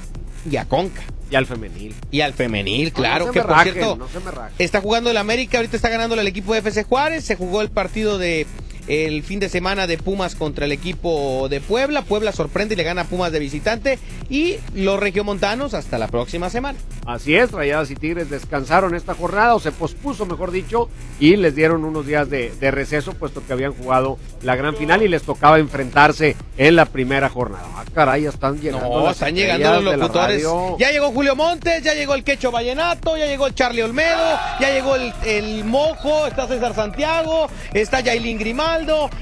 y 0.51 0.57
a 0.59 0.67
Conca. 0.67 1.03
Y 1.31 1.37
al 1.37 1.47
femenil. 1.47 1.95
Y 2.11 2.21
al 2.21 2.33
femenil, 2.33 2.93
claro, 2.93 3.27
no 3.27 3.33
se 3.33 3.39
que 3.39 3.39
me 3.41 3.47
por 3.47 3.57
rajen, 3.57 3.73
cierto, 3.73 3.97
no 3.97 4.09
se 4.09 4.21
me 4.21 4.31
rajen. 4.31 4.55
está 4.59 4.81
jugando 4.81 5.11
el 5.11 5.17
América, 5.17 5.59
ahorita 5.59 5.77
está 5.77 5.89
ganando 5.89 6.15
el 6.15 6.27
equipo 6.27 6.53
de 6.53 6.61
FC 6.61 6.85
Juárez, 6.85 7.25
se 7.25 7.37
jugó 7.37 7.63
el 7.63 7.71
partido 7.71 8.19
de 8.19 8.47
el 8.89 9.23
fin 9.23 9.41
de 9.41 9.49
semana 9.49 9.87
de 9.87 9.99
Pumas 9.99 10.35
contra 10.35 10.65
el 10.65 10.73
equipo 10.73 11.49
de 11.49 11.61
Puebla, 11.61 12.03
Puebla 12.03 12.33
sorprende 12.33 12.75
y 12.75 12.77
le 12.77 12.83
gana 12.83 13.03
a 13.03 13.05
Pumas 13.05 13.33
de 13.33 13.39
visitante 13.39 13.99
y 14.29 14.57
los 14.75 15.01
regiomontanos 15.01 15.75
hasta 15.75 15.99
la 15.99 16.09
próxima 16.09 16.51
semana. 16.51 16.79
Así 17.07 17.35
es, 17.35 17.53
Rayadas 17.53 17.91
y 17.91 17.97
Tigres 17.97 18.31
descansaron 18.31 18.95
esta 18.95 19.15
jornada, 19.15 19.55
o 19.55 19.61
se 19.61 19.73
pospuso, 19.73 20.25
mejor 20.27 20.51
dicho, 20.51 20.89
y 21.21 21.37
les 21.37 21.55
dieron 21.55 21.85
unos 21.85 22.07
días 22.07 22.31
de, 22.31 22.51
de 22.59 22.71
receso, 22.71 23.13
puesto 23.13 23.43
que 23.47 23.53
habían 23.53 23.73
jugado 23.73 24.19
la 24.43 24.57
gran 24.57 24.75
final 24.75 25.03
y 25.03 25.09
les 25.09 25.23
tocaba 25.23 25.59
enfrentarse 25.59 26.37
en 26.57 26.77
la 26.77 26.87
primera 26.87 27.29
jornada. 27.29 27.67
Ah, 27.75 27.85
caray, 27.93 28.23
ya 28.23 28.31
están 28.31 28.61
llegando. 28.61 28.89
No, 28.89 29.05
las 29.05 29.17
están 29.17 29.35
llegando 29.35 29.83
los 29.83 29.97
locutores. 29.97 30.47
Ya 30.79 30.91
llegó 30.91 31.11
Julio 31.11 31.37
Montes, 31.37 31.83
ya 31.83 31.95
llegó 31.95 32.15
el 32.15 32.25
Quecho 32.25 32.51
Vallenato, 32.51 33.17
ya 33.17 33.27
llegó 33.27 33.47
el 33.47 33.55
Charlie 33.55 33.83
Olmedo, 33.83 34.39
ya 34.61 34.73
llegó 34.73 34.97
el, 34.97 35.13
el 35.27 35.65
Mojo, 35.65 36.27
está 36.27 36.47
César 36.47 36.75
Santiago, 36.75 37.49
está 37.75 38.01
Yailin 38.01 38.39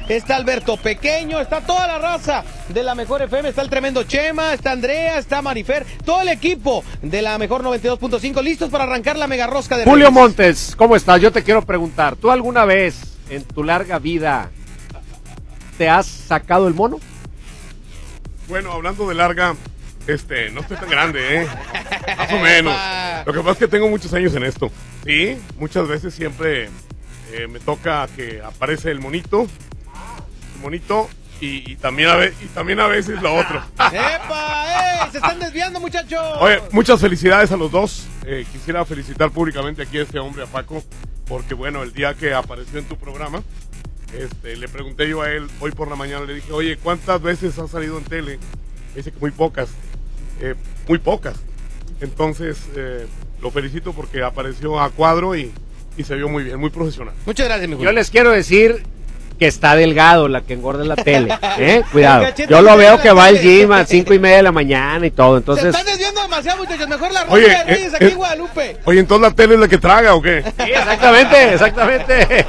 Está 0.09 0.36
Alberto 0.36 0.78
Pequeño, 0.78 1.38
está 1.38 1.61
toda 1.61 1.86
la 1.86 1.98
raza 1.98 2.42
de 2.70 2.82
la 2.82 2.94
mejor 2.94 3.20
FM, 3.20 3.50
está 3.50 3.61
el 3.61 3.68
tremendo 3.68 4.03
Chema, 4.05 4.55
está 4.55 4.72
Andrea, 4.72 5.18
está 5.18 5.42
Marifer, 5.42 5.84
todo 6.07 6.22
el 6.22 6.28
equipo 6.28 6.82
de 7.03 7.20
la 7.20 7.36
mejor 7.36 7.62
92.5 7.62 8.42
listos 8.42 8.70
para 8.70 8.84
arrancar 8.84 9.18
la 9.18 9.26
mega 9.26 9.46
rosca 9.46 9.76
de 9.76 9.84
Julio 9.84 10.07
Reyes. 10.07 10.12
Montes, 10.12 10.74
¿cómo 10.74 10.96
estás? 10.96 11.20
Yo 11.20 11.32
te 11.32 11.42
quiero 11.42 11.61
preguntar, 11.61 12.16
¿tú 12.16 12.30
alguna 12.30 12.64
vez 12.64 13.18
en 13.28 13.44
tu 13.44 13.62
larga 13.62 13.98
vida 13.98 14.50
te 15.76 15.90
has 15.90 16.07
sacado 16.07 16.66
el 16.66 16.72
mono? 16.72 16.98
Bueno, 18.48 18.72
hablando 18.72 19.07
de 19.07 19.14
larga, 19.14 19.55
este, 20.07 20.50
no 20.50 20.62
estoy 20.62 20.78
tan 20.78 20.88
grande, 20.88 21.42
¿eh? 21.42 21.46
Más 22.16 22.32
o 22.32 22.38
menos. 22.38 22.74
Lo 23.26 23.34
que 23.34 23.38
pasa 23.40 23.53
es 23.53 23.59
que 23.59 23.68
tengo 23.68 23.88
muchos 23.90 24.14
años 24.14 24.34
en 24.34 24.44
esto. 24.44 24.70
Sí, 25.05 25.36
muchas 25.59 25.86
veces 25.86 26.14
siempre 26.14 26.70
eh, 27.33 27.47
me 27.49 27.61
toca 27.61 28.07
que 28.14 28.41
aparece 28.43 28.91
el 28.91 29.01
monito, 29.01 29.43
el 30.55 30.61
monito 30.62 31.09
y, 31.41 31.72
y 31.72 31.76
también 31.76 32.09
a 32.11 32.16
ve- 32.16 32.35
y 32.43 32.47
también 32.47 32.80
a 32.80 32.87
veces 32.87 33.20
lo 33.22 33.35
otro. 33.35 33.62
¡Epa! 33.74 35.03
¡Ey! 35.05 35.11
¡Se 35.11 35.18
están 35.18 35.39
desviando, 35.41 35.80
muchachos! 35.80 36.20
Oye, 36.41 36.61
muchas 36.72 37.01
felicidades 37.01 37.51
a 37.53 37.57
los 37.57 37.70
dos. 37.70 38.07
Eh, 38.24 38.47
quisiera 38.53 38.85
felicitar 38.85 39.30
públicamente 39.30 39.83
aquí 39.83 39.99
a 39.99 40.03
este 40.03 40.18
hombre, 40.18 40.45
a 40.45 40.47
Paco, 40.47 40.83
porque 41.26 41.55
bueno, 41.55 41.83
el 41.83 41.93
día 41.93 42.14
que 42.14 42.33
apareció 42.33 42.78
en 42.78 42.85
tu 42.85 42.97
programa, 42.97 43.43
este, 44.16 44.57
le 44.57 44.68
pregunté 44.68 45.09
yo 45.09 45.22
a 45.22 45.30
él 45.30 45.49
hoy 45.61 45.72
por 45.72 45.89
la 45.89 45.97
mañana, 45.97 46.24
le 46.26 46.35
dije, 46.35 46.53
oye, 46.53 46.76
¿cuántas 46.76 47.20
veces 47.22 47.59
has 47.59 47.70
salido 47.70 47.99
en 47.99 48.05
tele? 48.05 48.39
Me 48.91 48.97
Dice 48.97 49.11
que 49.11 49.18
muy 49.18 49.30
pocas, 49.30 49.70
eh, 50.41 50.55
muy 50.87 50.99
pocas. 50.99 51.37
Entonces, 52.01 52.59
eh, 52.76 53.07
lo 53.41 53.51
felicito 53.51 53.93
porque 53.93 54.22
apareció 54.22 54.78
a 54.80 54.91
cuadro 54.91 55.35
y, 55.35 55.51
y 55.97 56.05
se 56.05 56.14
vio 56.16 56.28
muy 56.28 56.45
bien, 56.45 56.59
muy 56.59 56.70
profesional. 56.70 57.14
Muchas 57.26 57.47
gracias, 57.47 57.68
mi 57.68 57.82
Yo 57.82 57.93
les 57.93 58.11
quiero 58.11 58.30
decir 58.30 58.82
que 59.43 59.49
está 59.49 59.74
delgado 59.74 60.28
la 60.28 60.43
que 60.43 60.55
engorda 60.55 60.82
en 60.82 60.88
la 60.88 60.95
tele. 60.95 61.36
¿eh? 61.59 61.82
Cuidado. 61.90 62.26
Yo 62.49 62.62
lo 62.62 62.76
veo 62.76 63.01
que 63.01 63.11
va 63.11 63.24
al 63.24 63.40
gym 63.40 63.72
a 63.72 63.84
cinco 63.84 64.14
y 64.14 64.20
media 64.20 64.36
de 64.36 64.45
la 64.45 64.53
mañana 64.53 65.05
y 65.05 65.11
todo. 65.11 65.32
Se 65.32 65.38
Entonces, 65.38 65.64
están 65.64 65.84
desviando 65.84 66.22
demasiado, 66.22 66.59
muchachos. 66.59 66.88
Mejor 66.88 67.12
la 67.12 67.24
rosca 67.24 67.34
Oye, 67.34 67.49
de 67.49 67.64
Reyes 67.64 67.93
eh, 67.93 67.97
aquí 67.97 68.05
eh, 68.05 68.11
en 68.11 68.16
Guadalupe. 68.18 68.76
Oye, 68.84 69.01
entonces 69.01 69.28
la 69.28 69.34
tele 69.34 69.55
es 69.55 69.61
la 69.61 69.66
que 69.66 69.78
traga 69.78 70.14
o 70.14 70.22
qué? 70.22 70.45
Sí, 70.45 70.70
exactamente, 70.70 71.55
exactamente. 71.55 72.47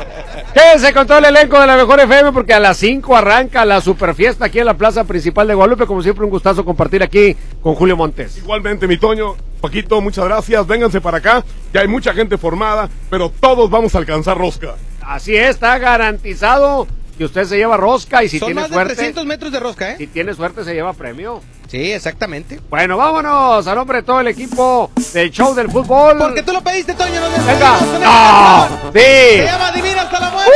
Quédense 0.54 0.94
con 0.94 1.08
todo 1.08 1.18
el 1.18 1.26
elenco 1.26 1.60
de 1.60 1.66
la 1.66 1.78
Mejor 1.78 2.00
FM 2.00 2.32
porque 2.32 2.54
a 2.54 2.60
las 2.60 2.78
5 2.78 3.16
arranca 3.16 3.66
la 3.66 3.82
super 3.82 4.14
fiesta 4.14 4.46
aquí 4.46 4.60
en 4.60 4.68
la 4.68 4.76
plaza 4.76 5.04
principal 5.04 5.48
de 5.48 5.56
Guadalupe. 5.56 5.88
Como 5.88 6.04
siempre, 6.04 6.24
un 6.24 6.30
gustazo 6.30 6.64
compartir 6.64 7.02
aquí 7.02 7.36
con 7.64 7.74
Julio 7.74 7.98
Montes. 7.98 8.38
Igualmente, 8.38 8.88
mi 8.88 8.98
Toño, 8.98 9.36
Paquito, 9.62 10.00
muchas 10.00 10.26
gracias. 10.26 10.68
Vénganse 10.68 11.02
para 11.02 11.18
acá. 11.18 11.44
Ya 11.74 11.82
hay 11.82 11.88
mucha 11.88 12.14
gente 12.14 12.38
formada, 12.38 12.88
pero 13.10 13.32
todos 13.40 13.72
vamos 13.72 13.96
a 13.96 13.98
alcanzar 13.98 14.38
rosca. 14.38 14.76
Así 15.06 15.36
es, 15.36 15.52
está 15.52 15.78
garantizado 15.78 16.88
que 17.18 17.26
usted 17.26 17.46
se 17.46 17.58
lleva 17.58 17.78
rosca 17.78 18.24
y 18.24 18.30
si 18.30 18.40
Son 18.40 18.48
tiene 18.48 18.62
más 18.62 18.70
de 18.70 18.76
suerte, 18.76 18.96
300 18.96 19.26
metros 19.26 19.52
de 19.52 19.60
rosca, 19.60 19.92
¿eh? 19.92 19.96
si 19.98 20.08
tiene 20.08 20.34
suerte 20.34 20.64
se 20.64 20.74
lleva 20.74 20.94
premio. 20.94 21.42
Sí, 21.68 21.92
exactamente. 21.92 22.60
Bueno, 22.70 22.98
vámonos 22.98 23.66
a 23.66 23.76
nombre 23.76 23.98
de 24.00 24.04
todo 24.04 24.20
el 24.20 24.28
equipo 24.28 24.92
del 25.14 25.32
show 25.32 25.56
del 25.56 25.72
fútbol. 25.72 26.18
Porque 26.20 26.44
tú 26.44 26.54
lo 26.54 26.62
pediste, 26.62 26.94
Toño. 26.94 27.20
Nos 27.20 27.46
Venga. 27.46 27.80
No, 28.00 28.68
sí. 28.94 29.00
Se 29.00 29.44
llama 29.44 29.72
Divina 29.72 30.02
hasta 30.04 30.20
la 30.20 30.30
muerte. 30.30 30.52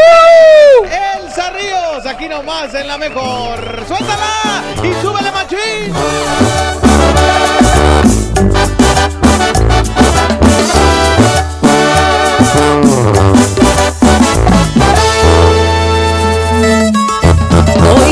Elsa 1.25 1.49
Ríos, 1.51 2.05
aquí 2.05 2.29
nomás 2.29 2.73
en 2.75 2.87
la 2.87 2.97
mejor. 2.99 3.83
Suéltala 3.87 4.63
y 4.83 4.93
súbele, 5.01 5.31
machín. 5.31 5.93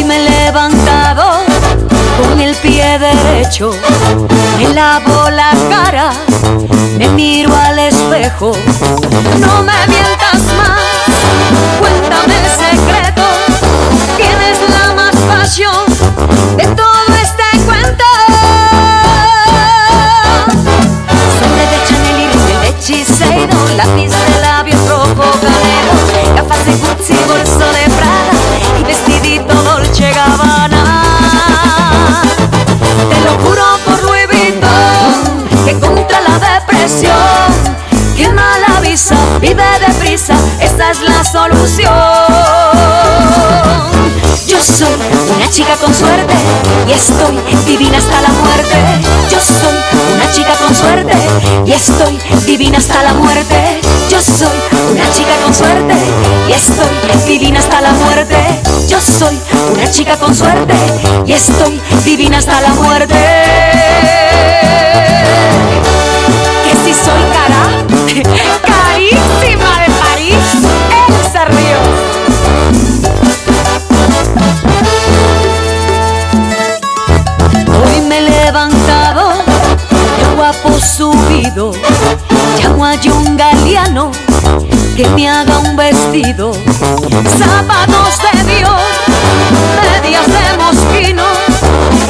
Me 0.06 0.18
he 0.18 0.45
levantado 0.45 1.43
con 2.22 2.39
el 2.39 2.56
pie 2.58 2.99
derecho, 2.99 3.72
me 4.58 4.74
lavo 4.74 5.30
la 5.30 5.51
cara, 5.70 6.12
me 6.97 7.10
miro 7.10 7.56
al 7.56 7.80
espejo. 7.80 8.51
No 9.39 9.64
me 9.64 9.88
mientas 9.88 10.24
solución. 41.48 41.93
Yo 44.48 44.58
soy 44.62 45.00
una 45.36 45.50
chica 45.50 45.76
con 45.76 45.93
suerte 45.93 46.34
y 46.88 46.91
estoy 46.91 47.39
divina 47.66 47.98
hasta 47.98 48.22
la 48.22 48.30
muerte. 48.30 48.76
Yo 49.30 49.39
soy 49.39 49.76
una 50.16 50.32
chica 50.32 50.54
con 50.56 50.76
suerte 50.76 51.14
y 51.66 51.72
estoy 51.72 52.20
divina 52.46 52.78
hasta 52.78 53.04
la 53.04 53.14
muerte. 53.14 53.82
Yo 54.10 54.22
soy 54.22 54.58
una 54.91 55.12
chica 55.12 55.36
con 55.43 55.54
suerte 55.54 55.96
y 56.48 56.52
estoy 56.54 57.28
divina 57.28 57.60
hasta 57.60 57.82
la 57.82 57.91
muerte. 57.91 58.38
Yo 58.88 59.00
soy 59.00 59.39
una 59.74 59.91
chica 59.91 60.18
con 60.18 60.34
suerte 60.36 60.76
y 61.26 61.34
estoy 61.34 61.82
divina 62.04 62.38
hasta 62.38 62.62
la 62.62 62.70
muerte. 62.70 63.16
Que 66.64 66.76
si 66.84 66.93
soy 66.93 67.24
cara, 67.34 67.86
carísima 68.62 69.45
subido, 81.46 81.72
llamo 82.60 82.86
a 82.86 82.93
un 82.93 83.38
galeano 83.38 84.12
que 84.96 85.08
me 85.10 85.30
haga 85.30 85.60
un 85.60 85.76
vestido, 85.76 86.54
zapatos 87.38 88.20
de 88.32 88.56
Dios, 88.56 88.82
medias 89.82 90.26
de 90.26 90.58
mosquino, 90.58 91.24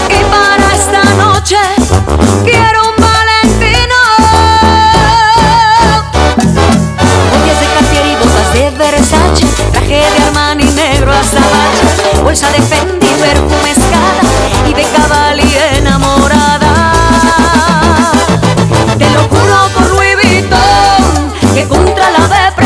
y 0.10 0.24
para 0.26 0.76
esta 0.76 1.04
noche 1.16 1.58
quiero 2.44 2.90
un 2.90 2.96
valentino. 3.04 3.96
Joyas 7.32 7.60
de 7.60 7.68
Cartier 7.74 8.06
y 8.06 8.16
botas 8.16 8.54
de 8.54 8.70
Versace, 8.78 9.46
traje 9.72 9.96
de 9.96 10.24
Armani 10.28 10.66
negro 10.66 11.12
azabache, 11.12 12.22
bolsa 12.24 12.50
de 12.52 12.62
Fendi, 12.62 13.08
perfume 13.08 13.72
escala 13.72 14.70
y 14.70 14.74
de 14.74 14.84
Cavalli 14.84 15.56
enamorada. 15.78 16.15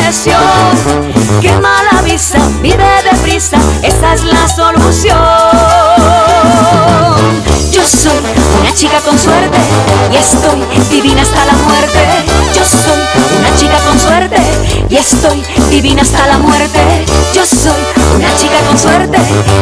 Depresión, 0.09 1.39
quema 1.39 1.83
la 1.91 2.01
visa, 2.01 2.39
vive 2.63 2.83
deprisa, 3.11 3.57
esa 3.83 4.15
es 4.15 4.23
la 4.23 4.47
solución. 4.47 5.15
Yo 7.71 7.83
soy 7.85 8.17
una 8.59 8.73
chica 8.73 8.99
con 9.01 9.19
suerte 9.19 9.57
y 10.11 10.15
estoy 10.15 10.65
divina 10.89 11.21
hasta 11.21 11.45
la 11.45 11.53
muerte. 11.53 11.99
Yo 12.55 12.65
soy 12.65 12.99
una 13.37 13.55
chica 13.55 13.77
con 13.85 13.99
suerte 13.99 14.41
y 14.89 14.95
estoy 14.95 15.43
divina 15.69 16.01
hasta 16.01 16.25
la 16.25 16.39
muerte. 16.39 17.05
Yo 17.35 17.45
soy 17.45 17.79
una 18.15 18.35
chica 18.35 18.59
con 18.67 18.79
suerte 18.79 19.19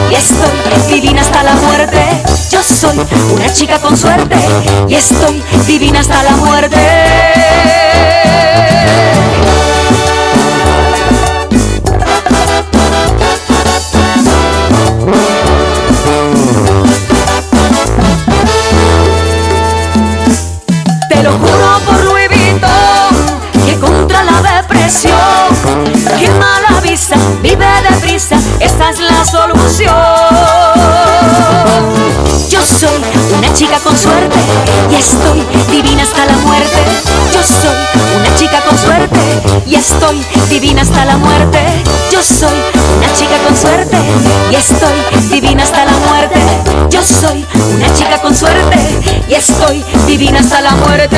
y 0.09 0.15
estoy 0.15 0.61
divina 0.87 1.21
hasta 1.21 1.43
la 1.43 1.55
muerte. 1.55 2.23
Yo 2.49 2.63
soy 2.63 2.97
una 3.33 3.51
chica 3.51 3.79
con 3.79 3.97
suerte 3.97 4.37
y 4.87 4.95
estoy 4.95 5.43
divina 5.65 5.99
hasta 5.99 6.23
la 6.23 6.31
muerte. 6.37 6.77
Con 34.37 34.47
suerte 34.47 34.91
y 34.91 34.95
estoy 34.95 35.45
divina 35.71 36.03
hasta 36.03 36.25
la 36.25 36.37
muerte. 36.37 36.79
Yo 37.33 37.43
soy 37.43 37.75
una 38.19 38.35
chica 38.35 38.61
con 38.61 38.77
suerte 38.77 39.19
y 39.65 39.75
estoy 39.75 40.25
divina 40.49 40.81
hasta 40.81 41.05
la 41.05 41.17
muerte. 41.17 41.59
Yo 42.11 42.21
soy 42.23 42.57
una 42.97 43.13
chica 43.13 43.37
con 43.45 43.55
suerte 43.55 43.97
y 44.51 44.55
estoy 44.55 45.29
divina 45.29 45.63
hasta 45.63 45.85
la 45.85 45.91
muerte. 45.91 46.39
Yo 46.89 47.01
soy 47.03 47.45
una 47.75 47.93
chica 47.93 48.19
con 48.21 48.35
suerte 48.35 48.77
y 49.27 49.33
estoy 49.33 49.83
divina 50.07 50.39
hasta 50.39 50.61
la 50.61 50.71
muerte. 50.71 51.17